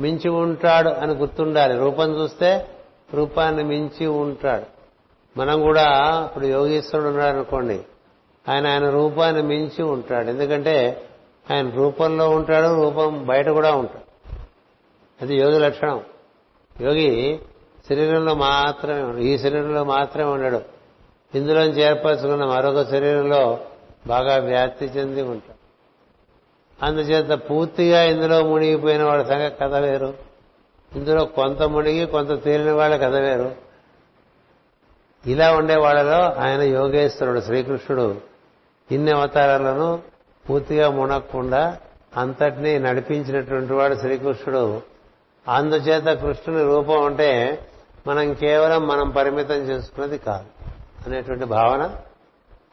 [0.02, 1.78] మించి ఉంటాడు అని గుర్తుండాలి.
[1.78, 2.68] రూపం చూస్తే
[3.14, 4.76] రూపాన్ని మించి ఉంటాడు.
[5.38, 7.80] మనం కూడా ఇప్పుడు యోగీశ్వరుడు ఉన్నాడు అనుకోండి
[8.48, 10.28] ఆయన ఆయన రూపాన్ని మించి ఉంటాడు.
[10.28, 11.08] ఎందుకంటే
[11.52, 14.06] ఆయన రూపంలో ఉంటాడు రూపం బయట కూడా ఉంటాడు.
[15.22, 16.00] అది యోగి లక్షణం.
[16.80, 17.40] యోగి
[17.88, 20.62] శరీరంలో మాత్రమే ఈ శరీరంలో మాత్రమే ఉన్నాడు.
[21.34, 23.58] ఇందులోంచి ఏర్పరచుకున్న మరొక శరీరంలో
[24.06, 25.55] బాగా వ్యాప్తి చెంది ఉంటాడు.
[26.82, 30.14] అందుచేత పూర్తిగా ఇందులో మునిగిపోయిన వాళ్ళ సంగ కథ వేరు.
[30.96, 33.54] ఇందులో కొంత మునిగి కొంత తేలిన వాళ్ళ కథ వేరు.
[35.26, 38.20] ఇలా ఉండే వాళ్ళలో ఆయన యోగేశ్వరుడు శ్రీకృష్ణుడు
[38.90, 40.02] ఇన్ని అవతారాలను
[40.50, 41.78] పూర్తిగా మునక్కుండా
[42.16, 44.82] అంతటినీ నడిపించినటువంటి వాడు శ్రీకృష్ణుడు.
[45.48, 47.58] అందుచేత కృష్ణుని రూపం అంటే
[48.06, 50.46] మనం కేవలం మనం పరిమితం చేసుకున్నది కాదు
[51.06, 51.96] అనేటువంటి భావన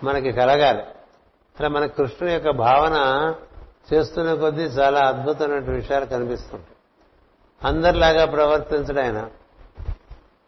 [0.03, 0.81] మనకి కలగాలి.
[1.59, 2.95] అలా మన కృష్ణుని యొక్క భావన
[3.93, 6.77] చేస్తున్న కొద్దీ చాలా అద్భుతమైన విషయాలు కనిపిస్తుంటాయి.
[7.63, 9.29] అందరిలాగా ప్రవర్తించడం ఆయన.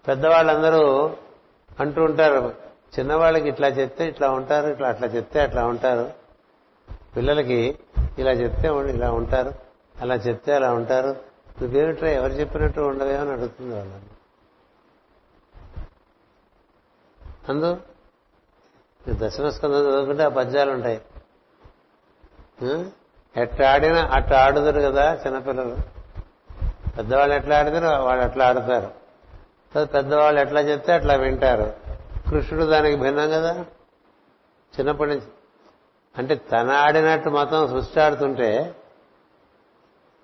[0.07, 1.15] పెద్దవాళ్ళందరూ
[1.79, 2.55] అంటూ ఉంటారు
[2.99, 6.13] చిన్నవాళ్ళకి ఇట్లా చెప్తే ఇట్లా ఉంటారు ఇట్లా అట్లా చెప్తే అట్లా ఉంటారు.
[7.17, 7.79] పిల్లలకి
[8.19, 9.53] ఇలా చెప్తే ఇలా ఉంటారు.
[10.01, 11.35] అలా చెప్తే అలా ఉంటారు.
[11.61, 14.05] నువ్వేమిట్రా ఎవరు చెప్పినట్టు ఉండవేమో అని అడుగుతుంది వాళ్ళని
[17.49, 17.77] అందు
[19.13, 21.01] దశమస్కందం చదువుకుంటే ఆ పద్యాలు ఉంటాయి
[23.37, 25.77] ఎట్లా ఆడినా అట్లా ఆడుతారు కదా చిన్నపిల్లలు.
[26.97, 29.85] పెద్దవాళ్ళు ఎట్లా ఆడితే వాళ్ళు అట్లా ఆడతారు.
[29.85, 31.73] పెద్దవాళ్ళు ఎట్లా చెప్తే అట్లా వింటారు.
[32.29, 33.65] కృష్ణుడు దానికి భిన్నం కదా.
[34.79, 35.21] చిన్నప్పటి నుంచి
[36.17, 38.75] అంటే తన ఆడినట్టు మతం సృష్టి ఆడుతుంటే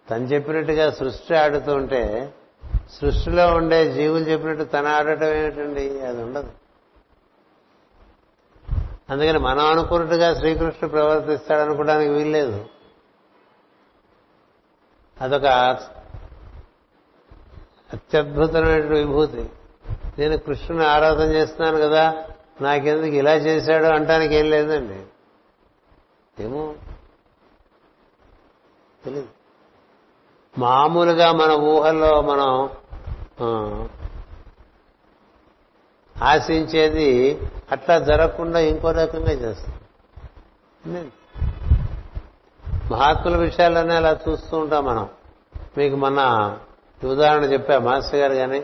[0.09, 2.33] తను చెప్పినట్టుగా సృష్టి ఆడుతుంటే
[3.01, 6.01] సృష్టిలో ఉండే జీవులు చెప్పినట్టు తన ఆడటం ఏమిటండి?
[6.01, 6.51] అది ఉండదు.
[9.09, 12.65] అందుకని మనం అనుకున్నట్టుగా శ్రీకృష్ణుడు ప్రవర్తిస్తాడనుకోవడానికి వీల్లేదు.
[15.21, 15.45] అదొక
[17.93, 19.49] అత్యద్భుతమైన విభూతి.
[20.19, 22.03] నేను కృష్ణుని ఆరాధన చేస్తున్నాను కదా
[22.61, 24.99] నాకెందుకు ఇలా చేశాడు అంటానికి ఏం లేదండి.
[26.43, 26.73] ఏమో
[29.05, 29.29] తెలియదు
[30.57, 32.49] మామూలుగా మన ఊహల్లో మనం
[36.21, 37.09] ఆశించేది
[37.71, 39.75] అట్లా జరగకుండా ఇంకో రకంగా చేస్తాం.
[42.91, 45.09] మహాత్ముల విషయాలన్నీ అలా చూస్తూ ఉంటాం మనం.
[45.77, 46.21] మీకు మొన్న
[47.05, 48.63] ఉదాహరణ చెప్పా మాస్టర్ గారు కానీ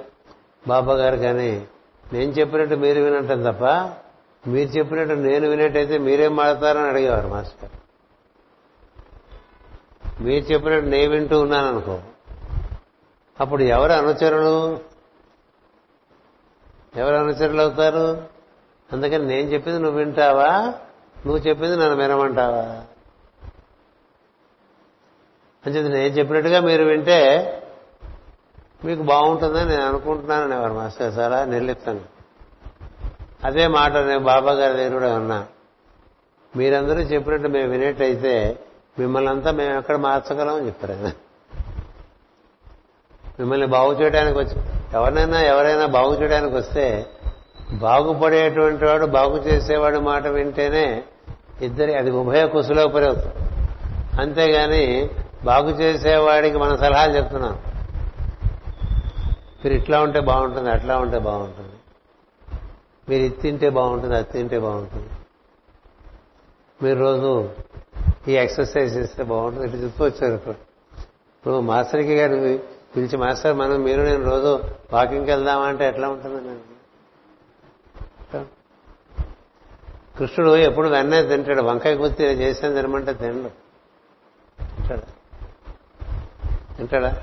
[0.67, 1.67] బాబా గారు కానీ
[2.13, 3.63] నేను చెప్పినట్టు మీరు వినటం తప్ప
[4.49, 7.69] మీరు చెప్పినట్టు నేను వినేటైతే మీరేం మాడతారని అడిగేవారు మాస్టర్
[10.21, 11.99] మీరు చెప్పినట్టు నేను వింటూ ఉన్నాను అనుకో
[13.39, 14.79] అప్పుడు ఎవరు అనుచరులు?
[16.95, 18.23] ఎవరు అనుచరులు అవుతారు?
[18.93, 20.73] అందుకని నేను చెప్పింది నువ్వు వింటావా?
[21.25, 22.81] నువ్వు చెప్పింది నన్ను వినమంటావా?
[25.67, 27.19] అంచేది నేను చెప్పినట్టుగా మీరు వింటే
[28.85, 32.05] మీకు బాగుంటుందని నేను అనుకుంటున్నాను ఎవరు మాస్టర్ చాలా నిర్లిప్తంగా.
[33.43, 35.45] అదే మాట నేను బాబా గారి దగ్గర కూడా ఉన్నా
[36.55, 38.59] మీరందరూ చెప్పినట్టు మేము వినేట్టయితే
[38.99, 41.11] మిమ్మల్ని అంతా మేము ఎక్కడ మార్చగలం అని చెప్పారు ఆయన.
[43.39, 44.55] మిమ్మల్ని బాగు చేయడానికి వచ్చి
[44.93, 47.07] ఎవరినైనా ఎవరైనా బాగు చేయడానికి వస్తే
[47.71, 51.03] బాగుపడేటువంటి వాడు బాగు చేసేవాడు మాట వింటేనే
[51.61, 53.33] ఇద్దరి అది ఉభయ కుశలోపరి అవుతుంది.
[54.21, 55.09] అంతేగాని
[55.49, 57.55] బాగు చేసేవాడికి మన సలహాలు చెప్తున్నాం.
[59.61, 61.75] మీరు ఇట్లా ఉంటే బాగుంటుంది అట్లా ఉంటే బాగుంటుంది.
[63.09, 65.09] మీరు ఇది తింటే బాగుంటుంది అది తింటే బాగుంటుంది.
[66.83, 67.31] మీరు రోజు
[68.27, 72.37] ఈ ఎక్సర్సైజ్ చేస్తే బాగుంటుంది ఇట్లా చెప్తూ వచ్చారు ఇప్పుడు మాస్టర్కి గారు
[72.95, 74.51] పిలిచి మాస్టర్ మనం మీరు నేను రోజు
[74.93, 76.65] వాకింగ్కి వెళ్దామంటే ఎట్లా ఉంటుందండి
[80.17, 83.51] కృష్ణుడు ఎప్పుడు వెన్నే తింటాడు వంకాయ గుర్తి చేసాను తినమంటే తినడు.
[84.59, 85.07] తింటాడా
[86.79, 87.21] వింటాడా?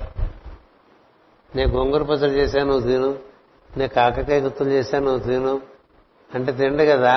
[1.57, 3.19] నేను గొంగూర పచ్చడి చేశాను నువ్వు తిను.
[3.77, 5.61] నేను కాకకాయ గుర్తులు చేశాను నువ్వు తిను.
[6.35, 7.15] అంటే తిండు కదా.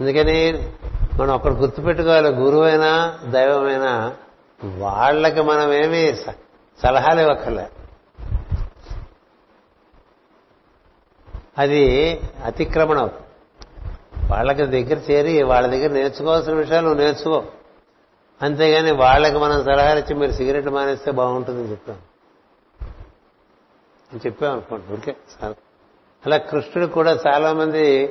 [0.00, 0.52] అందుకని
[1.20, 4.16] మనం ఒకటి గుర్తుపెట్టుకోవాలి గురువైనా దైవమైనా
[4.64, 6.14] వాళ్ళకి మనం ఏమీ
[6.82, 7.68] సలహాలు ఇవ్వక్కర్లే.
[11.58, 13.10] అది అతిక్రమణం.
[14.30, 17.44] వాళ్ళకి దగ్గర చేరి వాళ్ళ దగ్గర నేర్చుకోవాల్సిన విషయాలు నువ్వు నేర్చుకో.
[18.42, 21.98] అంతేగాని వాళ్ళకి మనం సలహాలు ఇచ్చి మీరు సిగరెట్ మానేస్తే బాగుంటుందని చెప్తాం.
[24.12, 25.16] అని చెప్పాం అనుకోండి ఊరికే
[26.26, 28.04] అలా కృష్ణుడు కూడా చాలా మంది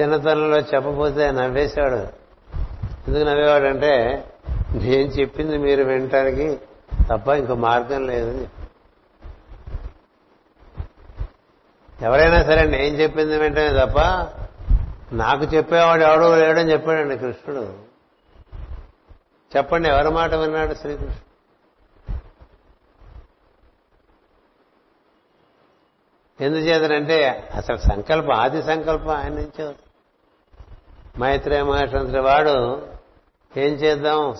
[0.00, 2.22] చిన్నతనంలో చెప్పబోతే నవ్వేశాడు.
[3.08, 4.24] ఎందుకు నవ్వేవాడంటే
[4.72, 6.58] నేను చెప్పింది మీరు వినటానికి
[7.10, 8.46] తప్ప ఇంకో మార్గం లేదని
[12.02, 13.98] ఎవరైనా సరే నేను చెప్పింది వెంటనే తప్ప
[15.14, 17.81] నాకు చెప్పేవాడు ఎవడో లేడని చెప్పాడండి కృష్ణుడు.
[19.56, 21.32] చెప్పండి ఎవరి మాట విన్నాడు శ్రీకృష్ణుడు?
[26.42, 29.74] ఎందుచేతనంటే అసలు సంకల్పం ఆది సంకల్పం ఆయన నుంచే
[31.18, 32.86] మైత్రే మైత్రేయ మహర్షి వాడు
[33.56, 34.36] ఏం చేద్దాం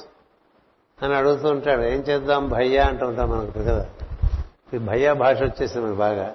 [1.02, 1.82] అని అడుగుతూ ఉంటాడు.
[1.82, 3.89] ఏం చేద్దాం భయ్యా అంటూ ఉంటాం మనకు కదా
[4.74, 6.34] ఈ భయ్యా భాష వచ్చేసింది మనకు బాగా.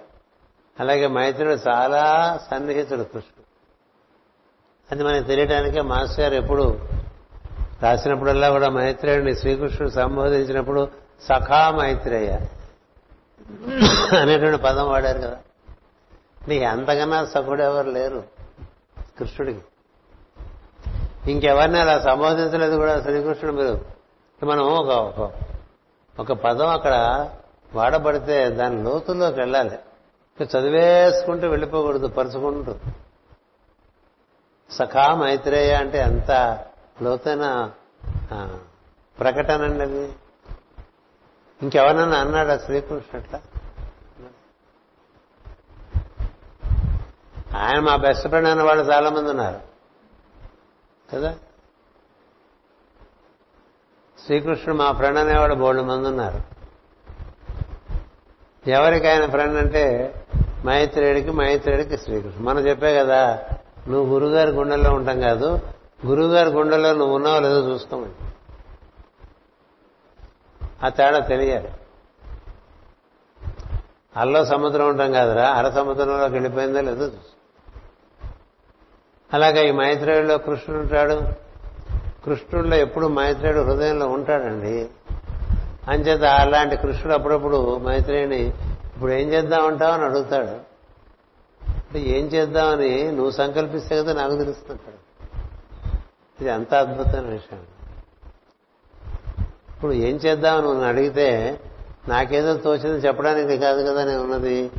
[0.80, 2.04] అలాగే మైత్రుడు చాలా
[2.52, 3.44] సన్నిహితుడు కృష్ణుడు.
[4.92, 6.80] అది మనకు తెలియడానికే మాస్టర్ గారు ఎప్పుడు
[7.84, 10.90] రాసినప్పుడల్లా కూడా మైత్రేయుని శ్రీకృష్ణుడు సంబోధించినప్పుడు
[11.22, 12.32] సఖా మైత్రేయ
[14.20, 15.38] అనేటువంటి పదం వాడారు కదా.
[16.48, 18.24] నీకు అంతకన్నా సఖుడు ఎవరు లేరు
[19.20, 19.60] కృష్ణుడికి.
[21.32, 23.86] ఇంకెవరిని అలా సంబోధించలేదు కూడా శ్రీకృష్ణుడు మీరు.
[24.46, 25.46] మనం ఒక ఒక-
[26.20, 27.30] ఒక పదం అక్కడ
[27.74, 29.80] వాడబడితే దాని లోతుల్లోకి వెళ్ళాలి.
[30.44, 32.76] చదివేసుకుంటూ వెళ్ళిపోకూడదు పరుచుకుంటూ.
[34.72, 36.60] సఖా మైత్రేయ అంటే ఎంత
[37.04, 37.72] లోతైన
[39.20, 40.14] ప్రకటన అండి అది
[41.62, 43.42] ఇంకెవరన్నా అన్నాడా శ్రీకృష్ణుడు అట్లా
[47.60, 49.60] ఆయన మా బెస్ట్ ఫ్రెండ్ అన్న వాళ్ళు చాలా మంది ఉన్నారు.
[51.14, 51.36] కదా?
[54.26, 56.42] శ్రీకృష్ణుడు మా ఫ్రెండ్ అనేవాడు బోల్డ్ మంది ఉన్నారు.
[58.70, 60.14] ఎవరికి ఆయన ఫ్రెండ్ అంటే
[60.66, 62.46] మైత్రేయుడికి మైత్రేయుడికి శ్రీకృష్ణుడు.
[62.46, 63.40] మనం చెప్పే కదా
[63.88, 65.60] నువ్వు గురుగారి గుండెల్లో ఉంటాం కాదు
[66.06, 68.12] గురువుగారి గుండెల్లో నువ్వు ఉన్నావు లేదో చూసుకోమని.
[70.86, 71.70] ఆ తేడా తెలియాలి.
[74.18, 78.28] అల్లో సముద్రం ఉంటాం కాదురా అర సముద్రంలోకి వెళ్ళిపోయిందో లేదో చూసుకో.
[79.34, 81.22] అలాగే ఈ మైత్రేయుడిలో కృష్ణుడు ఉంటాడు.
[82.26, 84.90] కృష్ణుడిలో ఎప్పుడు మైత్రేయుడు హృదయంలో ఉంటాడండి.
[85.88, 88.48] అంచేత అలాంటి కృష్ణుడు అప్పుడప్పుడు మైత్రేయుని
[88.96, 90.68] ఇప్పుడు ఏం చేద్దామంటావు అని అడుగుతాడు.
[91.70, 95.07] అంటే ఏం చేద్దామని నువ్వు సంకల్పిస్తే కదా నాకు తెలుస్తుంటాడు.
[96.42, 97.60] ఇది అంత అద్భుతమైన విషయం.
[99.76, 101.60] ఇప్పుడు ఏం చేద్దామని నువ్వు అడిగితే
[102.08, 104.72] నాకేదో తోచింది చెప్పడానికి కాదు కదా నేను ఉన్నది.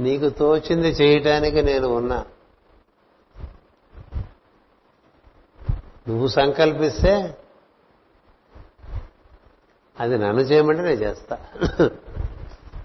[0.00, 2.24] నీకు తోచింది చేయటానికి నేను ఉన్నా.
[6.08, 7.36] నువ్వు సంకల్పిస్తే
[10.00, 11.38] అది నన్ను చేయమంటే నేను చేస్తా.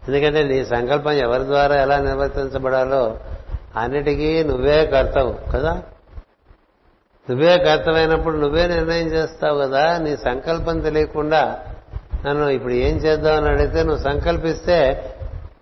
[0.07, 3.19] ఎందుకంటే నీ సంకల్పం ఎవరి ద్వారా ఎలా నిర్వర్తించబడాలో
[3.75, 5.83] అన్నిటికీ నువ్వే కర్తవు కదా?
[7.29, 11.59] నువ్వే కర్తవైనప్పుడు నువ్వే నిర్ణయం చేస్తావు కదా నీ సంకల్పం తెలియకుండా
[12.27, 15.07] నన్ను ఇప్పుడు ఏం చేద్దామని అడిగితే నువ్వు సంకల్పిస్తే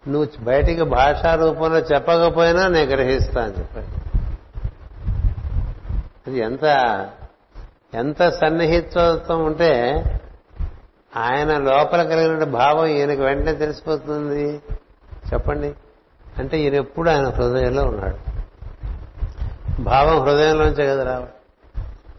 [0.07, 3.99] నువ్వు బయటికి భాషా రూపంలో చెప్పకపోయినా నేను గ్రహిస్తా అని చెప్పాడు.
[6.27, 6.63] అది ఎంత
[7.93, 10.03] ఎంత సన్నిహితత్వం ఉంటే
[11.17, 14.61] ఆయన లోపల కలిగిన భావం ఈయనకు వెంటనే తెలిసిపోతుంది.
[15.33, 15.73] చెప్పండి.
[16.37, 18.17] అంటే ఈయన ఎప్పుడు ఆయన హృదయంలో ఉన్నాడు.
[19.81, 21.29] భావం హృదయంలోంచే కదా రావాలి.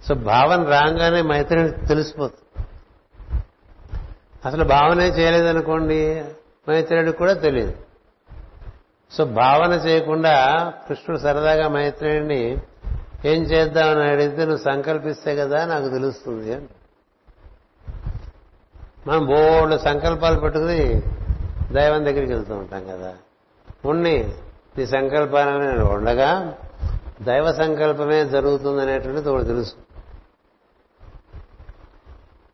[0.06, 2.66] సో భావన రాగానే మైత్రిని తెలిసిపోతుంది.
[4.46, 6.24] అసలు భావనే చేయలేదనుకోండి
[6.68, 7.74] మైత్రేయుడికి కూడా తెలియదు.
[9.12, 10.34] సో భావన చేయకుండా
[10.88, 12.58] కృష్ణుడు సరదాగా మైత్రేయుడిని
[13.24, 16.68] ఏం చేద్దామని అడిగితే నువ్వు సంకల్పిస్తే కదా నాకు తెలుస్తుంది అని.
[19.06, 21.02] మనం బోళ్ళు సంకల్పాలు పెట్టుకుని
[21.72, 23.14] దైవం దగ్గరికి వెళ్తూ ఉంటాం కదా.
[23.84, 24.32] ఉన్ని
[24.78, 26.54] నీ సంకల్పాలని ఉండగా
[27.22, 29.89] దైవ సంకల్పమే జరుగుతుంది అనేటువంటిది ఒకటి తెలుసు.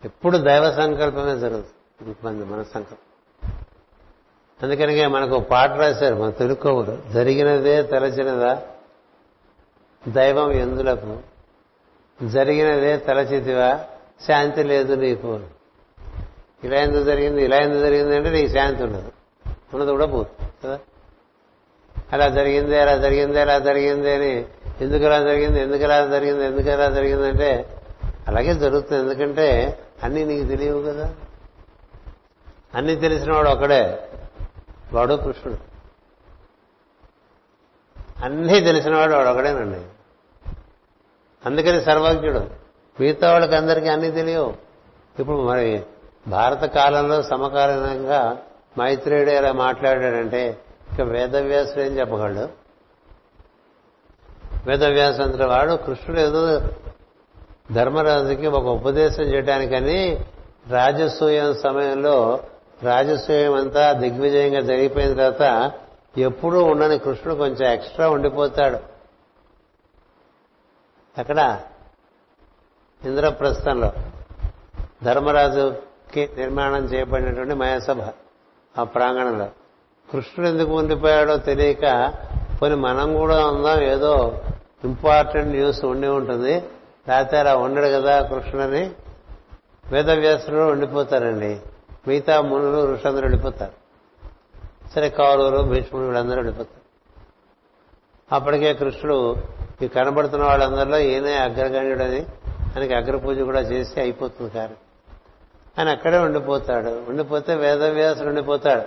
[0.05, 2.97] ఎప్పుడు దైవ సంకల్పమే జరుగుతుంది మంది మన సంకల్పం
[4.63, 8.63] అందుకనిగా మనకు పాట రాశారు మన తెలుకోవులు జరిగినదే తలచినదా?
[10.09, 11.19] దైవం ఎందులకు?
[12.27, 13.81] జరిగినదే తలచితివా?
[14.27, 15.41] శాంతి లేదు నీకు
[16.65, 17.45] ఇలా ఎందుకు జరిగింది?
[17.45, 19.13] ఇలా ఎందుకు జరిగింది అంటే నీకు శాంతి ఉండదు.
[19.75, 20.79] ఉన్నది కూడా పోదు కదా?
[22.13, 24.47] అలా జరిగింది అలా జరిగింది అలా జరిగింది అని
[24.81, 25.61] ఎందుకు అలా జరిగింది?
[25.61, 26.45] ఎందుకు అలా జరిగింది?
[26.45, 27.83] ఎందుకు అలా జరిగిందంటే
[28.29, 29.03] అలాగే జరుగుతుంది.
[29.03, 31.15] ఎందుకంటే అన్నీ నీకు తెలియవు కదా?
[32.75, 34.11] అన్నీ తెలిసిన వాడు ఒకడే.
[34.93, 35.59] వాడు కృష్ణుడు.
[38.25, 39.81] అన్నీ తెలిసినవాడు వాడు ఒకడేనండి
[41.47, 42.51] అందుకని సర్వజ్ఞుడు.
[43.01, 44.55] మిగతా వాళ్ళకి అందరికీ అన్నీ తెలియవు.
[45.21, 45.87] ఇప్పుడు మరి
[46.29, 48.37] భారత కాలంలో సమకాలీనంగా
[48.79, 50.61] మైత్రేయుడు ఎలా మాట్లాడాడంటే
[50.93, 52.49] ఇక వేదవ్యాసుడు ఏం చెప్పగలడు?
[54.67, 56.61] వేదవ్యాసంతటి వాడు కృష్ణుడు ఏదో
[57.73, 60.25] ధర్మరాజుకి ఒక ఉపదేశం చేయడానికని
[60.69, 62.41] రాజసూయం సమయంలో
[62.83, 65.73] రాజసూయం అంతా దిగ్విజయంగా జరిగిపోయిన తర్వాత
[66.19, 68.79] ఎప్పుడూ ఉండని కృష్ణుడు కొంచెం ఎక్స్ట్రా ఉండిపోతాడు.
[71.21, 71.61] అక్కడ
[73.05, 73.93] ఇంద్రప్రస్థంలో
[75.05, 78.01] ధర్మరాజుకి నిర్మాణం చేయబడినటువంటి మయసభ
[78.79, 79.49] ఆ ప్రాంగణంలో.
[80.13, 82.13] కృష్ణుడు ఎందుకు ఉండిపోయాడో తెలియక
[82.63, 84.43] పోనీ మనం కూడా ఉందాం ఏదో
[84.85, 86.63] ఇంపార్టెంట్ న్యూస్ ఉండి ఉంటుంది.
[87.09, 88.91] లేకపోతే అలా ఉండడు కదా కృష్ణుడని
[89.93, 91.61] వేదవ్యాసులు ఉండిపోతారండి.
[92.09, 93.73] మిగతా మునులు ఋషులందరూ వెళ్ళిపోతారు
[94.95, 96.87] సరే కౌరవులు భీష్ముడు వీళ్ళందరూ వెళ్ళిపోతారు
[98.35, 99.37] అప్పటికే కృష్ణుడు
[99.83, 102.27] ఈ కనబడుతున్న వాళ్ళందరిలో ఈయనే అగ్రగణ్యుడని
[102.77, 104.77] ఆయనకి అగ్రపూజ కూడా చేసి అయిపోతుంది కారు
[105.79, 107.03] ఆయన అక్కడే ఉండిపోతాడు.
[107.09, 108.83] ఉండిపోతే వేదవ్యాసుడు ఉండిపోతాడు.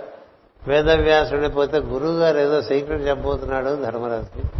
[0.70, 4.59] వేదవ్యాసుడు ఉండిపోతే గురువు గారు ఏదో సీక్రెట్ చెప్పబోతున్నాడు ధర్మరాజుకి.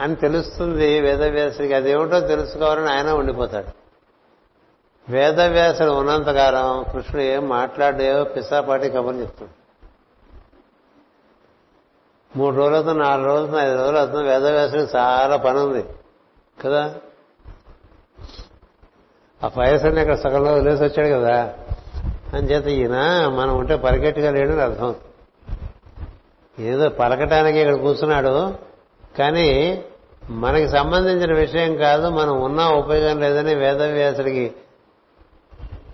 [0.00, 1.74] అని తెలుస్తుంది వేదవ్యాసుడికి.
[1.74, 3.88] అదేమిటో తెలుసుకోవాలని ఆయన ఉండిపోతాడు.
[5.12, 9.58] వేదవ్యాసుడు ఉన్నంతకాలం కృష్ణుడు ఏం మాట్లాడేవో పిసాపాటి కబుర్లు చెప్తాడు.
[12.38, 15.84] మూడు రోజులు అవుతుంది నాలుగు రోజులు ఐదు రోజులు అవుతుంది వేదవ్యాసుడికి చాలా పని ఉంది.
[16.64, 16.94] కదా?
[19.44, 21.54] ఆ పయసాన్ని అక్కడ సగంలో వదిలేసి వచ్చాడు కదా?
[22.34, 24.94] అని చేత ఈయన మనం ఉంటే పరిగెట్టుగా లేడని అర్థం.
[26.58, 28.67] ఏదో పలకటానికి ఇక్కడ కూర్చున్నాడు.
[29.18, 29.84] కానీ
[30.30, 34.52] మనకి సంబంధించిన విషయం కాదు మనం ఉన్నా ఉపయోగం లేదని వేదవ్యాసుడికి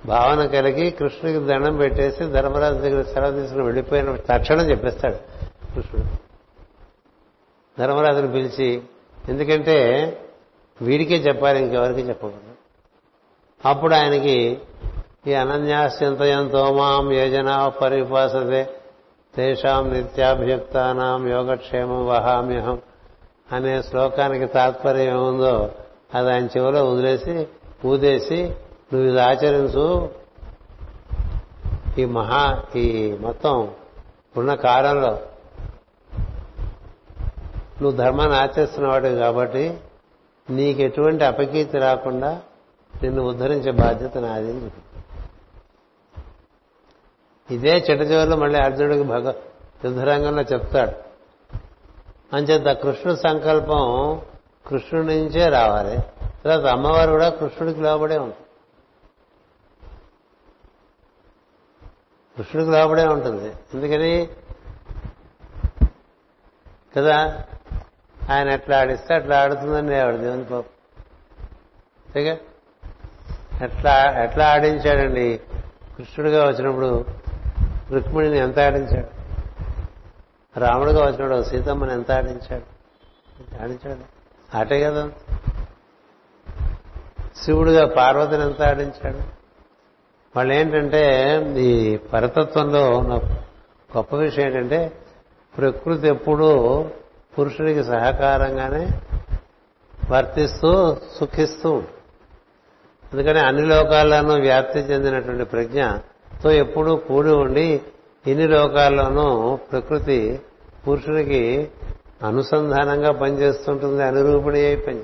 [0.06, 5.16] భావన కలిగి కృష్ణుడికి దండం పెట్టేసి ధర్మరాజు దగ్గర సెలవు తీసుకుని వెళ్ళిపోయిన తక్షణం చెప్పేస్తాడు
[5.74, 6.09] కృష్ణుడు.
[7.78, 8.82] ధర్మరాజుని పిలిచి
[9.28, 9.76] ఎందుకంటే
[10.82, 12.55] వీడికే చెప్పాలి ఇంకెవరికి చెప్పకూడదు.
[13.68, 14.59] అప్పుడు ఆయనకి
[15.26, 18.70] ఈ అనన్యాస్యంతయంతో మాం యోజన పరిపాసతే
[19.36, 22.82] తేషాం నిత్యాభియుక్తానాం యోగక్షేమం వహామ్యహం.
[23.53, 25.71] అనే శ్లోకానికి తాత్పర్యం ఏముందో
[26.15, 27.47] అది ఆయన చెవిలో వదిలేసి
[27.87, 28.45] ఊదేసి
[28.93, 30.11] నువ్వు ఇది ఆచరించు.
[31.99, 33.71] ఈ మహా ఈ మొత్తం
[34.37, 35.19] ఉన్న కాలంలో
[37.83, 39.79] నువ్వు ధర్మాన్ని ఆచరిస్తున్నవాడు కాబట్టి
[40.51, 42.43] నీకు ఎటువంటి అపకీర్తి రాకుండా
[43.03, 44.83] నిన్ను ఉద్ధరించే బాధ్యత నాది అని చెప్పి.
[47.55, 49.33] ఇదే చిట్ట చివరిలో మళ్ళీ అర్జునుడికి భగ
[49.85, 51.14] యుద్ధరంగంలో చెప్తాడు.
[52.35, 54.20] అంచేత కృష్ణుడు సంకల్పం
[54.66, 55.98] కృష్ణుడి నుంచే రావాలి.
[56.44, 58.40] తర్వాత అమ్మవారు కూడా కృష్ణుడికి లోబడే ఉంటుంది
[62.36, 63.52] కృష్ణుడికి లోబడే ఉంటుంది.
[63.74, 64.28] ఎందుకని?
[66.97, 67.44] కదా?
[68.31, 70.65] ఆయన ఎట్లా ఆడిస్తే అట్లా ఆడుతుందని ఆవిడ దేవుని పాపం?
[72.06, 72.39] అంతేగా
[73.62, 75.40] ఎట్లా ఎట్లా ఆడించాడండి?
[75.97, 77.05] కృష్ణుడిగా వచ్చినప్పుడు
[77.90, 79.23] రుక్మిణిని ఎంత ఆడించాడు?
[80.56, 82.74] రాముడుగా వచ్చినాడు సీతమ్మని ఎంత ఆడించాడు?
[83.62, 84.14] ఆడించాడు?
[84.56, 85.10] ఆటే కదా.
[87.43, 89.18] శివుడుగా పార్వతిని ఎంత ఆడించాడు?
[90.36, 93.14] వాళ్ళు ఏంటంటే ఈ పరతత్వంలో ఉన్న
[93.97, 94.93] గొప్ప విషయం ఏంటంటే
[95.59, 96.85] ప్రకృతి ఎప్పుడూ
[97.39, 98.89] పురుషుడికి సహకారంగానే
[100.10, 101.82] వర్తిస్తూ సుఖిస్తూ
[103.12, 107.81] అందుకని అన్ని లోకాల్లోనూ వ్యాప్తి చెందినటువంటి ప్రజ్ఞతో ఎప్పుడూ కూడి ఉండి
[108.26, 110.40] ఇన్ని లోకాల్లోనూ ప్రకృతి
[110.88, 111.70] పురుషునికి
[112.26, 115.02] అనుసంధానంగా పనిచేస్తుంటుంది అనురూపిణి అయి పని.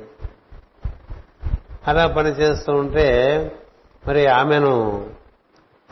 [1.89, 3.07] అలా పనిచేస్తూ ఉంటే
[4.09, 4.75] మరి ఆమెను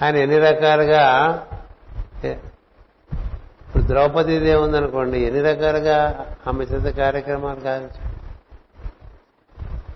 [0.02, 1.05] ఆయన ఎన్ని రకాలుగా
[2.24, 8.00] ఇప్పుడు ద్రౌపదీదేవి ఉందనుకోండి ఎన్ని రకాలుగా ఆమె చేత కార్యక్రమాలు కావచ్చు?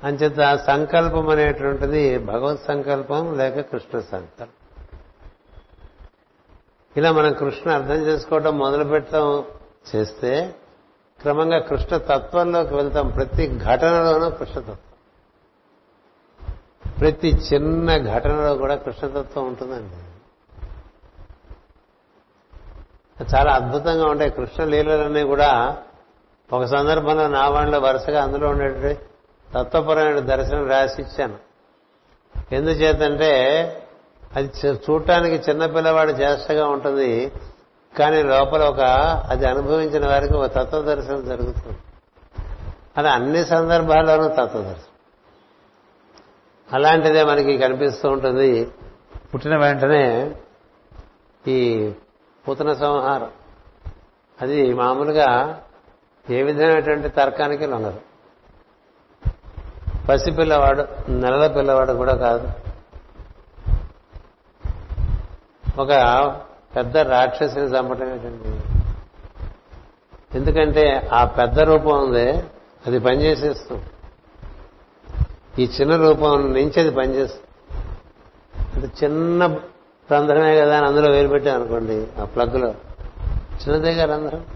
[0.05, 4.62] అంచేత సంకల్పం అనేటువంటిది భగవత్ సంకల్పం లేక కృష్ణ సంకల్పం.
[6.97, 9.45] ఇలా మనం కృష్ణ అర్థం చేసుకోవటం మొదలు పెడతాం
[9.95, 10.55] చేస్తే
[11.21, 13.09] క్రమంగా కృష్ణ తత్వంలోకి వెళ్తాం.
[13.09, 14.79] ప్రతి ఘటనలోనూ కృష్ణతత్వం
[17.01, 19.95] ప్రతి చిన్న ఘటనలో కూడా కృష్ణతత్వం ఉంటుందండి.
[23.37, 24.31] చాలా అద్భుతంగా ఉంటాయి.
[24.31, 25.79] కృష్ణ లీలలన్నీ కూడా
[26.53, 29.01] ఒక సందర్భంలో నా వాళ్ళలో వరుసగా అందులో ఉండేటువంటి
[29.53, 31.39] తత్వపరమైన దర్శనం రాసిచ్చాను
[32.53, 33.31] ఎందుచేతంటే
[34.37, 37.33] అది చూడటానికి చిన్నపిల్లవాడు చేష్టగా ఉంటుంది
[37.99, 38.81] కానీ లోపల ఒక
[39.31, 41.79] అది అనుభవించిన వారికి ఒక తత్వదర్శనం జరుగుతుంది.
[42.97, 44.93] అది అన్ని సందర్భాల్లోనూ తత్వదర్శనం.
[46.73, 48.71] అలాంటిదే మనకి కనిపిస్తూ ఉంటుంది.
[49.35, 50.37] పుట్టిన వెంటనే
[51.49, 51.93] ఈ
[52.49, 53.31] పుతన సంహారం.
[54.43, 55.61] అది మామూలుగా
[56.31, 58.01] ఏ విధమైనటువంటి తర్కానికి లొంగదు.
[60.09, 62.49] పసిపిల్లవాడు నెలల పిల్లవాడు కూడా కాదు.
[65.79, 65.91] ఒక
[66.77, 68.61] పెద్ద రాక్షసిని చంపటం ఏంటండి
[70.39, 72.33] ఎందుకంటే ఆ పెద్ద రూపం ఉంది
[72.87, 73.83] అది పనిచేసేస్తుంది
[75.63, 77.47] ఈ చిన్న రూపం నుంచి అది పనిచేస్తుంది
[78.75, 79.59] అంటే చిన్న
[80.13, 82.69] రంధ్రమే కదా అని అందులో వేలు అనుకోండి ఆ ప్లగ్లో
[83.53, 84.47] చిన్నదేగా రంధ్రం?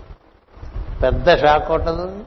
[1.03, 2.25] పెద్ద షాక్ కొట్టదు?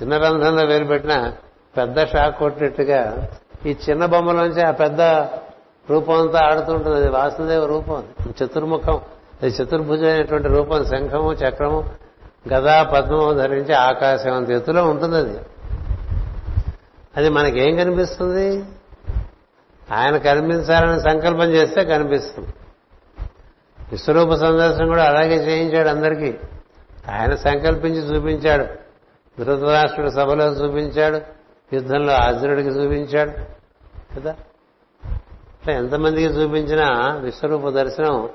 [0.00, 1.32] చిన్న రంధ్రంలో వేరుపెట్టినా
[1.76, 3.28] పెద్ద షాక్ కొట్టినట్టుగా
[3.66, 5.00] ఈ చిన్న బొమ్మలోంచి ఆ పెద్ద
[5.90, 6.96] రూపంతో ఆడుతుంటుంది.
[6.96, 8.04] అది వాసుదేవ రూపం.
[8.44, 9.00] చతుర్ముఖం.
[9.42, 10.84] అది చతుర్భుజమైనటువంటి రూపం.
[10.84, 11.90] శంఖము చక్రము
[12.52, 15.38] గదా పద్మము ధరించి ఆకాశం అంత ఎత్తులో ఉంటుంది అది.
[17.16, 18.64] అది మనకేం కనిపిస్తుంది?
[19.92, 22.48] ఆయన కనిపించాలని సంకల్పం చేస్తే కనిపిస్తుంది.
[23.92, 26.34] విశ్వరూప సందర్శనం కూడా అలాగే చేయించాడు అందరికీ.
[27.12, 28.64] ఆయన సంకల్పించి చూపించాడు.
[29.44, 31.20] ధృతరాష్ట్రుడు సభలో చూపించాడు.
[31.72, 33.30] యుద్ధంలో అర్జునుడికి చూపించాడు.
[34.16, 34.34] కదా?
[35.60, 38.28] ఇట్లా ఎంతమందికి చూపించినా విశ్వరూప దర్శనం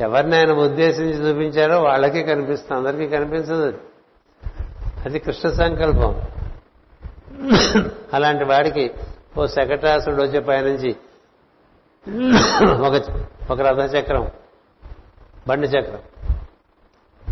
[0.00, 3.66] ఎవరిని ఆయన ఉద్దేశించి చూపించారో వాళ్ళకి కనిపిస్తుంది అందరికీ కనిపించదు.
[3.66, 3.78] అది.
[5.04, 6.22] అది కృష్ణ సంకల్పం.
[8.12, 8.90] అలాంటి వాడికి
[9.38, 10.96] ఓ శకటాసుడు వచ్చే పైనుంచి
[12.64, 13.02] ఒక
[13.50, 14.30] ఒక రథచక్రం
[15.48, 15.98] బండి చక్రం.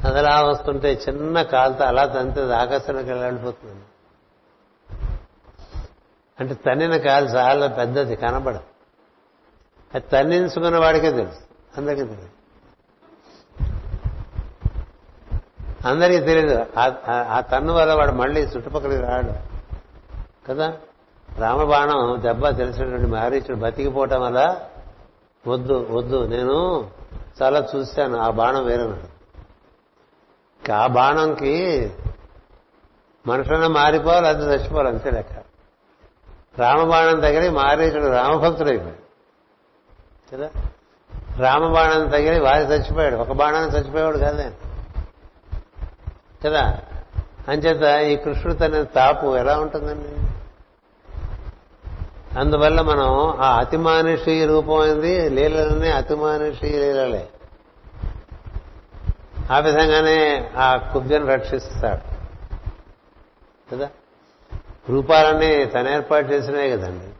[0.04, 3.82] అది అలా వస్తుంటే చిన్న కాలుతో అలా తంతే ఆకాశానికి వెళ్ళిపోతుంది.
[6.40, 8.77] అంటే తన్నిన కాలు చాలా పెద్దది కనబడదు.
[9.94, 11.40] అది తన్నించుకున్న వాడికే తెలుసు.
[11.76, 12.28] అందరికీ తెలియదు
[15.88, 19.32] అందరికీ తెలియదు ఆ- తన్ను వల్ల వాడు మళ్ళీ చుట్టుపక్కలకి రాడు.
[20.48, 20.76] కదా?
[21.38, 24.60] రామబాణం దెబ్బ తెలిసినటువంటి మహారీచుడు బతికిపోవటం వల్ల
[25.46, 26.88] వద్దు వద్దు నేను
[27.42, 29.18] చాలా చూశాను ఆ బాణం వేరన్నాడు
[30.72, 31.92] ఆ బాణంకి
[33.26, 35.32] మనుషులను మారిపోవాలి అది చచ్చిపోవాలి అంతే లెక్క.
[36.58, 39.07] రామబాణం దగ్గర మారీచుడు రామభక్తుడైపోయాడు
[40.32, 40.50] కదా?
[41.38, 43.16] రామబాణం తగిలి వారి చచ్చిపోయాడు.
[43.16, 44.50] ఒక బాణాన్ని చచ్చిపోయాడు కాదే.
[46.44, 46.78] కదా?
[47.48, 50.28] అంచేత ఈ కృష్ణుడు తన తాపు ఎలా ఉంటుందండి?
[52.38, 54.46] అందువల్ల మనం ఆ అతిమానుషి
[54.82, 57.28] అయింది లీలలనే అతిమానుషి లీలలే.
[59.50, 62.18] ఆ విధంగానే ఆ కుబ్జను రక్షిస్తాడు.
[63.74, 63.88] కదా?
[64.90, 67.17] రూపాలన్నీ తన ఏర్పాటు చేసినాయి కదండి.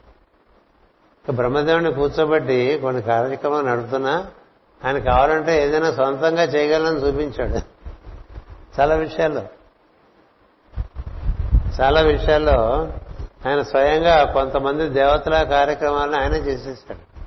[1.33, 4.27] బ్రహ్మదేవుని కూర్చోబెట్టి కొన్ని కార్యక్రమాలు నడుపుతున్నా
[4.85, 7.61] ఆయన కావాలంటే ఏదైనా సొంతంగా చేయగలని చూపించాడు.
[8.81, 9.43] చాలా విషయాల్లో.
[11.81, 12.89] చాలా విషయాల్లో
[13.49, 17.19] ఆయన స్వయంగా కొంతమంది దేవతల కార్యక్రమాలను ఆయనే చేసేసాడు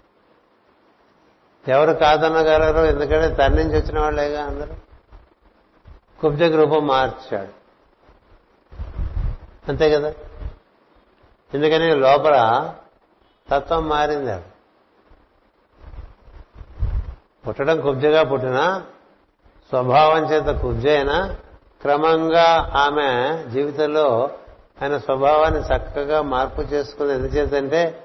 [1.71, 4.73] ఎవరు కాదనగలరు ఎందుకంటే తన నుంచి వచ్చిన వాళ్ళేగా అందరూ.
[6.21, 7.61] కుబ్జ రూపం మార్చాడు.
[9.69, 10.13] అంతే కదా?
[11.53, 12.69] ఎందుకని లోపల
[13.51, 14.37] తత్వం మారింది
[17.47, 18.83] పుట్టడం కుబ్జగా పుట్టినా
[19.69, 21.35] స్వభావం చేత కుబ్జ అయినా
[21.81, 24.29] క్రమంగా ఆమె జీవితంలో
[24.81, 27.13] ఆయన స్వభావాన్ని చక్కగా మార్పు చేసుకుంది.
[27.13, 28.03] ఎందుచేతంటే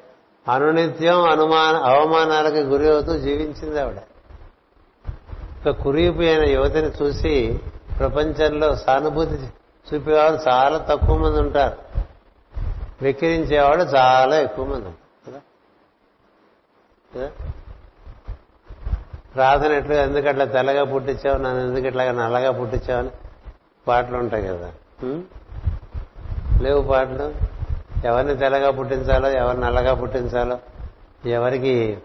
[0.48, 3.98] అనునిత్యం అనుమాన అవమానాలకు గురి అవుతూ జీవించింది ఆవిడ.
[5.70, 7.60] కురిపోయిన కురీపు యువతిని చూసి
[7.98, 9.48] ప్రపంచంలో సానుభూతి
[9.94, 11.76] చూపేవాళ్ళు చాలా తక్కువ మంది ఉంటారు.
[13.02, 15.05] వెక్కిరించేవాడు చాలా ఎక్కువ మంది ఉంటారు.
[19.34, 21.38] ప్రార్థన ఎట్లా ఎందుకు అట్లా తెల్లగా పుట్టించావు?
[21.38, 23.10] నన్ను ఎందుకు ఇట్లాగా నల్లగా పుట్టించావు అని
[23.86, 24.70] పాటలు ఉంటాయి కదా?
[26.62, 27.34] లేవు పాటలు?
[28.04, 30.58] ఎవరిని తెల్లగా పుట్టించాలో ఎవరిని నల్లగా పుట్టించాలో
[31.26, 31.98] ఎవరికి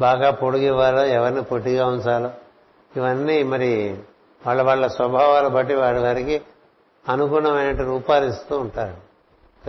[0.00, 2.30] బాగా పొడుగు ఇవ్వాలో ఎవరిని పొట్టిగా ఉంచాలో
[2.96, 3.98] ఇవన్నీ మరి
[4.46, 6.42] వాళ్ళ వాళ్ళ స్వభావాలు బట్టి వాడి వారికి
[7.08, 8.96] అనుగుణమైన రూపాలు ఇస్తూ ఉంటారు.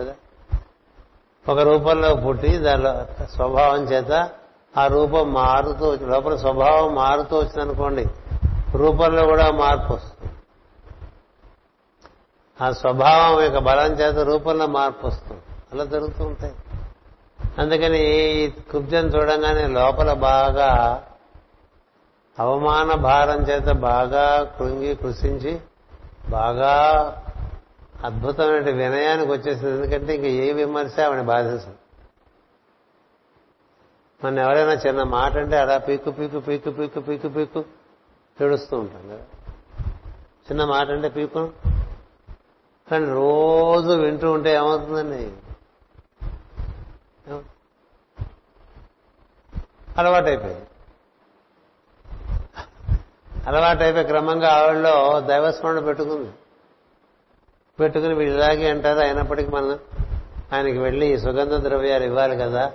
[0.00, 0.14] కదా?
[1.48, 4.30] ఒక రూపంలో పుట్టి దానిలో స్వభావం చేత
[4.78, 8.06] ఆ రూపం మారుతూ లోపల స్వభావం మారుతూ వచ్చిందనుకోండి
[8.74, 10.32] రూపంలో కూడా మార్పు వస్తుంది.
[12.64, 15.40] ఆ స్వభావం యొక్క బలం చేత రూపంలో మార్పు వస్తుంది.
[15.72, 16.54] అలా జరుగుతూ ఉంటాయి.
[17.58, 21.02] అందుకని ఈ కుబ్జం చూడంగానే లోపల బాగా
[22.38, 25.60] అవమాన భారం చేత బాగా కృంగి కృషించి
[26.28, 26.74] బాగా
[28.04, 29.70] అద్భుతమైన వినయానికి వచ్చేసింది.
[29.70, 31.74] ఎందుకంటే ఇంక ఏ విమర్శ ఆవిడ బాధించదు
[34.24, 37.64] మన ఎవరైనా చిన్న మాట అంటే అలా పీకు పీకు పీకు పీకు పీకు పీకు
[38.42, 39.24] ఏడుస్తూ ఉంటాం కదా.
[40.50, 41.50] చిన్న మాట అంటే పీకు.
[42.90, 45.32] కానీ రోజు వింటూ ఉంటే ఏమవుతుందండి?
[49.98, 50.66] అలవాటైపోయింది.
[53.46, 56.32] అలవాటైపోయి క్రమంగా ఆవిడలో దైవస్మరణ పెట్టుకుంది.
[57.80, 58.98] పెట్టుకుని వీళ్ళు ఇలాగే అంటారు?
[58.98, 59.78] అయినప్పటికీ మనం
[60.52, 62.72] ఆయనకి వెళ్ళి ఈ సుగంధ ద్రవ్యాలు ఇవ్వాలి కదా.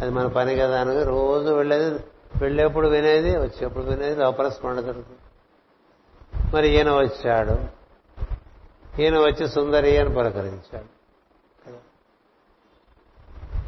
[0.00, 1.98] అది మన పని కదా అని రోజు వెళ్ళేది
[2.36, 5.18] వెళ్ళేప్పుడు వినేది వచ్చేప్పుడు వినేది లోపల స్మరణ జరుగుతుంది.
[6.56, 7.78] మరి ఈయన వచ్చాడు.
[9.02, 10.98] ఈయన వచ్చి సుందరి అని పలకరించాడు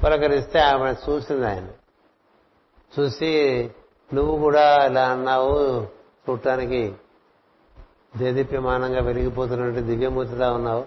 [0.03, 1.69] పలకరిస్తే ఆమె చూసింది ఆయన.
[3.01, 3.71] చూసి
[4.15, 5.87] నువ్వు కూడా ఇలా అన్నావు
[6.31, 6.95] చూడటానికి
[8.17, 10.85] దేదీప్యమానంగా వెలిగిపోతున్నట్టు దివ్యమూర్తిగా ఉన్నావు.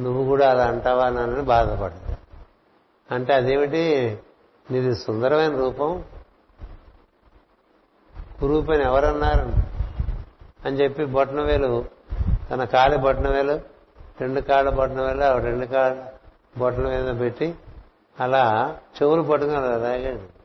[0.00, 2.18] నువ్వు కూడా అలా అంటావా అని బాధపడుతుంది
[3.10, 4.18] అంటే అదేమిటి?
[4.70, 6.04] నీది సుందరమైన రూపం.
[8.40, 9.52] కురూపని ఎవరన్నారు?
[10.66, 11.84] అని చెప్పి బొట్టనవేలు
[12.50, 13.60] తన కాలి బొట్టనవేలు
[14.20, 16.02] రెండు కాళ్ళ బొట్టనవేలు ఆ రెండు కాళ్ళ
[16.58, 17.54] బొట్టల మీద పెట్టి
[18.20, 20.40] అలా చెవులు పట్టుకుని రాగాడు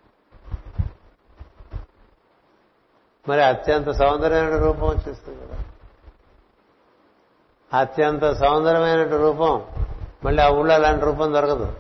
[3.30, 5.65] మరి అత్యంత సౌందర్యమైన రూపం వచ్చేస్తుంది కదా.
[7.80, 9.66] అత్యంత సౌందర్యమైన రూపం.
[10.24, 11.74] మళ్ళీ ఆ ఊళ్ళో అలాంటి రూపం దొరకదు.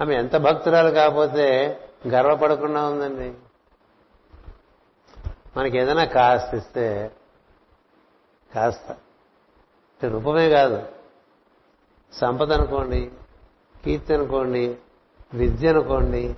[0.00, 1.78] ఆమె ఎంత భక్తురాలు కాకపోతే
[2.08, 3.34] గర్వపడకుండా ఉందండి.
[5.56, 7.10] మనకి ఏదైనా కాస్త ఇస్తే
[8.54, 8.96] కాస్త.
[10.04, 10.82] రూపమే కాదు.
[12.12, 13.10] సంపద అనుకోండి
[13.84, 14.76] కీర్తి అనుకోండి
[15.34, 16.36] విద్య అనుకోండి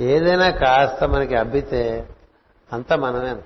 [0.00, 2.08] ఏదైనా కాస్త మనకి అబ్బితే
[2.72, 3.42] అంత మనమే.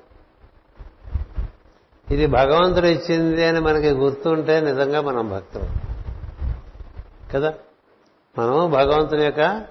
[2.12, 5.64] ఇది భగవంతుడు ఇచ్చింది అని మనకి గుర్తుంటే నిజంగా మనం భక్తులు.
[7.32, 7.55] కదా?
[8.39, 9.62] మనం భగవంతుని యొక్క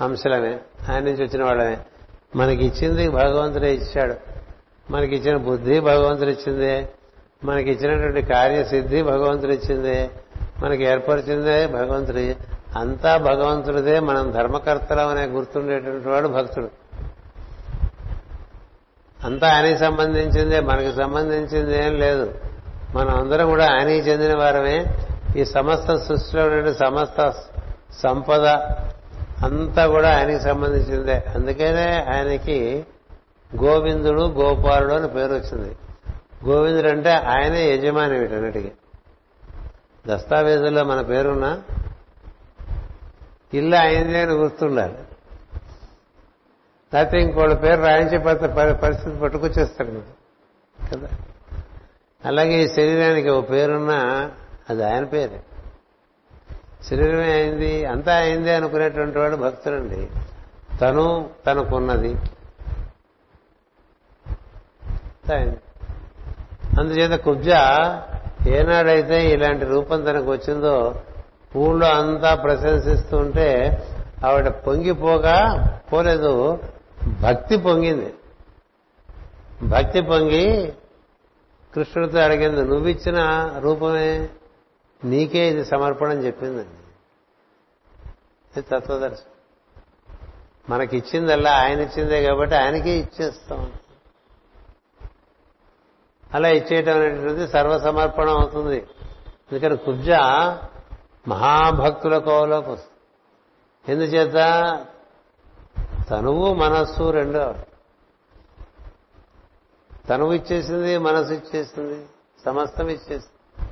[0.00, 0.60] అంశలమే.
[0.90, 1.78] ఆయన నుంచి వచ్చిన వాళ్ళమే.
[2.36, 4.14] మనకి ఇచ్చింది భగవంతుడే ఇచ్చాడు.
[4.90, 6.88] మనకి ఇచ్చిన బుద్ధి భగవంతుడు ఇచ్చిందే.
[7.44, 10.10] మనకి ఇచ్చినటువంటి కార్యసిద్ధి భగవంతుడు ఇచ్చిందే.
[10.64, 12.36] మనకి ఏర్పరిచిందే భగవంతుడి.
[12.76, 14.00] అంతా భగవంతుడిదే.
[14.00, 16.77] మనం ధర్మకర్తలం అనే గుర్తుండేటువంటి వాడు భక్తుడు.
[19.24, 22.34] అంతా ఆయనకి సంబంధించిందే మనకి సంబంధించింది ఏం లేదు.
[22.94, 24.86] మనం అందరం కూడా ఆయనకి చెందిన వారమే.
[25.36, 27.32] ఈ సమస్త సృష్టిలో ఉండే సమస్త
[28.02, 28.46] సంపద
[29.44, 31.24] అంతా కూడా ఆయనకి సంబంధించిందే.
[31.34, 32.86] అందుకనే ఆయనకి
[33.64, 35.76] గోవిందుడు గోపాలుడు అని పేరు వచ్చింది.
[36.46, 38.72] గోవిందుడు అంటే ఆయనే యజమాని వీటన్నిటికీ.
[40.06, 41.62] దస్తావేజుల్లో మన పేరున్నా
[43.54, 44.94] ఇల్లు అయింది అని గుర్తుండాలి.
[46.94, 48.18] లేకపోతే ఇంకోళ్ళ పేరు రాయించే
[48.72, 50.18] పరిస్థితి పట్టుకొచ్చేస్తాడు మీరు
[50.92, 51.08] కదా?
[52.24, 54.30] అలాగే ఈ శరీరానికి ఓ పేరున్నా
[54.70, 55.40] అది ఆయన పేరే.
[56.90, 60.08] శరీరమే అయింది అంతా అయింది అనుకునేటువంటి వాడు భక్తుడండి.
[60.80, 62.16] తను తనకున్నది.
[66.80, 67.48] అందుచేత కుబ్జ
[68.48, 71.02] ఏనాడైతే ఇలాంటి రూపం తనకు వచ్చిందో
[71.56, 73.82] ఊళ్ళో అంతా ప్రశంసిస్తూ ఉంటే
[74.26, 76.58] ఆవిడ పొంగిపోగా పోలేదు.
[77.06, 78.14] భక్తి పొంగింది.
[79.62, 80.72] భక్తి పొంగి
[81.74, 83.18] కృష్ణుడితో అడిగింది నువ్విచ్చిన
[83.58, 84.28] రూపమే
[85.04, 86.78] నీకే ఇది సమర్పణ అని చెప్పిందండి
[88.56, 89.34] ఇది తత్వదర్శనం.
[90.70, 93.72] మనకిచ్చిందల్లా ఆయన ఇచ్చిందే కాబట్టి ఆయనకే ఇచ్చేస్తాం.
[96.34, 98.86] అలా ఇచ్చేయటం అనేటువంటిది సర్వసమర్పణం అవుతుంది.
[99.52, 100.10] ఎందుకని కుబ్జ
[101.28, 102.94] మహాభక్తుల కోవలోకి వస్తుంది.
[103.92, 104.36] ఎందుచేత
[106.10, 107.54] తనువు మనస్సు రెండు.
[110.08, 112.06] తనువు ఇచ్చేసింది మనసు ఇచ్చేసింది
[112.46, 113.70] సమస్తం ఇచ్చేసింది.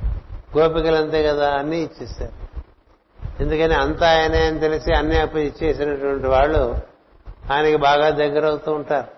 [0.59, 2.47] గోపికలు అంతే కదా అన్నీ ఇచ్చేస్తారు
[3.43, 6.77] ఎందుకని అంతా ఆయనే అని తెలిసి అన్నీ అప్పు ఇచ్చేసినటువంటి వాళ్ళు
[7.53, 9.09] ఆయనకి బాగా దగ్గర అవుతూ ఉంటారు.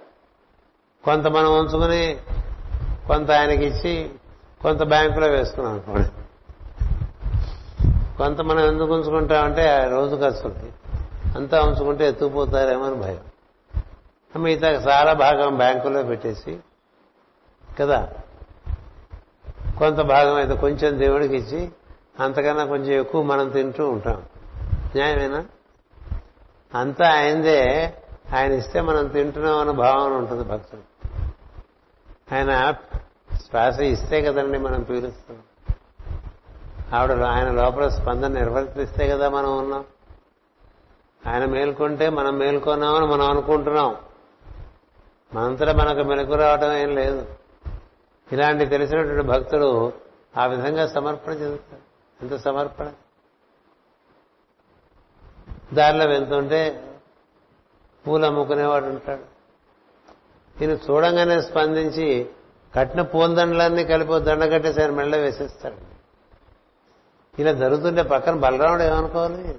[1.05, 2.16] కొంత మనం ఉంచుకుని
[3.07, 4.11] కొంత ఆయనకి ఇచ్చి
[4.62, 6.09] కొంత బ్యాంకులో వేసుకున్నాం అనుకోండి.
[8.16, 10.88] కొంత మనం ఎందుకు ఉంచుకుంటామంటే రోజు ఖర్చులకి
[11.36, 13.20] అంతా ఉంచుకుంటే ఎత్తుకుపోతారేమని అని భయం.
[14.42, 16.59] మిగతా చాలా భాగం బ్యాంకులో పెట్టేసి
[17.80, 18.09] కదా?
[19.78, 21.70] కొంత భాగం అయితే కొంచెం దేవుడికి ఇచ్చి
[22.20, 24.22] అంతకన్నా కొంచెం ఎక్కువ మనం తింటూ ఉంటాం.
[24.96, 25.44] న్యాయమేనా?
[26.74, 27.94] అంతా ఆయనదే.
[28.36, 30.82] ఆయన ఇస్తే మనం తింటున్నాం అన్న భావన ఉంటుంది భక్తుడు
[32.34, 32.74] ఆయన
[33.34, 35.38] శ్వాస ఇస్తే కదండి మనం పీలుస్తాం.
[36.92, 39.84] ఆవిడ ఆయన లోపల స్పందన నిర్వర్తిస్తే కదా మనం ఉన్నాం.
[41.27, 43.97] ఆయన మేల్కొంటే మనం మేల్కొన్నామని మనం అనుకుంటున్నాం.
[45.35, 47.27] మనంతటా మనకు మెలకు రావడం ఏం లేదు.
[48.32, 49.93] ఇలాంటి తెలిసినటువంటి భక్తుడు
[50.39, 51.81] ఆ విధంగా సమర్పణ చెందుతాడు.
[52.23, 52.93] ఎంత సమర్పణ?
[55.74, 56.85] దారిలో వెళ్తుంటే
[58.09, 59.39] పూలు అమ్ముకునేవాడు ఉంటాడు.
[60.65, 62.31] ఈయన చూడంగానే స్పందించి
[62.74, 65.99] కట్టిన పూలదండలన్నీ కలిపి దండ కట్టేసి ఆయన మెళ్ళ వేసేస్తాడు.
[67.40, 69.59] ఇలా జరుగుతుంటే పక్కన బలరాముడు ఏమనుకోవాలి?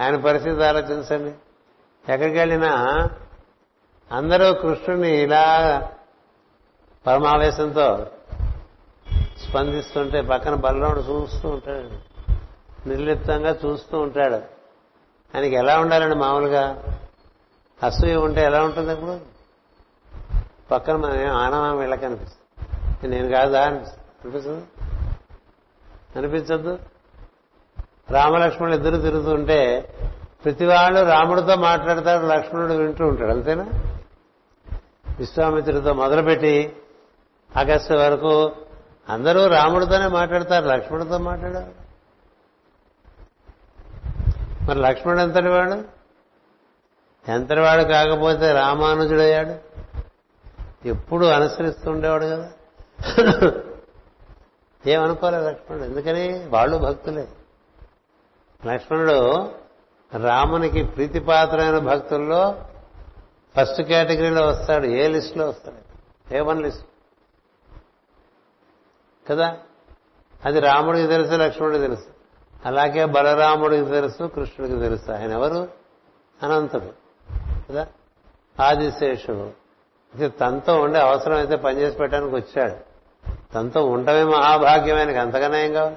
[0.00, 1.30] ఆయన పరిస్థితి ఆలోచించండి.
[2.12, 2.74] ఎక్కడికి వెళ్ళినా
[4.12, 5.82] అందరూ కృష్ణుని ఇలా
[7.06, 8.06] పరమావేశంతో
[9.48, 12.08] స్పందిస్తుంటే పక్కన బలరాముడు చూస్తూ ఉంటాడు.
[12.88, 14.34] నిర్లిప్తంగా చూస్తూ ఉంటాడు.
[15.34, 16.82] ఆయనకి ఎలా ఉండాలండి మామూలుగా?
[17.82, 19.20] అసూయ ఉంటే ఎలా ఉంటుంది అప్పుడు?
[20.70, 23.16] పక్కన మనం ఆనవా వీళ్ళకి అనిపిస్తుంది.
[23.16, 24.64] నేను కాదా అనిపిస్తుంది.
[26.16, 26.78] అనిపించద్దు
[28.10, 29.94] రామలక్ష్మణులు ఇద్దరు తిరుగుతుంటే
[30.44, 33.70] ప్రతి వాళ్ళు రాముడితో మాట్లాడతాడు లక్ష్మణుడు వింటూ ఉంటాడు అంతేనా?
[35.18, 36.76] విశ్వామిత్రుడితో మొదలుపెట్టి
[37.56, 38.52] ఆగస్టు వరకు
[39.08, 41.88] అందరూ రాముడితోనే మాట్లాడతారు లక్ష్మణుడితో మాట్లాడారు.
[44.64, 45.84] మరి లక్ష్మణుడు ఎంతటి వాడు?
[47.30, 49.54] ఎంతటి వాడు కాకపోతే రామానుజుడయ్యాడు?
[50.88, 52.50] ఎప్పుడు అనుసరిస్తూ ఉండేవాడు కదా.
[54.86, 56.46] ఏమనుకోలేదు లక్ష్మణుడు ఎందుకని?
[56.48, 57.28] వాళ్ళు భక్తులే.
[58.66, 59.50] లక్ష్మణుడు
[60.16, 62.64] రామునికి ప్రీతిపాత్రమైన భక్తుల్లో
[63.56, 65.76] ఫస్ట్ కేటగిరీలో వస్తాడు ఏ లిస్టులో వస్తాడు?
[66.36, 66.86] A one list?
[69.30, 69.56] కదా?
[70.44, 72.06] అది రాముడికి తెలుసు లక్ష్మణుడికి తెలుసు.
[72.64, 75.12] అలాగే బలరాముడికి తెలుసు కృష్ణుడికి తెలుసు.
[75.12, 75.68] ఆయన ఎవరు?
[76.42, 76.92] అనంతుడు.
[77.68, 77.86] కదా?
[78.62, 79.50] ఆదిశేషుడు.
[80.14, 82.76] ఇది తనతో ఉండే అవసరం అయితే పనిచేసి పెట్టడానికి వచ్చాడు.
[83.54, 85.18] తనతో ఉండమే మహాభాగ్యం ఆయనకి.
[85.18, 85.96] అంతకన్నా ఏం కావాలి?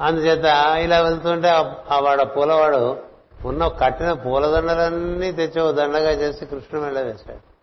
[0.00, 0.44] అందుచేత
[0.76, 1.48] ఇలా వెళ్తుంటే
[1.90, 3.02] ఆ వాడు పూలవాడు
[3.44, 7.54] ఉన్న కట్టిన పూలదండలన్నీ తెచ్చి ఓ దండగా చేసి కృష్ణ మెళ్ళ వేశాడు.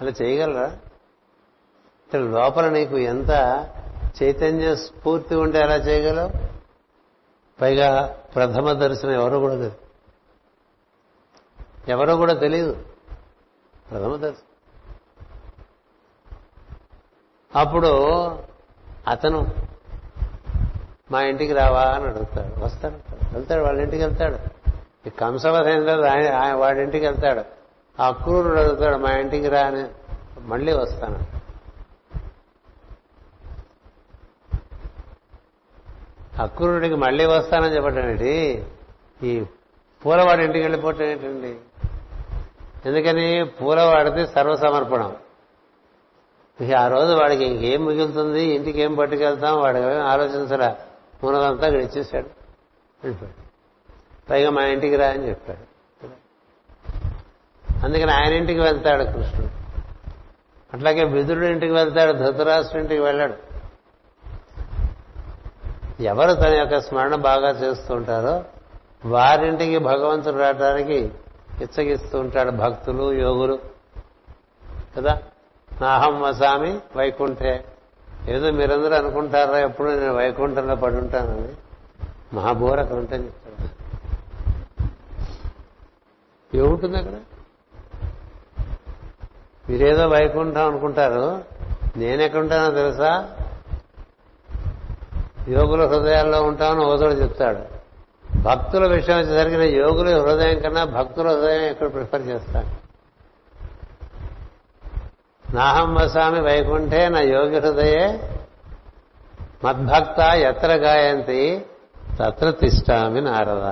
[0.00, 0.66] అలా చేయగలరా?
[2.06, 3.30] ఇక్కడ లోపల నీకు ఎంత
[4.22, 6.30] చైతన్య స్ఫూర్తి ఉంటే అలా చేయగలవు?
[7.60, 9.76] పైగా ప్రథమ దర్శనం ఎవరో కూడా తెలియదు
[11.88, 12.84] ఎవరో కూడా తెలియదు.
[13.90, 14.44] ప్రథమ దర్శనం.
[17.56, 17.92] అప్పుడు
[19.08, 19.46] అతను
[21.10, 22.64] మా ఇంటికి రావా అని అడుగుతాడు.
[22.64, 22.94] వస్తాడు.
[23.34, 24.36] వెళ్తాడు వాళ్ళ ఇంటికి వెళ్తాడు.
[25.06, 27.42] ఈ కంసవధైన తర్వాత ఆయన ఆయన వాడి ఇంటికి వెళ్తాడు.
[28.02, 29.84] ఆ క్రూరుడు అడుగుతాడు మా ఇంటికి రా అని.
[30.40, 31.38] మళ్ళీ వస్తాను.
[36.42, 38.64] అక్రూరుడికి మళ్ళీ వస్తానని చెప్పటండి
[39.22, 39.44] ఈ
[40.06, 41.56] పూలవాడి ఇంటికి వెళ్ళిపోవటం ఏంటండి?
[42.88, 43.44] ఎందుకని?
[43.44, 45.16] పూలవాడిది సర్వసమర్పణం.
[46.60, 48.42] ఇక ఆ రోజు వాడికి ఇంకేం మిగులుతుంది?
[48.42, 49.60] ఇంటికి ఏం పట్టుకెళ్తాం?
[49.60, 50.76] వాడికి ఆలోచించరా
[51.24, 52.28] మూలదంతా ఇక్కడ ఇచ్చేసాడు.
[54.30, 55.68] పైగా మా ఇంటికి రా అని చెప్పాడు.
[57.84, 59.48] అందుకని ఆయన ఇంటికి వెళ్తాడు కృష్ణుడు.
[60.74, 63.34] అట్లాగే విదురుడు ఇంటికి వెళ్తాడు ధృతరాష్ట్రుడి ఇంటికి వెళ్ళాడు.
[66.02, 68.44] ఎవరు తన యొక్క స్మరణ బాగా చేస్తూ ఉంటారో
[69.08, 71.12] వారింటికి భగవంతుడు రావడానికి
[71.62, 73.58] ఇచ్చగిస్తూ ఉంటాడు భక్తులు యోగులు.
[74.96, 75.22] కదా?
[75.82, 77.64] నాహం వసామి వైకుంఠే.
[78.28, 81.48] ఏదో మీరందరూ అనుకుంటారా ఎప్పుడు నేను వైకుంఠంలో పడి ఉంటానని?
[82.36, 83.78] మహాబోర్ అక్కడ ఉంటాను చెప్తాడు
[86.56, 87.12] ఏముంటుంది అక్కడ?
[89.68, 91.42] మీరేదో వైకుంఠం అనుకుంటారు
[91.96, 93.28] నేనెక్కడుంటానో తెలుసా?
[95.48, 97.78] యోగుల హృదయాల్లో ఉంటామని ఓదోడు చెప్తాడు.
[98.42, 102.87] భక్తుల విషయం వచ్చేసరికి నేను యోగుల హృదయం కన్నా భక్తుల హృదయం ఎక్కడ ప్రిఫర్ చేస్తాను?
[105.54, 108.34] నాహం వసామి వైకుంఠే నా యోగి హృదయే.
[109.64, 111.66] మద్భక్త ఎత్ర గాయంతి
[112.18, 113.64] తత్ర తిష్టామి నారద.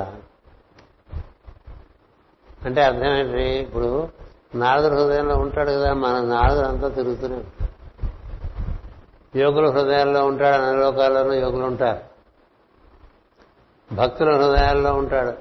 [2.65, 4.09] అంటే అర్థం ఏంటి ఇప్పుడు
[4.55, 7.43] నారదుల హృదయంలో ఉంటాడు కదా మన నారదుడు అంతా
[9.37, 12.01] యోగుల హృదయాల్లో ఉంటాడు అన్ని లోకాల్లోనూ యోగులు ఉంటారు.
[13.95, 15.33] భక్తుల హృదయాల్లో ఉంటాడు.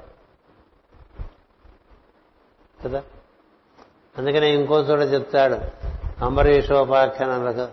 [2.83, 3.03] కదా?
[4.17, 5.85] అందుకనే ఇంకో చోట చెప్తాడు
[6.21, 7.71] అంబరీషోపాఖ్యానంలో కదా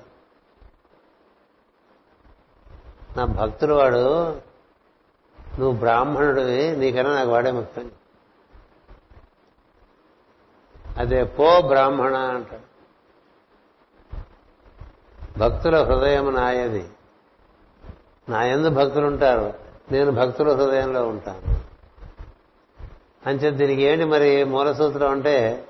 [3.17, 4.29] నా భక్తుడు వాడు
[5.59, 7.91] నువ్వు బ్రాహ్మణుడివి నీకన్నా నాకు వాడే ముఖ్యం
[10.97, 12.73] అదే పో బ్రాహ్మణ అంటాడు.
[15.39, 16.89] భక్తుల హృదయం నాయది.
[18.29, 19.55] నా ఎందు భక్తులు ఉంటారు.
[19.93, 21.61] నేను భక్తుల హృదయంలో ఉంటాను.
[23.29, 25.69] అంచే దీనికి ఏంటి మరి మూల సూత్రం అంటే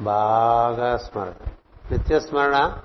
[0.00, 1.50] బాగా స్మరణ.
[1.92, 2.78] నిత్యస్మరణ.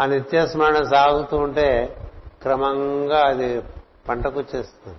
[0.00, 1.96] ఆ నిత్యస్మరణ సాగుతూ ఉంటే
[2.42, 3.62] క్రమంగా అది
[4.08, 4.98] పంటకొచ్చేస్తుంది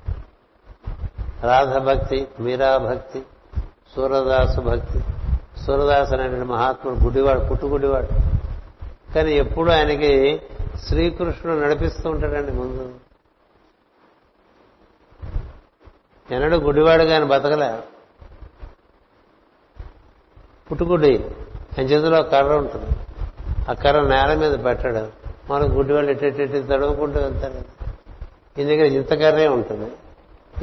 [1.44, 3.24] రాధభక్తి మీరా భక్తి
[3.96, 5.00] సూరదాసు భక్తి.
[5.66, 8.08] సూరదాస్ అనేటువంటి మహాత్ముడు గుడివాడు పుట్టుగుడివాడు.
[9.14, 10.42] కానీ ఎప్పుడు ఆయనకి
[10.88, 12.96] శ్రీకృష్ణుడు నడిపిస్తూ ఉంటాడండి ముందు.
[16.32, 17.80] ఎన్నడూ గుడివాడు కానీ బతకలే.
[20.72, 21.18] పుట్టుగుడి
[21.78, 23.07] ఆయన చేతిలో కర్ర ఉంటుంది.
[23.70, 25.28] ఆ కర్ర నేల మీద పెట్టాడు.
[25.54, 27.78] మనకు గుడ్డివాళ్ళు ఎట్టెట్టి తడవకుంటూ వెళ్తాడు
[28.62, 29.92] ఈ దగ్గర ఇంత కర్రే ఉంటుంది.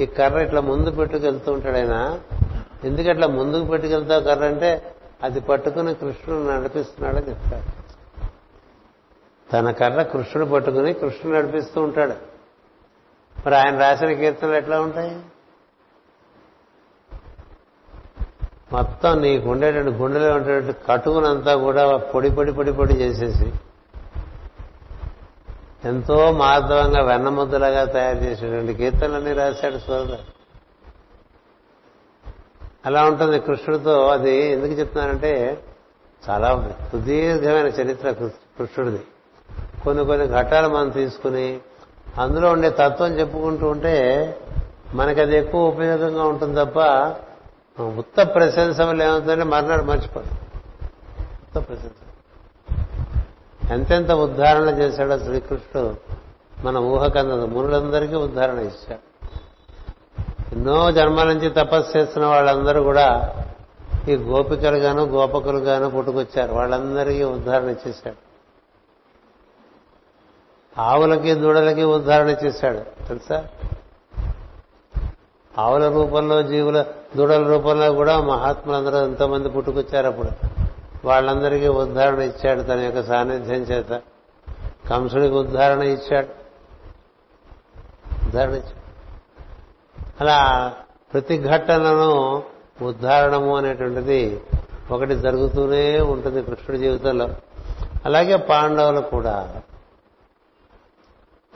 [0.03, 2.21] ఈ కర్ర ఇట్లా ముందు పెట్టుకెళ్తూ ఉంటాడు ఆయన.
[2.85, 7.85] ఎందుకు అట్లా ముందుకు పెట్టుకెళ్తావు కర్ర అంటే అది పట్టుకుని కృష్ణుడు నడిపిస్తున్నాడని చెప్తాడు.
[9.53, 12.35] తన కర్ర కృష్ణుడు పట్టుకుని కృష్ణుడు నడిపిస్తూ ఉంటాడు.
[13.47, 15.21] మరి ఆయన రాసిన కీర్తనలు ఎట్లా ఉంటాయి?
[18.73, 23.53] మొత్తం నీకు ఉండేటువంటి గుండెలో ఉండేటువంటి కటువునంతా కూడా పొడి పొడి పొడి పొడి చేసేసి
[25.85, 30.35] ఎంతో మార్ధవంగా వెన్నముద్దలాగా తయారు చేసేటువంటి కీర్తనలన్నీ రాశాడు సోదరు
[32.87, 35.63] అలా ఉంటుంది కృష్ణుడితో అది ఎందుకు చెప్తున్నానంటే
[36.31, 38.11] చాలా సుదీర్ఘమైన చరిత్ర
[38.59, 39.01] కృష్ణుడిది.
[39.85, 41.61] కొన్ని కొన్ని ఘట్టాలు మనం తీసుకుని
[42.19, 43.95] అందులో ఉండే తత్వం చెప్పుకుంటూ ఉంటే
[44.95, 46.79] మనకి అది ఎక్కువ ఉపయోగంగా ఉంటుంది తప్ప
[47.83, 50.39] ఉత్త ప్రశంస వల్ల ఏమవుతుందంటే మర్నాడు మర్చిపోతాం.
[51.19, 51.93] ఉత్త ప్రశంస
[53.71, 55.97] ఎంతెంత ఉద్ధారణ చేశాడో శ్రీకృష్ణుడు
[56.65, 59.15] మన ఊహకందదు మునులందరికీ ఉద్ధారణ ఇచ్చాడు.
[60.53, 63.35] ఎన్నో జన్మల నుంచి తపస్సు చేస్తున్న వాళ్ళందరూ కూడా
[64.09, 66.53] ఈ గోపికలు గాను గోపకులు గాను పుట్టుకొచ్చారు.
[66.53, 68.25] వాళ్ళందరికీ ఉద్ధారణ ఇచ్చేశాడు
[70.81, 73.09] ఆవులకి దూడలకి ఉద్ధారణ చేశాడు.
[73.09, 73.49] తెలుసా?
[75.59, 76.85] ఆవుల రూపంలో జీవుల
[77.17, 80.31] దూడల రూపంలో కూడా మహాత్ములందరూ ఎంతోమంది పుట్టుకొచ్చారు అప్పుడు.
[81.05, 84.03] వాళ్ళందరికీ ఉద్ధారణ ఇచ్చాడు తన యొక్క సాన్నిధ్యం చేత.
[84.91, 86.27] కంసుడికి ఉద్ధారణ ఇచ్చాడు.
[88.25, 88.85] ఉద్ధారణ ఇచ్చాడు.
[90.21, 90.73] అలా
[91.13, 92.43] ప్రతి ఘట్టనను
[92.83, 94.41] ఉద్ధారణము అనేటువంటిది
[94.91, 97.29] ఒకటి జరుగుతూనే ఉంటుంది కృష్ణుడి జీవితంలో.
[98.05, 99.55] అలాగే పాండవులు కూడా.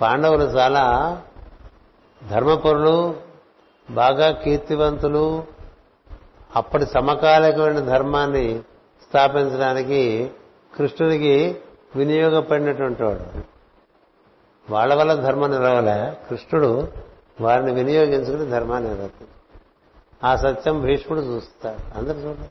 [0.01, 1.17] పాండవులు చాలా
[2.31, 3.28] ధర్మపరులు
[3.91, 5.45] బాగా కీర్తివంతులు
[6.57, 8.61] అప్పటి సమకాలికమైన ధర్మాన్ని
[9.09, 10.31] స్థాపించడానికి
[10.77, 11.57] కృష్ణునికి
[11.97, 13.43] వినియోగపడినటువంటి వాడు.
[14.73, 16.17] వాళ్ళ వల్ల ధర్మం నిలవలే.
[16.31, 16.89] కృష్ణుడు
[17.41, 19.31] వారిని వినియోగించుకుని ధర్మాన్ని నిలవుతుంది
[20.25, 21.99] ఆ సత్యం భీష్ముడు చూస్తాడు.
[21.99, 22.49] అందరు చూడండి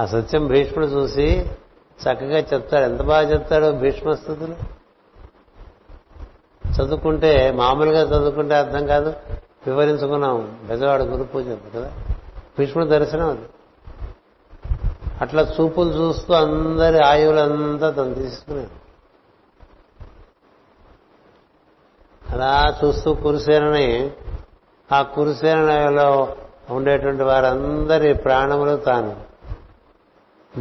[0.00, 1.50] ఆ సత్యం భీష్ముడు చూసి
[2.02, 2.84] చక్కగా చెప్తాడు.
[2.84, 4.75] ఎంత బాగా చెప్తాడో భీష్మస్థుతులు?
[6.72, 9.14] చదువుకుంటే మామూలుగా చదువుకుంటే అర్థం కాదు.
[9.66, 10.58] వివరించుకున్నాం.
[10.68, 11.92] బెజవాడ గురు పూజ కదా?
[12.58, 13.40] భీష్ముడు దర్శనం అది.
[15.20, 18.86] అట్లా చూపులు చూస్తూ అందరి ఆయువులంతా తను తీసుకున్నాడు
[22.34, 24.10] అలా చూస్తూ కురుసేనని
[24.92, 26.36] ఆ కురుసేనలో
[26.70, 29.16] ఉండేటువంటి వారందరి ప్రాణములు తాను.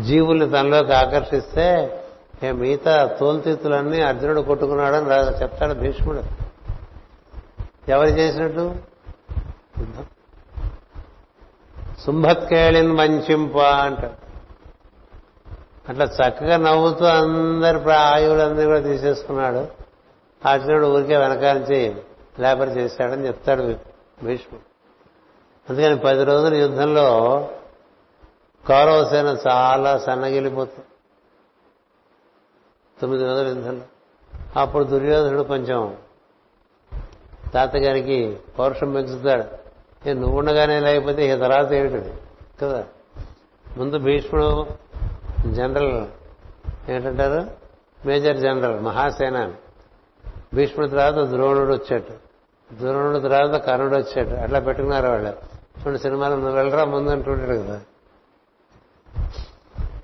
[0.02, 1.99] జీవుల్ని తనలోకి ఆకర్షిస్తే
[2.44, 6.24] మిగతా తోలుతీతులన్నీ అర్జునుడు కొట్టుకున్నాడని రా చెప్తాడు భీష్ముడు.
[7.90, 8.76] ఎవరు చేసినట్టు?
[9.80, 10.06] యుద్ధం.
[12.06, 14.26] శుంభత్కేళిన్ వంచింప అంటాడు.
[15.90, 19.68] అట్లా చక్కగా నవ్వుతూ అందరి ఆయువులందరూ కూడా తీసేసుకున్నాడు.
[20.48, 21.95] అర్జునుడు ఊరికే వెనకాలించి
[22.40, 23.62] లేబర్ చేశాడని చెప్తాడు
[24.24, 24.76] భీష్ముడు.
[25.70, 27.10] అందుకని పది రోజుల యుద్ధంలో
[28.68, 30.86] కౌరవసేన చాలా సన్నగిలిపోతుంది.
[33.02, 33.48] తొమ్మిది వందల.
[33.48, 33.82] యుద్ధంలో
[34.60, 35.98] అప్పుడు దుర్యోధనుడు కొంచెం
[37.54, 39.66] తాతగారికి పౌరుషం పెంచుతాడు.
[40.10, 42.14] ఏ నువ్వు ఉండగానే లేకపోతే ఇక తర్వాత ఏమిటది?
[42.62, 42.86] కదా?
[43.78, 44.66] ముందు భీష్ముడు
[45.48, 46.06] జనరల్
[46.92, 47.52] ఏంటంటారు?
[48.08, 49.54] మేజర్ జనరల్ మహాసేన
[50.54, 52.26] భీష్ముడి తర్వాత ద్రోణుడు వచ్చాడు.
[52.76, 54.30] ద్రోణుడు తర్వాత కర్ణుడు వచ్చాడు.
[54.30, 55.30] అట్లా పెట్టుకున్నారు వాళ్ళు.
[55.30, 57.82] చూడండి సినిమాలో నువ్వు వెళ్ళరా ముందు అంటుంటాడు కదా.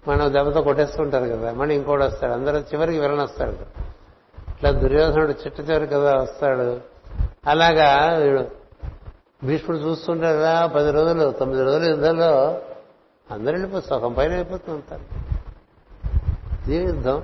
[0.07, 2.31] మనం దెబ్బతో కొట్టేస్తుంటారు కదా మళ్ళీ ఇంకోటి వస్తాడు.
[2.31, 3.51] అందరూ చివరికి విలన్ వస్తాడు.
[4.51, 6.81] ఇట్లా దుర్యోధనుడు చిట్ట చివరి కదా వస్తాడు.
[7.47, 8.61] అలాగా వీడు
[9.43, 12.61] భీష్ముడు చూస్తుంటాడు కదా పది రోజులు తొమ్మిది రోజుల యుద్ధంలో
[13.31, 15.21] అందరూ వెళ్ళిపోయి సగం పైన అయిపోతుంటారు
[16.71, 17.23] యుద్ధం?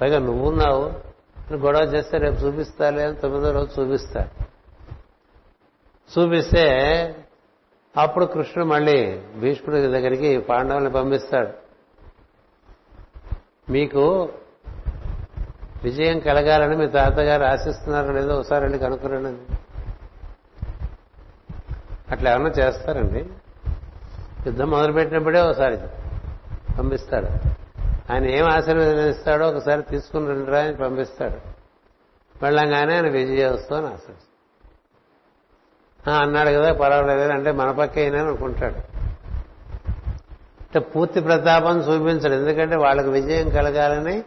[0.00, 1.08] పైగా నువ్వున్నావు
[1.54, 4.44] గొడవ చేస్తే రేపు చూపిస్తాలే అని తొమ్మిదో రోజు చూపిస్తాడు
[6.10, 6.64] చూపిస్తే
[7.96, 11.52] అప్పుడు కృష్ణుడు మళ్ళీ భీష్ముడి దగ్గరికి పాండవుల్ని పంపిస్తాడు.
[13.72, 14.28] మీకు
[15.84, 19.54] విజయం కలగాలని మీ తాతగారు ఆశిస్తున్నారో లేదో ఒకసారి వెళ్ళి కనుక్కురండి.
[22.10, 23.26] అట్లా ఏమన్నా చేస్తారండి?
[24.46, 25.78] యుద్ధం మొదలుపెట్టినప్పుడే ఒకసారి
[26.78, 27.26] పంపిస్తాడు.
[28.12, 31.58] ఆయన ఏం ఆశీర్వదిస్తాడో ఒకసారి తీసుకుని రండిరా అని పంపిస్తాడు.
[32.42, 34.27] వెళ్ళంగానే ఆయన విజయోత్సవం అని ఆశిస్తాడు.
[36.06, 38.98] అన్నాడు కదా పర్వాలేదు అంటే మన పక్కే అయినా అనుకుంటాడు.
[40.60, 42.34] అంటే పూర్తి ప్రతాపం చూపించడు.
[42.34, 44.22] ఎందుకంటే వాళ్ళకి విజయం కలగాలని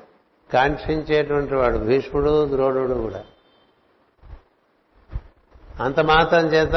[0.54, 3.24] కాంక్షించేటువంటి వాడు భీష్ముడు ద్రోణుడు కూడా.
[5.80, 6.74] అంత మాత్రం చేత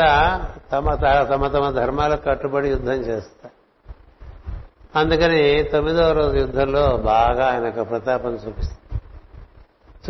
[0.72, 0.94] తమ
[1.34, 3.54] తమ తమ ధర్మాలకు కట్టుబడి యుద్ధం చేస్తారు
[4.98, 8.98] అందుకని తొమ్మిదవ రోజు యుద్ధంలో బాగా ఆయనకు ప్రతాపం చూపిస్తాడు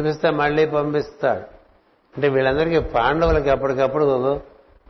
[0.00, 1.42] చూపిస్తే మళ్ళీ పంపిస్తాడు.
[2.16, 4.40] అంటే వీళ్ళందరికీ పాండవులకి అప్పటికప్పుడు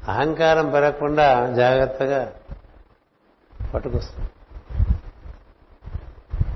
[0.08, 2.32] అహంకారం పెరగకుండా జాగ్రత్తగా
[3.74, 4.28] పట్టుకొస్తాం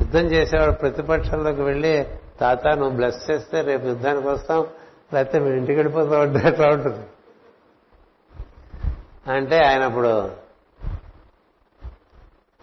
[0.00, 2.06] యుద్ధం చేసేవాడు ప్రతిపక్షంలోకి వెళ్ళి
[2.40, 4.66] తాత నువ్వు బ్లెస్ చేస్తే రేపు యుద్ధానికి వస్తాం
[5.14, 7.06] లేకపోతే మీ ఇంటికి వెళ్ళిపోతాం అంటే అట్లా ఉంటుంది.
[9.32, 10.30] అంటే ఆయన అప్పుడు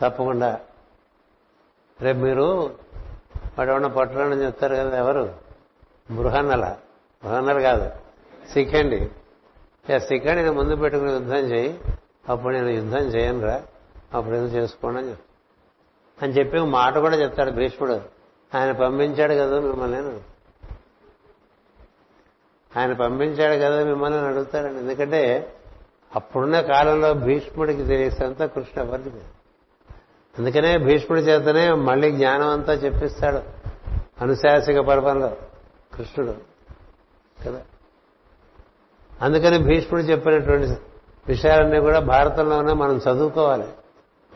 [0.01, 0.59] తప్పకుండా
[2.01, 2.75] రేపు మీరు
[3.57, 5.33] వాడు ఏమన్నా చెప్తారు కదా ఎవరు?
[6.11, 6.75] బృహన్నల.
[7.23, 7.91] బృహన్నలు కాదు.
[8.53, 9.09] సిక్కండి
[9.99, 11.79] సిక్కండి నేను ముందు పెట్టుకుని యుద్ధం చేయి
[12.29, 13.63] అప్పుడు నేను యుద్ధం చేయను రా
[14.13, 15.13] అప్పుడు ఏదో చేసుకోండి అని
[16.21, 18.01] అని చెప్పి మాట కూడా చెప్తాడు భీష్ముడు.
[18.55, 20.19] ఆయన పంపించాడు కదా మిమ్మల్ని
[22.79, 24.79] ఆయన పంపించాడు కదా మిమ్మల్ని అని అడుగుతాడండి.
[24.79, 25.53] ఎందుకంటే
[26.15, 29.09] అప్పుడున్న కాలంలో భీష్ముడికి తెలిసేంత కృష్ణ ఎవరికి
[30.39, 33.41] అందుకనే భీష్ముడి చేతనే మళ్ళీ జ్ఞానం అంతా చెప్పిస్తాడు.
[34.21, 35.37] అనుశాసిక పర్వంలో
[35.93, 36.35] కృష్ణుడు.
[37.45, 37.61] కదా?
[39.21, 40.73] అందుకని భీష్ముడు చెప్పినటువంటి
[41.27, 43.67] విషయాలన్నీ కూడా భారతంలోనే మనం చదువుకోవాలి.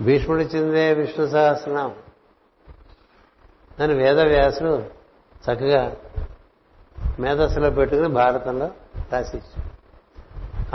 [0.01, 1.95] భీష్ముడి చెందే విష్ణు సహస్రనామం.
[3.79, 4.83] దాని వేదవ్యాసుడు
[5.39, 5.95] చక్కగా
[7.19, 8.71] మేధస్సులో పెట్టుకుని భారతంలో
[9.11, 9.69] రాసిచ్చాడు.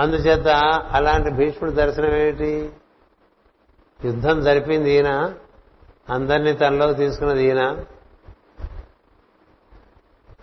[0.00, 0.48] అందుచేత
[0.90, 2.72] అలాంటి భీష్ముడి దర్శనం ఏమిటి?
[4.04, 5.34] యుద్ధం జరిపింది ఈయన
[6.08, 7.84] అందరినీ తనలోకి తీసుకున్నది ఈయన.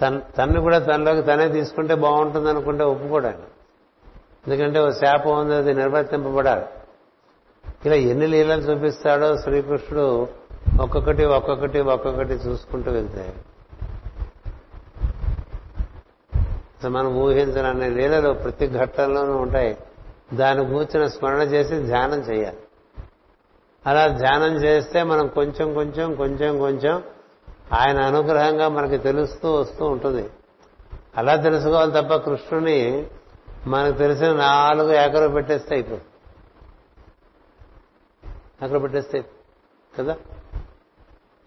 [0.01, 3.50] తన్ తన్ను కూడా తనలోకి తనే తీసుకుంటే బాగుంటుంది అనుకుంటే ఒప్పుకోడండి
[4.47, 6.65] ఎందుకంటే ఓ శాపం ఉంది అది నిర్వర్తింపబడాలి.
[7.85, 10.27] ఇలా ఎన్ని లీలలు చూపిస్తాడో శ్రీకృష్ణుడు
[10.81, 13.33] ఒక్కొక్కటి ఒక్కొక్కటి ఒక్కొక్కటి చూసుకుంటూ వెళ్తే.
[16.87, 19.77] మనం ఊహించిన అన్ని లీలలు ప్రతి ఘట్టంలోనూ ఉంటాయి.
[20.33, 22.57] దాని కూర్చున్న స్మరణ చేసి ధ్యానం చేయాలి.
[23.87, 27.03] అలా ధ్యానం చేస్తే మనం కొంచెం కొంచెం కొంచెం కొంచెం
[27.73, 30.29] ఆయన అనుగ్రహంగా మనకి తెలుస్తూ వస్తూ ఉంటుంది.
[31.17, 33.07] అలా తెలుసుకోవాలి తప్ప కృష్ణుని
[33.67, 36.03] మనకు తెలిసిన నాలుగు ఏకరు పెట్టేస్తే అయిపోతుంది
[38.61, 39.25] అక్కడ పెట్టేస్తే
[39.99, 40.15] కదా?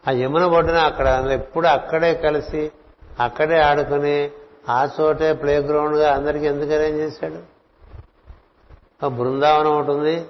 [0.09, 2.73] ఆ యమున ఒడ్డున అక్కడ ఎప్పుడు అక్కడే కలిసి
[3.21, 4.31] అక్కడే ఆడుకుని
[4.69, 7.43] ఆ చోటే ప్లే గ్రౌండ్గా అందరికీ ఎందుకు అరేంజ్ చేశాడు?
[9.05, 10.27] ఆ బృందావనం ఒకటి ఉంది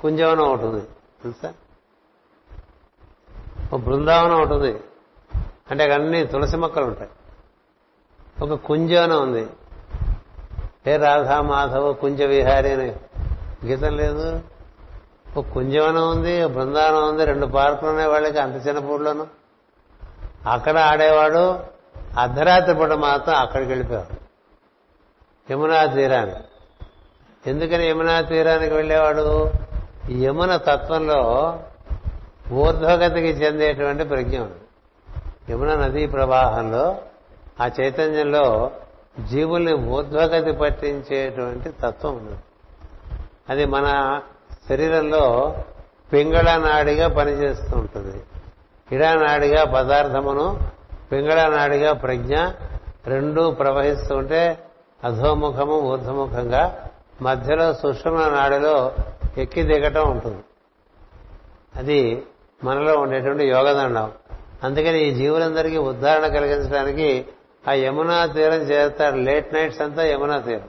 [0.00, 0.84] కుంజవనం ఒకటి ఉంది.
[1.22, 1.54] తెలుసా?
[3.72, 4.80] ఒక బృందావనం ఒకటి ఉంది.
[5.70, 7.10] అంటే అక్కడ అన్ని తులసి మొక్కలు ఉంటాయి.
[8.42, 9.46] ఒక కుంజవనం ఉంది.
[10.86, 12.92] ఏ రాధా మాధవ కుంజ విహారి అని
[13.66, 14.40] గీతం లేదు.
[15.36, 19.26] ఒక కుంజవనం ఉంది ఒక బృందావనం ఉంది రెండు పార్కులు ఉన్నాయి వాళ్ళకి అంత చిన్న పూర్లోను
[20.48, 21.58] అక్కడ ఆడేవాడు
[22.18, 24.12] అర్ధరాత్రి పూట మాత్రం అక్కడికి వెళ్ళిపోయాడు.
[25.52, 26.34] యమునా తీరాన్ని
[27.46, 29.50] ఎందుకని యమునా తీరానికి వెళ్ళేవాడు?
[30.10, 31.20] యమున తత్వంలో
[32.52, 34.36] ఊర్ధ్వగతికి చెందేటువంటి ప్రజ్ఞ
[35.50, 36.96] యమున నదీ ప్రవాహంలో
[37.60, 38.70] ఆ చైతన్యంలో
[39.20, 42.36] జీవుల్ని ఊర్ధ్వగతి పట్టించేటువంటి తత్వం ఉంది
[43.48, 44.20] అది మన
[44.68, 45.54] శరీరంలో
[46.12, 48.22] పింగళ నాడిగా పనిచేస్తూ ఉంటుంది.
[48.92, 50.58] ఇడానాడిగా పదార్థమును
[51.12, 52.34] పింగళ నాడిగా ప్రజ్ఞ
[53.06, 54.58] రెండూ ప్రవహిస్తూ ఉంటే
[55.04, 56.88] అధోముఖము ఊర్ధముఖంగా
[57.22, 58.94] మధ్యలో సుషుమ్న నాడిలో
[59.38, 60.44] ఎక్కి దిగటం ఉంటుంది.
[61.76, 62.22] అది
[62.64, 64.12] మనలో ఉండేటువంటి యోగదండం.
[64.64, 67.26] అందుకని ఈ జీవులందరికీ ఉద్దారణ కలిగించడానికి
[67.68, 69.16] ఆ యమునా తీరం చేరుతాడు.
[69.16, 70.68] లేట్ నైట్స్ అంతా యమునా తీరం.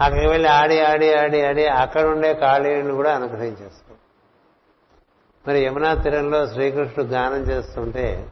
[0.00, 3.96] అక్కడికి వెళ్ళి ఆడి ఆడి ఆడి ఆడి అక్కడ ఉండే కాళీని కూడా అనుగ్రహించేస్తాం.
[5.48, 8.28] మరి యమునా తీరంలో శ్రీకృష్ణుడు గానం చేస్తుంటే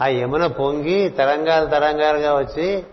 [0.00, 2.84] ఆ యమున పొంగి తరంగాలు తరంగాలుగా వచ్చి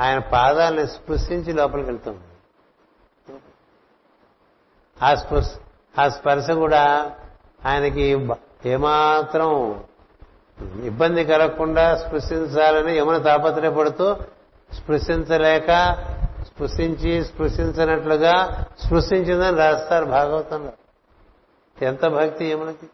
[0.00, 2.20] ఆయన పాదాలని స్పృశించి లోపలికి వెళ్తుంది.
[5.02, 5.50] ఆ స్పృశ
[5.98, 7.12] ఆ స్పర్శ కూడా
[7.66, 8.28] ఆయనకి
[8.66, 9.84] ఏమాత్రం
[10.62, 14.16] ఇబ్బంది కలగకుండా స్పృశించాలని యమున తాపత్రయపడుతూ
[14.72, 15.96] స్పృశించలేక
[16.42, 20.72] స్పృశించి స్పృశించినట్లుగా స్పృశించిందని రాస్తారు భాగవతంలో.
[21.82, 22.86] ఎంత భక్తి యమునకి?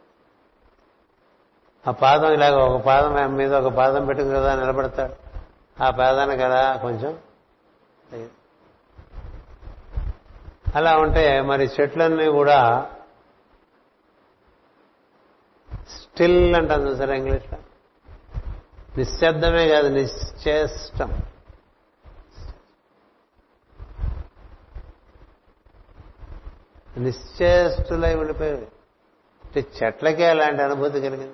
[1.87, 5.13] ఆ పాదం ఇలాగ ఒక పాదం మీద ఒక పాదం పెట్టుకుని కదా నిలబడతాడు.
[5.83, 7.17] ఆ పాదాన్ని కదా కొంచెం
[10.75, 12.85] అలా ఉంటే మరి చెట్లన్నీ కూడా
[15.97, 17.59] స్టిల్ అంటుంది చూసారా ఇంగ్లీష్లో?
[18.97, 21.17] నిశ్శబ్దమే కాదు నిశ్చేష్టం.
[26.97, 28.67] నిశ్చేష్టులై ఉండిపోయేవి.
[29.45, 31.33] అంటే చెట్లకే అలాంటి అనుభూతి కలిగింది.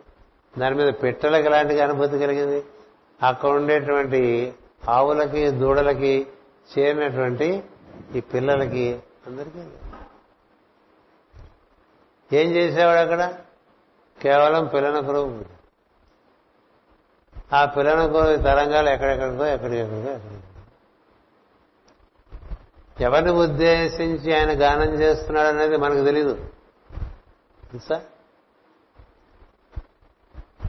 [0.59, 2.63] దాని మీద పెట్టెలకు ఎలాంటి అనుభూతి కలిగింది.
[3.23, 4.53] అక్కడ ఉండేటువంటి
[4.89, 6.27] ఆవులకి దూడలకి
[6.79, 7.63] చేరినటువంటి
[8.15, 9.59] ఈ పిల్లలకి అందరికీ.
[12.37, 13.35] ఏం చేసేవాడు అక్కడ?
[14.21, 15.45] కేవలం పిల్లన కురువు
[17.53, 20.37] ఆ పిల్లన కురువు తరంగాలు ఎక్కడెక్కడికో ఎక్కడికెక్కడికో ఎక్కడికి
[23.03, 26.33] ఎవరిని ఉద్దేశించి ఆయన గానం చేస్తున్నాడు అనేది మనకు తెలీదు.
[27.71, 28.01] తెలుసా?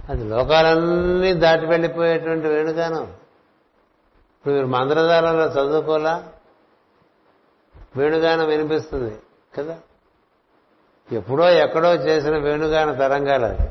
[0.08, 3.02] అది లోకాలన్నీ దాటి వెళ్ళిపోయేటువంటి వేణుగానం.
[3.02, 6.32] ఇప్పుడు మీరు మంత్రధారంలో చదువుకోలా
[7.96, 9.18] వేణుగానం వినిపిస్తుంది
[9.58, 9.78] కదా?
[11.12, 13.68] ఎప్పుడో ఎక్కడో చేసిన వేణుగాన తరంగాలు అది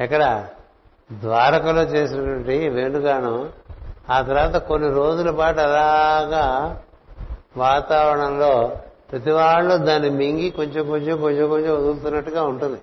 [0.00, 0.48] ఎక్కడ?
[1.12, 3.52] ద్వారకలో చేసినటువంటి వేణుగానం
[4.10, 6.76] ఆ తర్వాత కొన్ని రోజుల పాటు అలాగా
[7.56, 8.76] వాతావరణంలో
[9.12, 12.80] ప్రతి వాళ్ళు దాన్ని మింగి కొంచెం కొంచెం కొంచెం కొంచెం వదులుతున్నట్టుగా ఉంటుంది.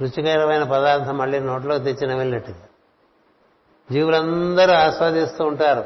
[0.00, 2.56] రుచికరమైన పదార్థం మళ్ళీ నోట్లో తెచ్చిన వెళ్ళినట్టుగా
[3.92, 5.84] జీవులందరూ ఆస్వాదిస్తూ ఉంటారు.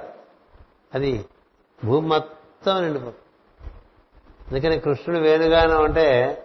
[0.95, 1.25] అది
[1.85, 3.26] భూమి మొత్తం నిండిపోతుంది.
[4.49, 6.39] అందుకని కృష్ణుడు వేణుగానం అంటే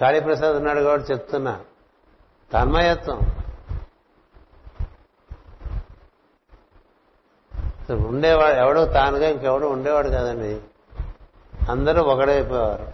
[0.00, 1.60] కాళీప్రసాద్ ఉన్నాడు కాబట్టి చెప్తున్నా.
[2.52, 3.20] తన్మయత్వం.
[8.06, 10.60] ఉండేవాడు ఎవడో తానుగా ఇంకెవడో ఉండేవాడు కదండి.
[11.70, 12.86] అందరూ ఒకడైపోయేవారు.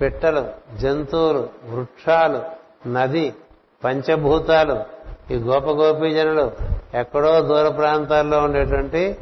[0.00, 2.42] పిట్టలు జంతువులు వృక్షాలు
[2.88, 3.34] నది
[3.84, 4.84] పంచభూతాలు
[5.30, 6.52] ఈ గోప గోపీజనులు
[6.94, 9.16] ఎక్కడో దూర ప్రాంతాల్లో ఉండేటువంటి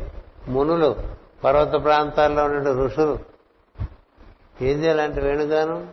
[0.49, 0.97] మునులు
[1.45, 3.30] పర్వత ప్రాంతాల్లో ఉండే ఋషులు
[4.61, 5.87] ఏంది అలాంటి వేణుగాను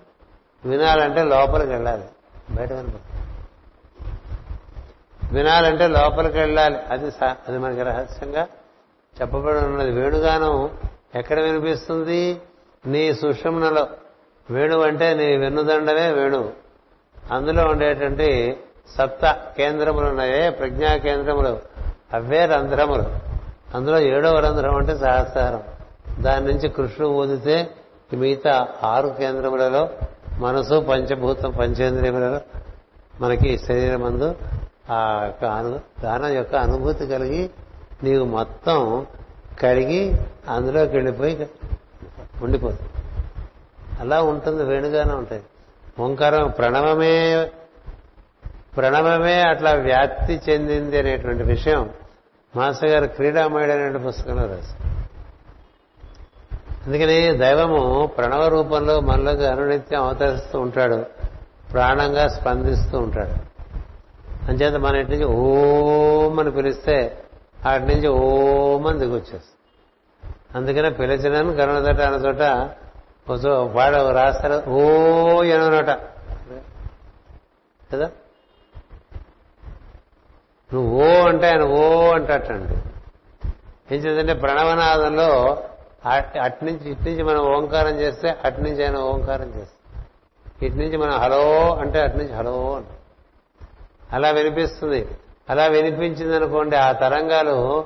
[0.65, 2.03] వినాలంటే లోపలికి వెళ్ళాలి.
[2.51, 2.73] బయట
[5.33, 6.77] వినాలంటే లోపలికి వెళ్ళాలి.
[6.89, 8.47] అది అది మనకి రహస్యంగా
[9.21, 9.91] చెప్పబడి ఉన్నది.
[9.91, 10.69] వేణుగానం
[11.15, 12.41] ఎక్కడ వినిపిస్తుంది?
[12.85, 13.87] నీ సుషుమ్నలో.
[14.49, 16.51] వేణువు అంటే నీ వెన్నుదండమే వేణువు
[17.31, 18.59] అందులో ఉండేటువంటి
[18.97, 19.25] సప్త
[19.57, 21.61] కేంద్రములు ఉన్నాయే ప్రజ్ఞా కేంద్రములు.
[22.13, 23.03] అవే రంధ్రములు.
[23.75, 25.63] అందులో ఏడవ రంధ్రం అంటే సహస్రం
[26.23, 27.69] దాని నుంచి కృష్ణుడు ఊదితే
[28.13, 29.89] మిగతా ఆరు కేంద్రములలో
[30.37, 32.41] మనసు పంచభూతం పంచేంద్రియములలో
[33.21, 34.35] మనకి శరీరం అందు
[34.91, 37.49] ఆ యొక్క అను దానం యొక్క అనుభూతి కలిగి
[38.03, 39.05] నీవు మొత్తం
[39.61, 40.13] కడిగి
[40.49, 41.47] అందులోకి వెళ్ళిపోయి
[42.43, 42.91] ఉండిపోతుంది
[43.99, 45.43] అలా ఉంటుంది వేణుగానే ఉంటాయి.
[45.99, 47.49] ఓంకారం ప్రణవమే
[48.77, 51.89] ప్రణవమే అట్లా వ్యాప్తి చెందింది అనేటువంటి విషయం
[52.55, 54.86] మాస్టర్ గారు క్రీడామయుడు అనే పుస్తకంలో రాశారు.
[56.87, 61.05] అందుకని దైవము ప్రణవ రూపంలో మనలోకి అనునిత్యం అవతరిస్తూ ఉంటాడు.
[61.73, 63.33] ప్రాణంగా స్పందిస్తూ ఉంటాడు.
[64.51, 67.23] అంచేత మన ఇంటి నుంచి ఓం అని పిలిస్తే
[67.65, 69.53] అటు నుంచి ఓం అని దిగొచ్చేస్తుంది
[70.55, 72.41] అందుకనే పిలిచినాను కరుణదట అన్న చోట
[73.75, 74.81] వాడు రాస్తారు ఓ
[75.43, 75.89] అనట
[77.93, 78.09] కదా?
[80.73, 82.73] నువ్వు ఓ అంటే ఆయన ఓ అంటటండి
[83.95, 85.57] ఏం చేద్దంటే ప్రణవనాదంలో
[86.41, 90.05] అట్నుంచి ఇటు నుంచి మనం ఓంకారం చేస్తే అటు నుంచి ఆయన ఓంకారం చేస్తాం.
[90.61, 92.85] ఇటు నుంచి మనం హలో అంటే అటు నుంచి హలో అంట.
[94.11, 95.07] అలా వినిపిస్తుంది.
[95.49, 97.85] అలా వినిపించింది అనుకోండి ఆ తరంగాలు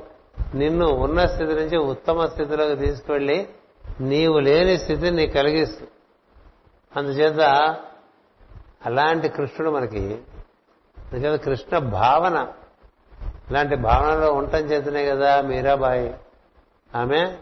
[0.54, 3.48] నిన్ను ఉన్న స్థితి నుంచి ఉత్తమ స్థితిలోకి తీసుకువెళ్ళి
[4.00, 5.90] నీవు లేని స్థితిని నీకు కలిగిస్తుంది
[6.96, 7.40] అందుచేత
[8.86, 10.18] అలాంటి కృష్ణుడు మనకి
[10.98, 12.48] అందుచేత కృష్ణ భావన
[13.50, 16.14] ఇలాంటి భావనలో ఉండటం చేతనే కదా మీరాబాయి.
[16.96, 17.36] ఆమె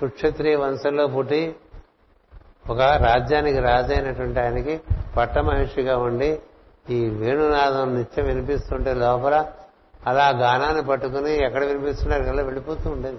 [0.00, 1.56] సుక్షత్రియ వంశంలో పుట్టి
[2.70, 4.80] ఒక రాజ్యానికి రాజైనటువంటి ఆయనకి
[5.16, 6.40] పట్టమహిషిగా ఉండి
[6.90, 9.46] ఈ వేణునాదం నిత్యం వినిపిస్తుంటే లోపల
[10.06, 13.18] అలా గానాన్ని పట్టుకుని ఎక్కడ వినిపిస్తున్నారు కదా వెళ్ళిపోతూ ఉండేది.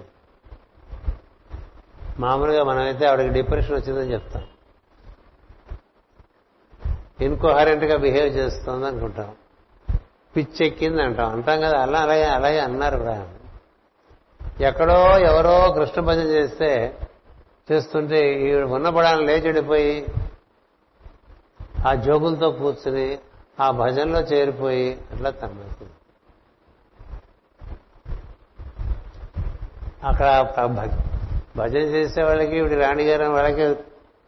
[2.18, 4.42] మామూలుగా మనమైతే ఆవిడకి డిప్రెషన్ వచ్చిందని చెప్తాం.
[7.20, 9.34] ఇన్కోహరెంట్గా బిహేవ్ చేస్తుంది అనుకుంటాం
[10.36, 13.37] పిచ్చెక్కింది అంటాం అంటాం కదా అలా అలాగే అలాగే అన్నారు
[14.60, 16.98] ఎక్కడో ఎవరో కృష్ణ భజన చేస్తే
[17.72, 20.06] చేస్తుంటే ఈ ఉన్నపడాన్ని లేచెడిపోయి
[21.86, 23.18] ఆ జోగులతో కూర్చుని
[23.60, 25.92] ఆ భజనలో చేరిపోయి అట్లా తమ్మవుతుంది
[30.04, 30.66] అక్కడ
[31.56, 33.62] భజన చేసే వాళ్ళకి ఇవి రాణిగారు వాళ్ళకి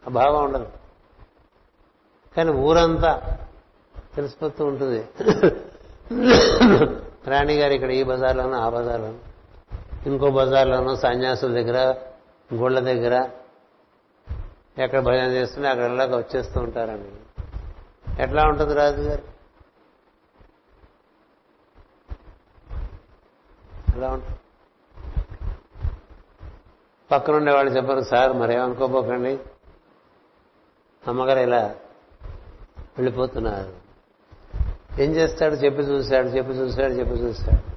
[0.06, 0.68] అభావం ఉండదు.
[2.36, 3.36] కానీ ఊరంతా
[4.16, 5.04] తెలిసిపోతూ ఉంటుంది.
[7.30, 9.29] రాణిగారు ఇక్కడ ఈ బజార్లోనూ ఆ బజార్లోనూ.
[10.06, 11.96] ఇంకో బజార్లోనూ సన్యాసుల దగ్గర
[12.54, 13.30] గుళ్ళ దగ్గర
[14.78, 17.08] ఎక్కడ భజన చేస్తుంటే అక్కడలాగా వచ్చేస్తూ ఉంటారండి.
[18.22, 19.22] ఎట్లా ఉంటుంది రాజుగారు?
[23.96, 24.38] ఎలా ఉంటుంది?
[27.10, 29.38] పక్కనుండే వాళ్ళు చెప్పారు సార్ మరేమనుకోపోకండి.
[31.08, 31.74] అమ్మగారు ఇలా
[32.98, 33.72] వెళ్ళిపోతున్నారు.
[35.02, 35.54] ఏం చేస్తాడు?
[35.54, 37.69] చెప్పి చూశాడు చెప్పి చూశాడు చెప్పి చూశాడు.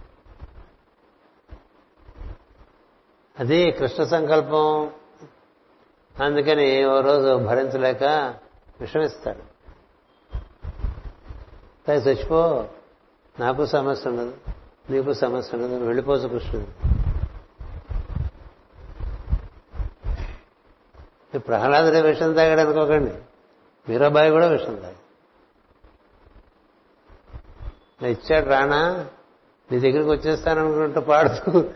[3.39, 4.91] అది కృష్ణ సంకల్పం.
[6.23, 8.03] అందుకని ఓ రోజు భరించలేక
[8.81, 9.53] విషమిస్తాడు.
[11.91, 12.67] చచ్చిపో
[13.39, 14.37] నాకు సమస్య ఉండదు
[14.89, 16.93] నీకు సమస్య ఉండదు వెళ్ళిపోవచ్చు కృష్ణుడు
[21.37, 23.13] ప్రహ్లాదుడే విషయం తాగాడు అనుకోకండి.
[23.89, 25.03] మీరాబాయి కూడా విషయం తాగాడు.
[28.07, 29.05] ఇచ్చాడు రానా
[29.71, 31.71] నీ దగ్గరికి వచ్చేస్తాననుకుంటూ పాడుతూ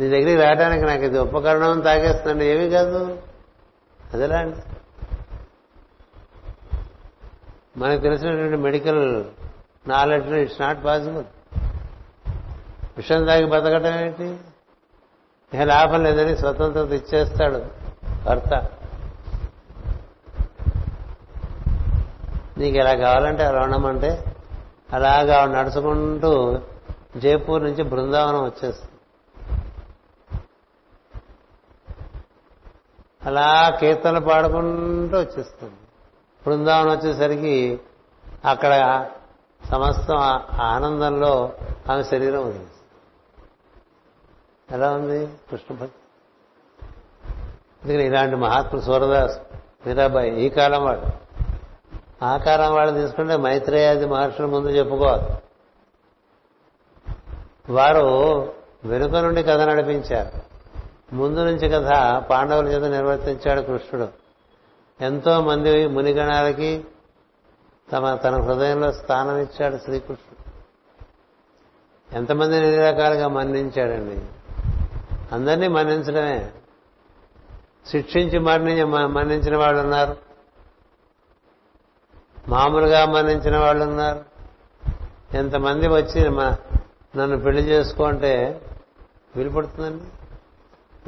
[0.00, 3.18] నీ దగ్గరికి రావడానికి నాకు ఇది ఉపకరణం తాగేస్తున్నాను ఏమీ కాదు.
[4.14, 4.56] అదేలా అండి
[7.76, 9.24] మనకు తెలిసినటువంటి medical
[9.88, 11.24] knowledge it's not possible.
[12.96, 14.24] విషయం తాగి బతకటం ఏంటి?
[15.54, 17.64] ఇక లాభం లేదని స్వతంత్రత ఇచ్చేస్తాడు
[18.24, 18.70] భర్త.
[22.58, 24.24] నీకు ఎలా కావాలంటే అలా ఉండమంటే
[24.92, 26.58] అలాగా నడుచుకుంటూ
[27.16, 28.91] జైపూర్ నుంచి బృందావనం వచ్చేస్తుంది.
[33.26, 35.74] అలా కీర్తన పాడుకుంటూ వచ్చేస్తుంది.
[36.46, 37.80] బృందావనం వచ్చేసరికి
[38.44, 39.06] అక్కడ
[39.70, 40.16] సమస్తం
[40.60, 41.52] ఆనందంలో
[41.90, 42.66] ఆమె శరీరం ఉంది
[44.70, 45.26] ఎలా ఉంది?
[45.26, 45.98] కృష్ణ భక్తి.
[47.92, 49.38] ఇలాంటి మహాత్ములు సూరదాస్
[49.86, 51.02] మీరాబాయి ఈ కాలం వాడు
[52.24, 55.26] ఆ కాలం వాళ్ళు తీసుకుంటే మైత్రేయాది మహర్షుల ముందు చెప్పుకోవాలి.
[57.72, 58.04] వారు
[58.84, 60.51] వెనుక నుండి కథ నడిపించారు.
[61.12, 61.88] ముందు నుంచి కథ
[62.22, 64.08] పాండవుల చేత నిర్వర్తించాడు కృష్ణుడు.
[65.00, 66.84] ఎంతో మంది మునిగణాలకి
[67.92, 70.42] తమ తన హృదయంలో స్థానం ఇచ్చాడు శ్రీకృష్ణుడు.
[72.16, 74.20] ఎంతమందిని ఎన్ని రకాలుగా మన్నించాడండి.
[75.34, 76.50] అందరినీ మన్నించడమే.
[77.86, 80.16] శిక్షించి మరణి మన్నించిన వాళ్ళు ఉన్నారు
[82.48, 84.24] మామూలుగా మన్నించిన వాళ్ళు ఉన్నారు
[85.36, 86.56] ఎంతమంది వచ్చి మ-
[87.16, 88.60] నన్ను పెళ్ళి చేసుకుంటే
[89.36, 90.04] వీలుపడుతుందండి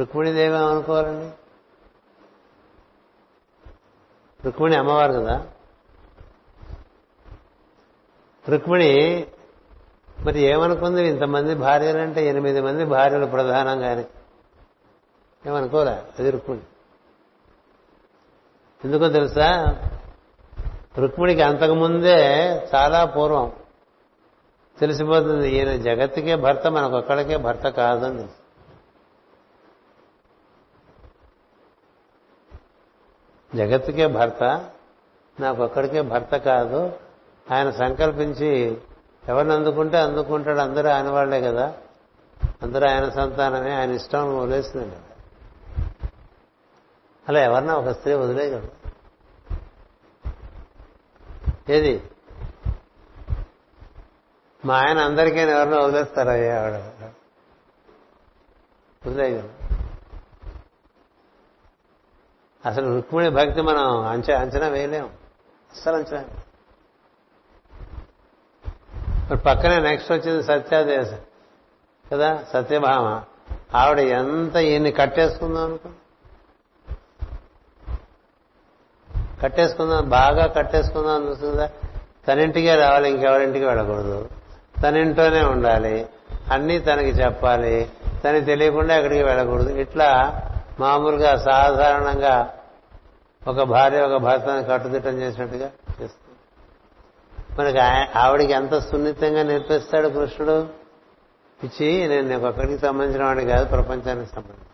[0.01, 1.35] రుక్మిణీదేవి అనుకోవాలండి?
[4.45, 5.47] రుక్మిణి అమ్మవారు కదా?
[8.49, 9.27] రుక్మిణి
[10.27, 11.07] మరి ఏమనుకుంది?
[11.07, 14.05] ఇంతమంది భార్యలంటే ఎనిమిది మంది భార్యలు ప్రధానంగానే
[15.47, 16.63] ఏమనుకోరా అది రుక్మిణి.
[18.85, 19.79] ఎందుకో తెలుసా?
[20.99, 22.25] రుక్మిణికి అంతకుముందే
[22.75, 23.53] చాలా పూర్వం
[24.79, 28.17] తెలిసిపోతుంది ఈయన జగత్తుకే భర్త మనకొక్కడికే భర్త కాదని.
[28.17, 28.44] తెలుసు.
[33.55, 34.71] జగత్తుకే భర్త
[35.41, 36.93] నాకొక్కడికే భర్త కాదు.
[37.53, 38.79] ఆయన సంకల్పించి
[39.29, 40.59] ఎవరిని అందుకుంటే అందుకుంటాడు.
[40.59, 41.75] అందరూ ఆయన వాళ్ళే కదా.
[42.63, 44.97] అందరూ ఆయన సంతానమే ఆయన ఇష్టం వదిలేసిందండి
[47.29, 48.85] అలా ఎవరన్నా ఒక స్త్రీ వదిలేయగలరు
[51.73, 52.03] ఏది?
[54.65, 56.75] మా ఆయన అందరికీ ఎవరినో వదిలేస్తారయ్యా ఆవిడ
[59.07, 59.54] వదిలేయగలరు
[62.67, 65.05] అసలు రుక్మిణి భక్తి మనం అంచ అంచనా వేయలేం.
[65.73, 66.25] అస్సలు అంచనా
[69.23, 71.13] ఇప్పుడు పక్కనే నెక్స్ట్ వచ్చింది సత్యాదేశ
[72.13, 73.23] కదా సత్యభామ.
[73.75, 75.89] ఆవిడ ఎంత ఈయన్ని కట్టేసుకుందాం అనుకో.
[79.43, 81.71] కట్టేసుకుందాం బాగా కట్టేసుకుందాం అనుకుందా
[82.29, 84.29] తనింటికే రావాలి ఇంకెవరింటికి వెళ్ళకూడదు.
[84.83, 86.07] తనింట్లోనే ఉండాలి.
[86.53, 87.91] అన్నీ తనకి చెప్పాలి.
[88.25, 89.69] తనకి తెలియకుండా ఎక్కడికి వెళ్ళకూడదు.
[89.69, 90.41] ఇట్లా
[90.81, 92.59] మామూలుగా సాధారణంగా
[93.49, 95.71] ఒక భార్య ఒక భర్తను కట్టుదిట్టం చేసినట్టుగా
[96.03, 96.35] చేస్తుంది.
[97.59, 100.85] మనకి ఆయ- ఆవిడికి ఎంత సున్నితంగా నేర్పిస్తాడు కృష్ణుడు?
[101.65, 104.65] ఇచ్చి నేను నీకు ఒక్కడికి సంబంధించిన వాడిని కాదు ప్రపంచానికి సంబంధించి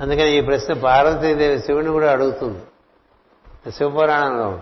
[0.00, 2.62] అందుకని ఈ ప్రశ్న పార్వతీదేవి శివుని కూడా అడుగుతుంది.
[3.70, 4.60] శివపురాణంలో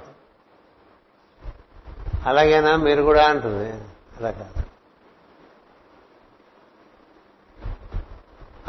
[2.27, 2.77] అలాగేనా?
[2.77, 3.71] మీరు కూడా అంటుంది.
[4.21, 4.72] అలా కాదు.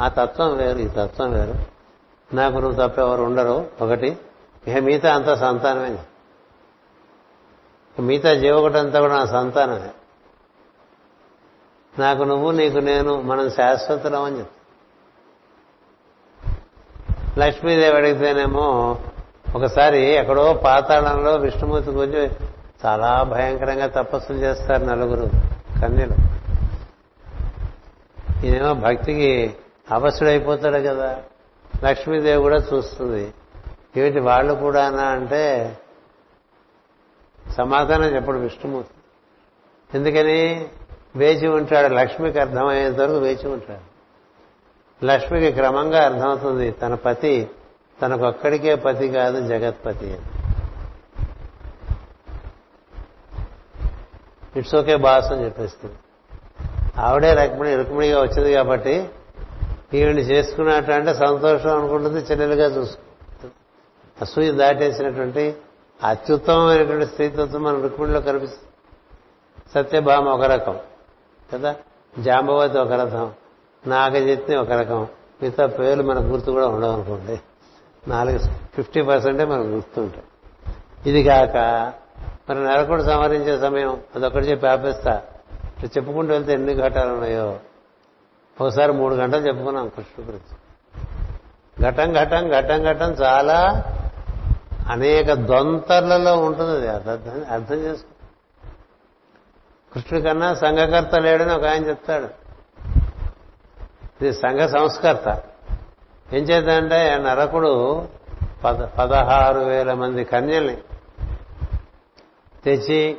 [0.00, 1.54] ఆ తత్వం వేరు ఈ తత్వం వేరు.
[2.34, 3.66] నాకు నువ్వు తప్ప ఎవరు ఉండరు.
[3.80, 4.16] ఒకటి
[4.68, 5.98] ఇక మిగతా అంతా సంతానమే.
[8.00, 9.90] మిగతా జీవకుటంతా కూడా నా సంతానమే.
[11.98, 14.60] నాకు నువ్వు నీకు నేను మనం శాశ్వతలం అని చెప్తా.
[17.38, 18.98] లక్ష్మీదేవి అడిగితేనేమో
[19.54, 22.30] ఒకసారి ఎక్కడో పాతాళంలో విష్ణుమూర్తి గురించి
[22.86, 25.30] చాలా భయంకరంగా తపస్సులు చేస్తారు నలుగురు
[25.80, 26.14] కన్యలు.
[28.46, 29.56] ఈయనేమో భక్తికి
[29.90, 31.22] అవసుడైపోతాడు కదా.
[31.84, 33.34] లక్ష్మీదేవి కూడా చూస్తుంది.
[33.96, 35.76] ఏమిటి వాళ్ళు కూడానా అంటే
[37.50, 38.94] సమాధానం చెప్పడు విష్ణుమూర్తి
[39.98, 40.68] ఎందుకని?
[41.16, 41.94] వేచి ఉంటాడు.
[41.94, 43.94] లక్ష్మికి అర్థమయ్యేంత వరకు వేచి ఉంటాడు.
[45.06, 46.70] లక్ష్మికి క్రమంగా అర్థమవుతుంది.
[46.70, 47.50] తన పతి
[48.02, 50.22] తనకొక్కడికే పతి కాదు జగత్పతి అని.
[54.58, 55.94] ఇట్స్ ఓకే బాస్ అని చెప్పేస్తుంది.
[57.00, 59.08] ఆవిడే రక్మిణి రుక్మిణిగా వచ్చింది కాబట్టి
[59.94, 63.54] ఈవిని చేసుకున్నట్టు అంటే సంతోషం అనుకుంటుంది చెల్లెలుగా చూసుకుంటుంది
[64.22, 65.56] అసూయ దాటేసినటువంటి
[66.04, 68.68] అత్యుత్తమమైనటువంటి స్త్రీతత్వం మన రుక్మిణిలో కనిపిస్తుంది.
[69.74, 70.78] సత్యభామ ఒక రకం
[71.52, 71.76] కదా?
[72.18, 73.32] జాంబవతి ఒక రకం
[73.86, 75.08] నాగజత్ని ఒక రకం
[75.42, 77.40] మిగతా పేర్లు మనకు గుర్తు కూడా ఉండవు అనుకోండి.
[78.08, 78.38] నాలుగు
[78.74, 80.24] ఫిఫ్టీ పర్సెంటే మనకు గుర్తుంటాయి.
[81.10, 81.56] ఇది కాక
[82.50, 85.22] మరి నరకుడు సంహరించే సమయం అదొకటి చెప్పి ఆపేస్తా.
[85.64, 87.56] ఇట్లా చెప్పుకుంటూ వెళ్తే ఎన్ని ఘటాలు ఉన్నాయో.
[88.60, 90.54] ఒకసారి మూడు గంటలు చెప్పుకున్నాం కృష్ణ గురించి
[91.82, 93.84] ఘటం ఘటం ఘటం ఘటం చాలా
[94.88, 97.10] అనేక దొంతర్లలో ఉంటుంది అది.
[97.10, 98.26] అర్థం అర్థం చేసుకో.
[99.92, 102.28] కృష్ణుడి కన్నా సంఘకర్త లేడని ఒక ఆయన చెప్తాడు.
[104.22, 105.42] ఇది సంఘ సంస్కర్త.
[106.32, 108.08] ఏం చేద్దంటే నరకుడు
[108.64, 110.78] పద పదహారు వేల మంది కన్యల్ని
[112.64, 113.18] తెచ్చి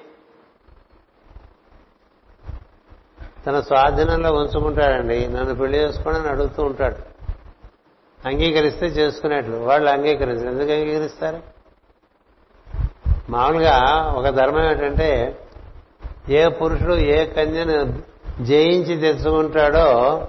[3.48, 5.28] తన స్వాధీనంలో ఉంచుకుంటాడండి.
[5.28, 6.96] నన్ను పెళ్ళి చేసుకోండి అని అడుగుతూ ఉంటాడు.
[8.28, 9.56] అంగీకరిస్తే చేసుకునేట్లు.
[9.56, 11.40] వాళ్ళు అంగీకరిస్తారు ఎందుకు అంగీకరిస్తారు?
[13.30, 15.40] మామూలుగా ఒక ధర్మం ఏంటంటే
[16.30, 18.00] ఏ పురుషుడు ఏ కన్యను
[18.44, 20.28] జయించి తెచ్చుకుంటాడో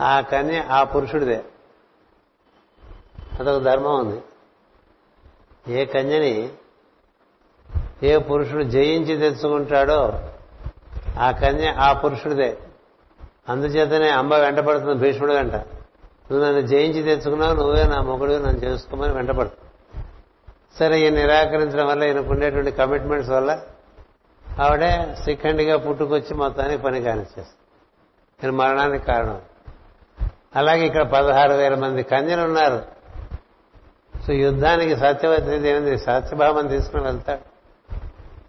[0.00, 1.44] ఆ కన్య ఆ పురుషుడిదే.
[3.40, 4.22] అదొక ధర్మం ఉంది.
[5.68, 6.48] ఏ కన్యని
[8.02, 10.20] ఏ పురుషుడు జయించి తెచ్చుకుంటాడో
[11.18, 12.58] ఆ కన్య ఆ పురుషుడిదే.
[13.48, 15.54] అందుచేతనే అమ్మ వెంటపడుతుంది భీష్ముడు వెంట
[16.32, 19.70] నువ్వు నన్ను జయించి తెచ్చుకున్నావు నువ్వే నా మొగుడు నన్ను చేసుకోమని వెంటపడుతుంది
[20.78, 23.60] సరే ఈయన నిరాకరించడం వల్ల ఈయనకు ఉండేటువంటి కమిట్మెంట్స్ వల్ల
[24.60, 27.48] ఆవిడే సిఖండిగా పుట్టుకొచ్చి మొత్తానికి పని కానిచ్చేస్తుంది
[28.44, 29.40] ఈయన మరణానికి కారణం
[30.56, 32.82] అలాగే ఇక్కడ పదహారు వేల మంది కన్యలు ఉన్నారు.
[34.26, 37.40] సో యుద్ధానికి సత్యవతి ఏమైంది సత్యభామని తీసుకుని వెళ్తాడు.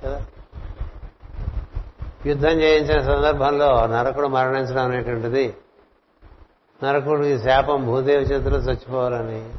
[0.04, 0.26] కదా?
[2.26, 5.54] యుద్ధం చేయించిన సందర్భంలో నరకుడు మరణించడం అనేటువంటిది.
[6.84, 9.50] నరకుడు ఈ శాపం భూదేవి చేతిలో చచ్చిపోవాలని.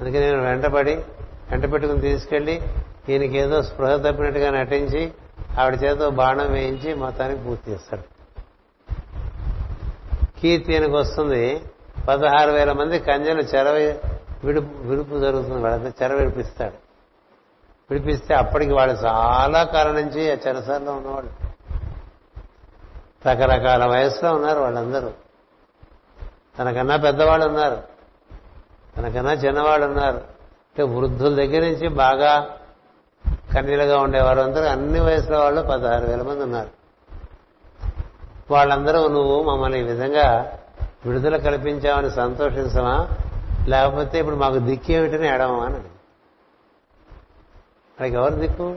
[0.00, 0.94] అందుకే నేను వెంటపడి
[1.50, 2.62] వెంట పెట్టుకుని తీసుకెళ్ళి
[3.08, 5.12] ఈయనకేదో ఏదో స్పృహ తప్పినట్టుగా నటించి
[5.60, 8.02] ఆవిడ చేత బాణం వేయించి మతానికి పూర్తి చేస్తాడు.
[10.40, 11.60] కీర్తి ఈయనకు వస్తుంది.
[12.08, 13.94] పదహారు వేల మంది కన్యలు చెరవ
[14.44, 16.74] విడుపు విడుపు జరుగుతుంది వాళ్ళంతా చెర విడిపిస్తాడు.
[17.90, 21.51] విడిపిస్తే అప్పటికి వాళ్ళు చాలా కాలం నుంచి ఆ చెరసాల్లో ఉన్నవాళ్ళు.
[23.26, 25.10] రకరకాల వయసులో ఉన్నారు వాళ్ళందరూ.
[26.58, 27.82] తనకన్నా పెద్దవాళ్ళు ఉన్నారు.
[28.96, 30.16] తనకన్నా చిన్నవాళ్ళు ఉన్నారు.
[30.16, 32.58] అంటే వృద్ధుల దగ్గర నుంచి బాగా
[33.54, 34.64] కన్నీలుగా ఉండేవారు అందరూ.
[34.64, 36.70] అన్ని వయసులో వాళ్ళు పదహారు వేల మంది ఉన్నారు.
[38.50, 40.58] వాళ్ళందరూ నువ్వు మమ్మల్ని ఈ విధంగా
[41.06, 43.08] విడుదల కల్పించామని సంతోషించమా?
[43.68, 45.74] లేకపోతే ఇప్పుడు మాకు దిక్కేమిటని ఎడమా అని
[48.00, 48.76] వాళ్ళకి ఎవరు దిక్కు?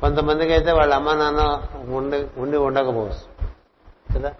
[0.00, 1.62] కొంతమందికి అయితే వాళ్ళ అమ్మ నాన్న
[1.94, 3.37] ఉండి ఉండి ఉండకపోవచ్చు.
[4.14, 4.34] కదా?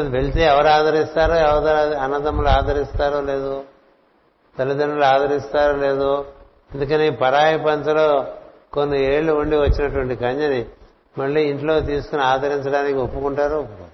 [0.00, 3.64] వెళ్తే ఎవరు ఆదరిస్తారో ఎవరు అన్నదమ్ములు ఆదరిస్తారో లేదు
[4.58, 6.26] తల్లిదండ్రులు ఆదరిస్తారో లేదో
[6.74, 8.26] అందుకని పరాయి పంచలో
[8.72, 10.66] కొన్ని ఏళ్ళు ఉండి వచ్చినటువంటి కన్యని
[11.18, 13.92] మళ్ళీ ఇంట్లో తీసుకుని ఆదరించడానికి ఒప్పుకుంటారో ఒప్పుకోరు.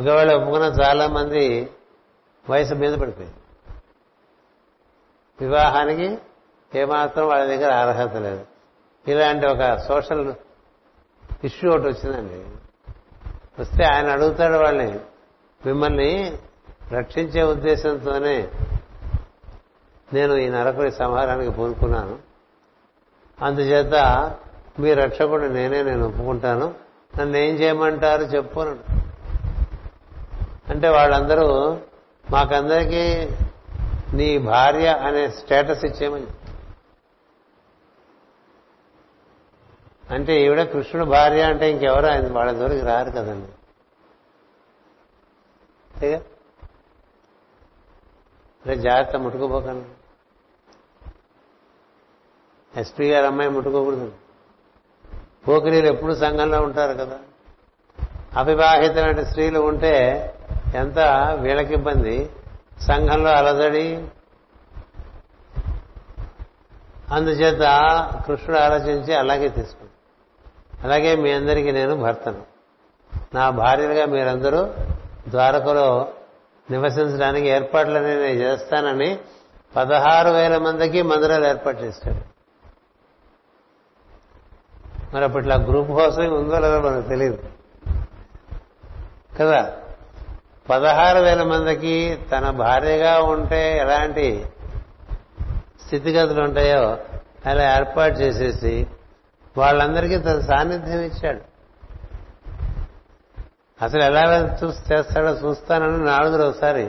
[0.00, 1.70] ఒకవేళ ఒప్పుకున్న చాలా మంది
[2.50, 3.36] వయసు మీద పడిపోయింది
[5.40, 6.18] వివాహానికి
[6.74, 8.46] ఏమాత్రం వాళ్ళ దగ్గర అర్హత లేదు.
[9.08, 10.34] ఇలాంటి ఒక సోషల్
[11.44, 12.44] ఇష్యూ ఒకటి వచ్చిందండి.
[13.62, 15.00] వస్తే ఆయన అడుగుతాడు వాళ్ళని
[15.66, 16.38] మిమ్మల్ని
[16.92, 18.48] రక్షించే ఉద్దేశంతోనే
[20.12, 22.18] నేను ఈ నరకుడి సంహారానికి పూనుకున్నాను.
[23.44, 23.94] అందుచేత
[24.80, 26.74] మీ రక్షకుడు నేనే నేను ఒప్పుకుంటాను.
[27.18, 28.60] నన్ను ఏం చేయమంటారు చెప్పు
[30.68, 31.78] అంటే వాళ్ళందరూ
[32.30, 33.28] మాకందరికీ
[34.16, 36.26] నీ భార్య అనే స్టేటస్ ఇచ్చేయమని
[40.12, 43.52] అంటే ఈవిడ కృష్ణుడు భార్య అంటే ఇంకెవరు ఆయన వాళ్ళ దూరికి రారు కదండి.
[45.94, 46.18] అంతేగా?
[48.66, 49.88] అంటే జాగ్రత్త ముట్టుకోపోకండి.
[52.80, 54.12] ఎస్పీ గారు అమ్మాయి ముట్టుకోకూడదు.
[55.48, 57.18] పోకిరీలు ఎప్పుడు సంఘంలో ఉంటారు కదా.
[58.36, 59.94] అవివాహితమైన స్త్రీలు ఉంటే
[60.74, 60.98] ఎంత
[61.40, 62.30] వీళ్ళకి ఇబ్బంది?
[62.80, 64.08] సంఘంలో అలజడి.
[67.10, 67.62] అందుచేత
[68.26, 69.81] కృష్ణుడు ఆలోచించి అలాగే తీసుకు
[70.84, 72.42] అలాగే మీ అందరికీ నేను భర్తను.
[73.34, 74.68] నా భార్యలుగా మీరందరూ
[75.28, 76.08] ద్వారకలో
[76.70, 79.18] నివసించడానికి ఏర్పాట్లని నేను చేస్తానని
[79.76, 82.32] పదహారు వేల మందికి మందిరాలు ఏర్పాటు చేశాడు.
[85.14, 87.38] మరి అప్పట్లో గ్రూప్ హౌసింగ్ ఉందో లేదో మనకు తెలియదు
[89.40, 89.72] కదా?
[90.70, 94.46] పదహారు వేల మందికి తన భార్యగా ఉంటే ఎలాంటి
[95.86, 96.98] స్థితిగతులు ఉంటాయో
[97.46, 98.86] అలా ఏర్పాటు చేసేసి
[99.58, 101.40] వాళ్ళందరికీ తన సాన్నిధ్యం ఇచ్చాడు.
[103.84, 106.82] అసలు ఎలా చూసి చేస్తాడో చూస్తానని నాలుగురు ఒకసారి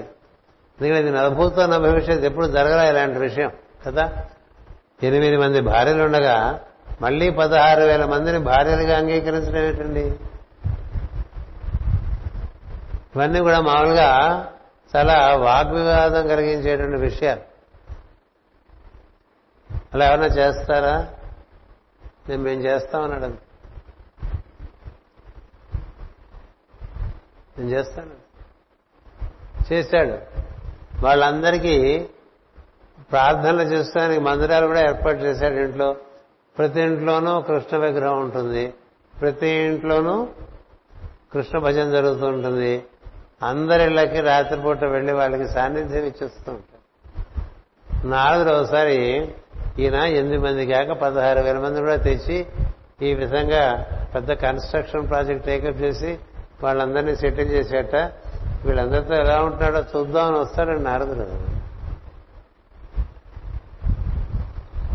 [0.81, 3.51] ఎందుకంటే ఇది నభూతో నా భవిష్యత్తు ఎప్పుడు జరగరా ఇలాంటి విషయం
[3.87, 4.11] కదా?
[5.03, 6.59] ఎనిమిది మంది భార్యలు ఉండగా
[7.01, 10.15] మళ్ళీ పదహారు వేల మందిని భార్యలుగా అంగీకరించడం ఏమిటండి?
[13.15, 14.45] ఇవన్నీ కూడా మామూలుగా
[14.95, 17.41] చాలా వాగ్వివాదం కలిగించేటువంటి విషయాలు.
[19.93, 21.07] అలా ఏమైనా చేస్తారా?
[22.29, 23.25] నేను మేము చేస్తామన్నాడు
[27.59, 28.23] నేను చేస్తాను.
[29.73, 30.43] చేశాడు.
[31.05, 32.07] వాళ్ళందరికీ
[33.11, 35.95] ప్రార్థనలు చేసుకోవడానికి మందిరాలు కూడా ఏర్పాటు చేశాడు ఇంట్లో.
[36.57, 38.73] ప్రతి ఇంట్లోనూ కృష్ణ విగ్రహం ఉంటుంది.
[39.21, 40.27] ప్రతి ఇంట్లోనూ
[41.33, 42.85] కృష్ణ భజన జరుగుతూ ఉంటుంది.
[43.43, 46.73] అందరిళ్ళకి రాత్రిపూట వెళ్ళి వాళ్ళకి సాన్నిధ్యం ఇచ్చేస్తూ ఉంటారు
[48.07, 49.27] నాలుగు ఒకసారి
[49.79, 52.47] ఈయన ఎనిమిది మంది కాక పదహారు వేల మంది కూడా తెచ్చి
[53.01, 53.85] ఈ విధంగా
[54.15, 56.19] పెద్ద కన్స్ట్రక్షన్ ప్రాజెక్ట్ టేకప్ చేసి
[56.63, 57.95] వాళ్ళందరినీ సెటిల్ చేసేట.
[58.65, 61.53] వీళ్ళందరితో ఎలా ఉంటున్నాడో చూద్దామని వస్తాడండి నారదుడు.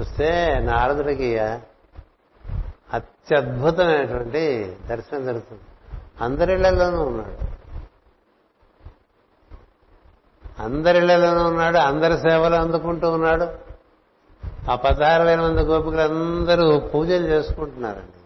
[0.01, 1.39] వస్తే నారదుడికి
[2.93, 5.63] అత్యద్భుతమైనటువంటి దర్శనం జరుగుతుంది.
[6.21, 7.59] అందరిళ్ళలోనూ ఉన్నాడు.
[10.63, 13.68] అందరిళ్ళలోనూ ఉన్నాడు అందరి సేవలు అందుకుంటూ ఉన్నాడు.
[14.71, 18.19] ఆ పదహారు వేల మంది గోపికలు అందరూ పూజలు చేసుకుంటున్నారండి.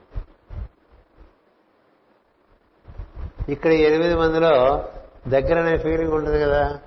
[3.53, 4.85] ఇక్కడ ఎనిమిది మందిలో
[5.29, 6.79] దగ్గరనే ఫీలింగ్ ఉంటుంది కదా.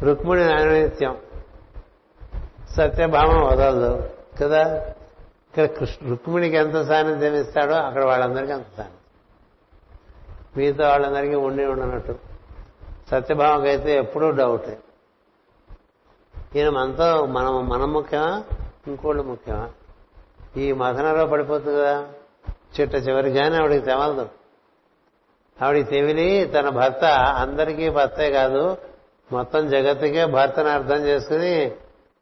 [0.00, 1.16] రుక్మిణి నాణ్యత్యం
[2.76, 4.10] సత్యభామ వదలదు
[4.42, 4.78] కదా.
[5.48, 8.98] ఇక్కడ కృష్ణ రుక్మిణికి ఎంత సాన్నిధ్యం ఇస్తాడో అక్కడ వాళ్ళందరికీ అంత సాన్నిధ్యం.
[10.56, 12.18] మిగతా వాళ్ళందరికీ ఉండి ఉండనట్టు.
[13.10, 14.78] సత్యభామకైతే ఎప్పుడూ డౌటే
[16.56, 18.44] ఈయన మనతో మనం మనం ముఖ్యమా?
[18.86, 19.70] ఇంకోళ్ళు ముఖ్యమా?
[20.56, 22.06] ఈ మదనలో పడిపోతుంది కదా.
[22.48, 24.28] చిట్ట చివరి కానీ ఆవిడికి తెవలదు
[25.62, 27.04] ఆవిడికి తెవిలి తన భర్త
[27.38, 28.76] అందరికీ భర్తే కాదు.
[29.32, 31.72] మొత్తం జగత్తుకే భర్తను అర్థం చేసుకుని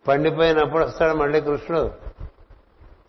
[0.09, 1.91] పండిపోయినప్పుడు వస్తాడు మళ్ళీ కృష్ణుడు.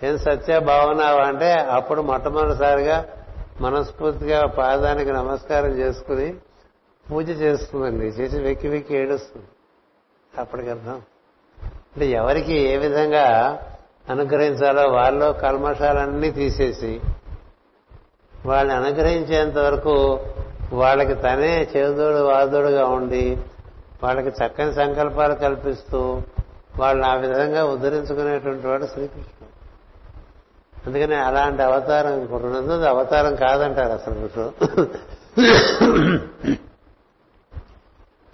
[0.05, 3.05] ఏం సత్య భావనావా అంటే అప్పుడు మొట్టమొదటిసారిగా
[3.61, 6.35] మనస్ఫూర్తిగా పాదానికి నమస్కారం చేసుకుని
[7.11, 8.05] పూజ చేస్తుందండి.
[8.05, 9.45] చేసి వెక్కి వెక్కి ఏడుస్తుంది.
[10.39, 11.01] అప్పటికి అర్థం.
[11.63, 13.59] అంటే ఎవరికి ఏ విధంగా
[14.09, 17.01] అనుగ్రహించాలో వాళ్ళలో కల్మషాలన్నీ తీసేసి
[18.45, 20.19] వాళ్ళని అనుగ్రహించేంత వరకు
[20.73, 23.37] వాళ్ళకి తనే చేదోడు వాదోడుగా ఉండి
[24.03, 26.21] వాళ్ళకి చక్కని సంకల్పాలు కల్పిస్తూ
[26.77, 29.47] వాళ్ళని ఆ విధంగా ఉద్ధరించుకునేటువంటి వాడు శ్రీకృష్ణుడు.
[30.87, 34.51] అందుకని అలాంటి అవతారం ఇంకోటి అవతారం కాదంటారు అసలు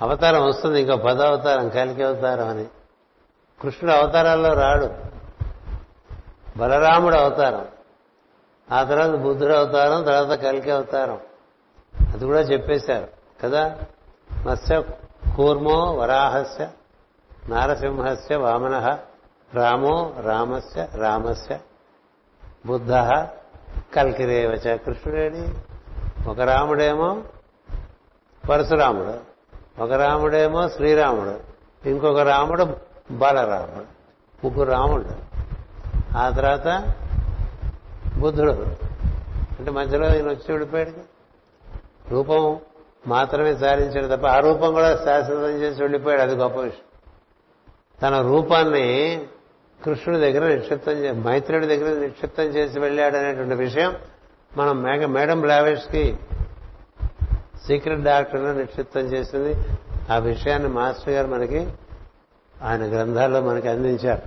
[0.04, 2.66] అవతారం వస్తుంది ఇంకో పద అవతారం కలికి అవతారం అని.
[3.62, 4.90] కృష్ణుడు అవతారాల్లో రాడు.
[6.58, 7.66] బలరాముడు అవతారం.
[8.72, 11.20] ఆ తర్వాత బుద్ధుడు అవతారం తర్వాత కలికి అవతారం
[12.14, 13.08] అది కూడా చెప్పేశారు.
[13.44, 13.78] కదా?
[14.46, 14.84] మత్స్య
[15.36, 16.70] కూర్మో వరాహస్య
[17.50, 19.00] నారసింహస్య వామన
[19.54, 21.60] రామో రామస్య రామస్య
[22.66, 22.94] బుద్ధ
[23.96, 25.50] కల్కిరేవచ కృష్ణుడేడి.
[26.30, 27.24] ఒక రాముడేమో
[28.50, 29.33] పరశురాముడు.
[29.80, 31.40] ఒక రాముడేమో శ్రీరాముడు
[31.90, 32.68] ఇంకొక రాముడు
[33.12, 33.86] బాలరాముడు
[34.44, 35.06] ముగ్గురు రాముడు
[36.18, 36.94] ఆ తర్వాత
[38.20, 38.52] బుద్ధుడు.
[39.60, 40.92] అంటే మధ్యలో ఈయన వచ్చి వెళ్ళిపోయాడు.
[42.10, 42.60] రూపం
[43.08, 46.22] మాత్రమే సాధించాడు తప్ప ఆ రూపం కూడా శాశ్వతం చేసి వెళ్ళిపోయాడు.
[46.22, 46.84] అది గొప్ప విషయం.
[48.02, 49.22] తన రూపాన్ని
[49.84, 53.96] కృష్ణుడి దగ్గర నిక్షిప్తం చే మైత్రుడి దగ్గర నిక్షిప్తం చేసి వెళ్ళాడు అనేటువంటి విషయం
[54.58, 56.20] మనం మేఘ మేడం లావేష్కి కి
[57.68, 59.56] సీక్రెట్ డాక్టర్ను నిక్షిప్తం చేసింది.
[60.12, 61.68] ఆ విషయాన్ని మాస్టర్ గారు మనకి
[62.64, 64.22] ఆయన గ్రంథాల్లో మనకి అందించారు.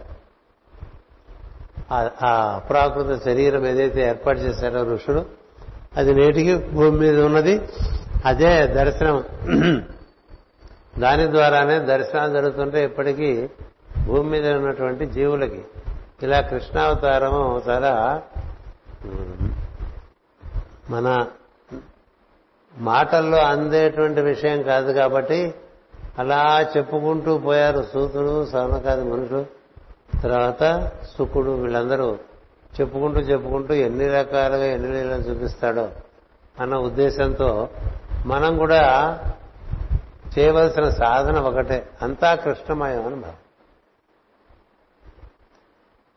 [2.26, 5.26] ఆ అప్రాకృత శరీరం ఏదైతే ఏర్పాటు చేశారో ఋషుడు
[5.96, 7.68] అది నేటికి భూమి మీద ఉన్నది.
[8.24, 9.24] అదే దర్శనం.
[10.98, 13.48] దాని ద్వారానే దర్శనాలు జరుగుతుంటే ఇప్పటికీ
[14.04, 15.64] భూమి మీద ఉన్నటువంటి జీవులకి
[16.22, 18.22] ఇలా కృష్ణావతారము చాలా
[20.90, 21.26] మన
[22.78, 25.54] మాటల్లో అందేటువంటి విషయం కాదు కాబట్టి
[26.18, 29.46] అలా చెప్పుకుంటూ పోయారు సూతుడు సవనకాది మనుషులు.
[30.22, 32.18] తర్వాత సుకుడు వీళ్ళందరూ
[32.80, 35.88] చెప్పుకుంటూ చెప్పుకుంటూ ఎన్ని రకాలుగా ఎన్ని నీళ్ళని చూపిస్తాడో
[36.60, 37.68] అన్న ఉద్దేశంతో
[38.26, 39.18] మనం కూడా
[40.38, 41.88] చేయవలసిన సాధన ఒకటే.
[42.02, 43.34] అంతా కృష్ణమయం అని భావం.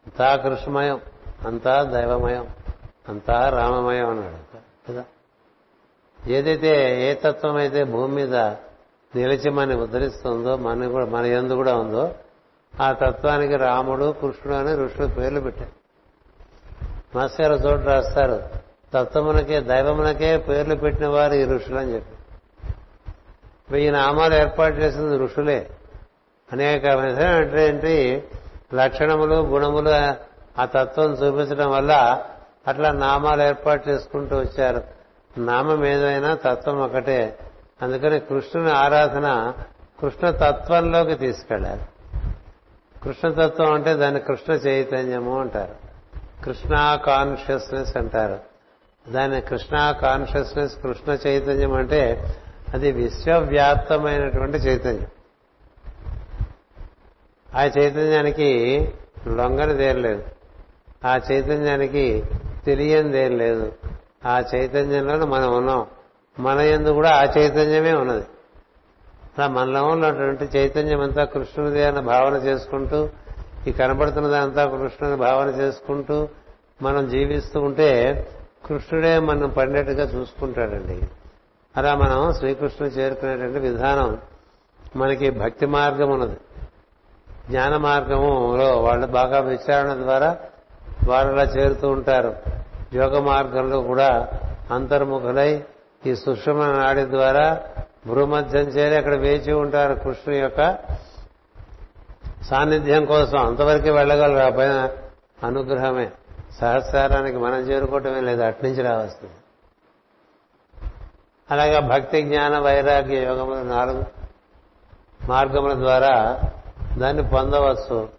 [0.07, 0.99] అంతా కృష్ణమయం
[1.45, 2.47] అంతా దైవమయం
[3.09, 4.57] అంతా రామమయం అన్నాడు
[4.91, 5.03] కదా?
[6.27, 8.35] ఏదైతే ఏ తత్వం అయితే భూమి మీద
[9.15, 12.15] నిలిచి మన ఉద్ధరిస్తుందో మన కూడా మన ఎందు కూడా ఉందో
[12.81, 15.79] ఆ తత్వానికి రాముడు కృష్ణుడు అని ఋషులు పేర్లు పెట్టారు.
[17.17, 18.43] మాస్టర్ చోటు రాస్తారు.
[18.93, 22.15] తత్వమునకే దైవమునకే పేర్లు పెట్టిన వారు ఈ ఋషులు అని చెప్పి
[23.71, 25.69] వెయ్యి నామాలు ఏర్పాటు చేసింది ఋషులే.
[26.53, 26.85] అనేక
[27.55, 28.23] ఏంటి?
[28.73, 29.89] లక్షణములు గుణములు
[30.61, 32.23] ఆ తత్వం చూపించడం వల్ల
[32.67, 34.98] అట్లా నామాలు ఏర్పాటు చేసుకుంటూ వచ్చారు.
[35.37, 37.37] నామం ఏదైనా తత్వం ఒకటే.
[37.81, 39.53] అందుకని కృష్ణుని ఆరాధన
[39.99, 41.81] కృష్ణ తత్వంలోకి తీసుకెళ్ళాలి.
[43.03, 45.89] కృష్ణతత్వం అంటే దాన్ని కృష్ణ చైతన్యము అంటారు.
[46.43, 48.39] కృష్ణ కాన్షియస్నెస్ అంటారు.
[49.11, 52.33] దాన్ని కృష్ణ కాన్షియస్నెస్ కృష్ణ చైతన్యం అంటే
[52.73, 55.07] అది విశ్వవ్యాప్తమైనటువంటి చైతన్యం.
[57.55, 58.79] ఆ చైతన్యానికి
[59.27, 60.23] లొంగని లేదు.
[61.05, 62.23] ఆ చైతన్యానికి
[62.65, 63.73] తెలియనిదేం లేదు.
[64.25, 65.85] ఆ చైతన్యంలో మనం ఉన్నాం.
[66.39, 68.25] మన ఎందు కూడా ఆ చైతన్యమే ఉన్నది.
[69.37, 73.09] అలా మనలో ఉన్నటువంటి చైతన్యం అంతా కృష్ణుడిది అన్న భావన చేసుకుంటూ
[73.67, 76.27] ఈ కనబడుతున్నదంతా కృష్ణుని భావన చేసుకుంటూ
[76.81, 78.27] మనం జీవిస్తూ ఉంటే
[78.65, 81.01] కృష్ణుడే మనం పండేట్టుగా చూసుకుంటాడండి.
[81.77, 84.17] అలా మనం శ్రీకృష్ణుని చేరుకునేటువంటి విధానం
[84.95, 86.37] మనకి భక్తి మార్గం ఉన్నది.
[87.49, 90.37] జ్ఞాన మార్గములో వాళ్ళు బాగా విచారణ ద్వారా
[91.07, 92.35] వాళ్ళు అలా చేరుతూ ఉంటారు.
[92.93, 94.27] యోగ మార్గంలో కూడా
[94.71, 95.63] అంతర్ముఖులై
[96.05, 97.61] ఈ సుషమ నాడి ద్వారా
[98.07, 100.77] భూమధ్యం చేరి అక్కడ వేచి ఉంటారు కృష్ణుని యొక్క
[102.43, 103.37] సాన్నిధ్యం కోసం.
[103.37, 104.53] అంతవరకు వెళ్ళగలరు.
[104.53, 104.89] ఆ పైన
[105.43, 106.11] అనుగ్రహమే.
[106.61, 108.41] సహస్రానికి మనం చేరుకోవటమే లేదు.
[108.41, 109.33] అట్నుంచి రావస్తుంది.
[111.51, 114.03] అలాగే భక్తి జ్ఞాన వైరాగ్య యోగములు నాలుగు
[115.29, 116.39] మార్గముల ద్వారా
[116.97, 118.09] దాన్ని పొందవచ్చు.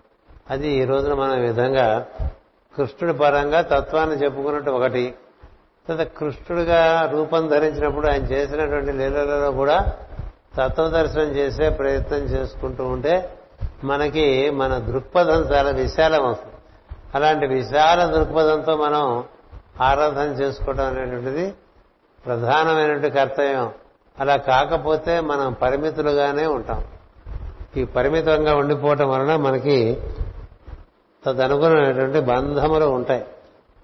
[0.51, 2.07] అది ఈ రోజున మనం విధంగా
[2.77, 5.15] కృష్ణుడి పరంగా తత్వాన్ని చెప్పుకున్నట్టు ఒకటి.
[5.89, 9.93] తర్వాత కృష్ణుడిగా రూపం ధరించినప్పుడు ఆయన చేసినటువంటి లీలలలో కూడా
[10.57, 13.37] తత్వదర్శనం చేసే ప్రయత్నం చేసుకుంటూ ఉంటే
[13.85, 16.55] మనకి మన దృక్పథం చాలా విశాలం అవుతుంది.
[17.15, 19.25] అలాంటి విశాల దృక్పథంతో మనం
[19.81, 21.55] ఆరాధన చేసుకోవడం అనేటువంటిది
[22.27, 23.71] ప్రధానమైనటువంటి కర్తవ్యం.
[24.19, 26.85] అలా కాకపోతే మనం పరిమితులుగానే ఉంటాం.
[27.77, 30.01] ఈ పరిమితంగా ఉండిపోవటం వలన మనకి
[31.25, 33.25] తదనుగుణమైనటువంటి బంధములు ఉంటాయి.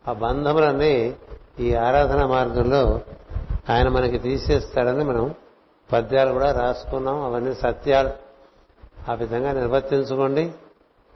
[0.08, 1.16] ఆ బంధములన్నీ
[1.60, 3.00] ఈ ఆరాధన మార్గంలో
[3.70, 5.34] ఆయన మనకి తీసేస్తాడని మనం
[5.92, 7.22] పద్యాలు కూడా రాసుకున్నాం.
[7.22, 8.10] అవన్నీ సత్యాలు.
[9.10, 10.52] ఆ విధంగా నిర్వర్తించుకోండి.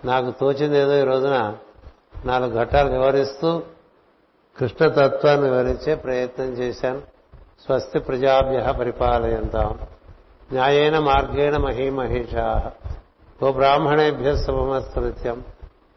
[0.04, 1.56] నాకు తోచింది ఏదో ఈ రోజున
[2.24, 3.62] నాలుగు ఘట్టాలు వివరిస్తూ
[4.58, 7.02] కృష్ణతత్వాన్ని వివరించే ప్రయత్నం చేశాను.
[7.36, 9.78] స్వస్తి ప్రజాభ్య పరిపాలయంతాం.
[10.52, 12.70] న్యాయేన మార్గేణ మహీమహేషా.
[13.42, 15.44] ఓ బ్రాహ్మణేభ్య శుభమస్తు నిత్యం.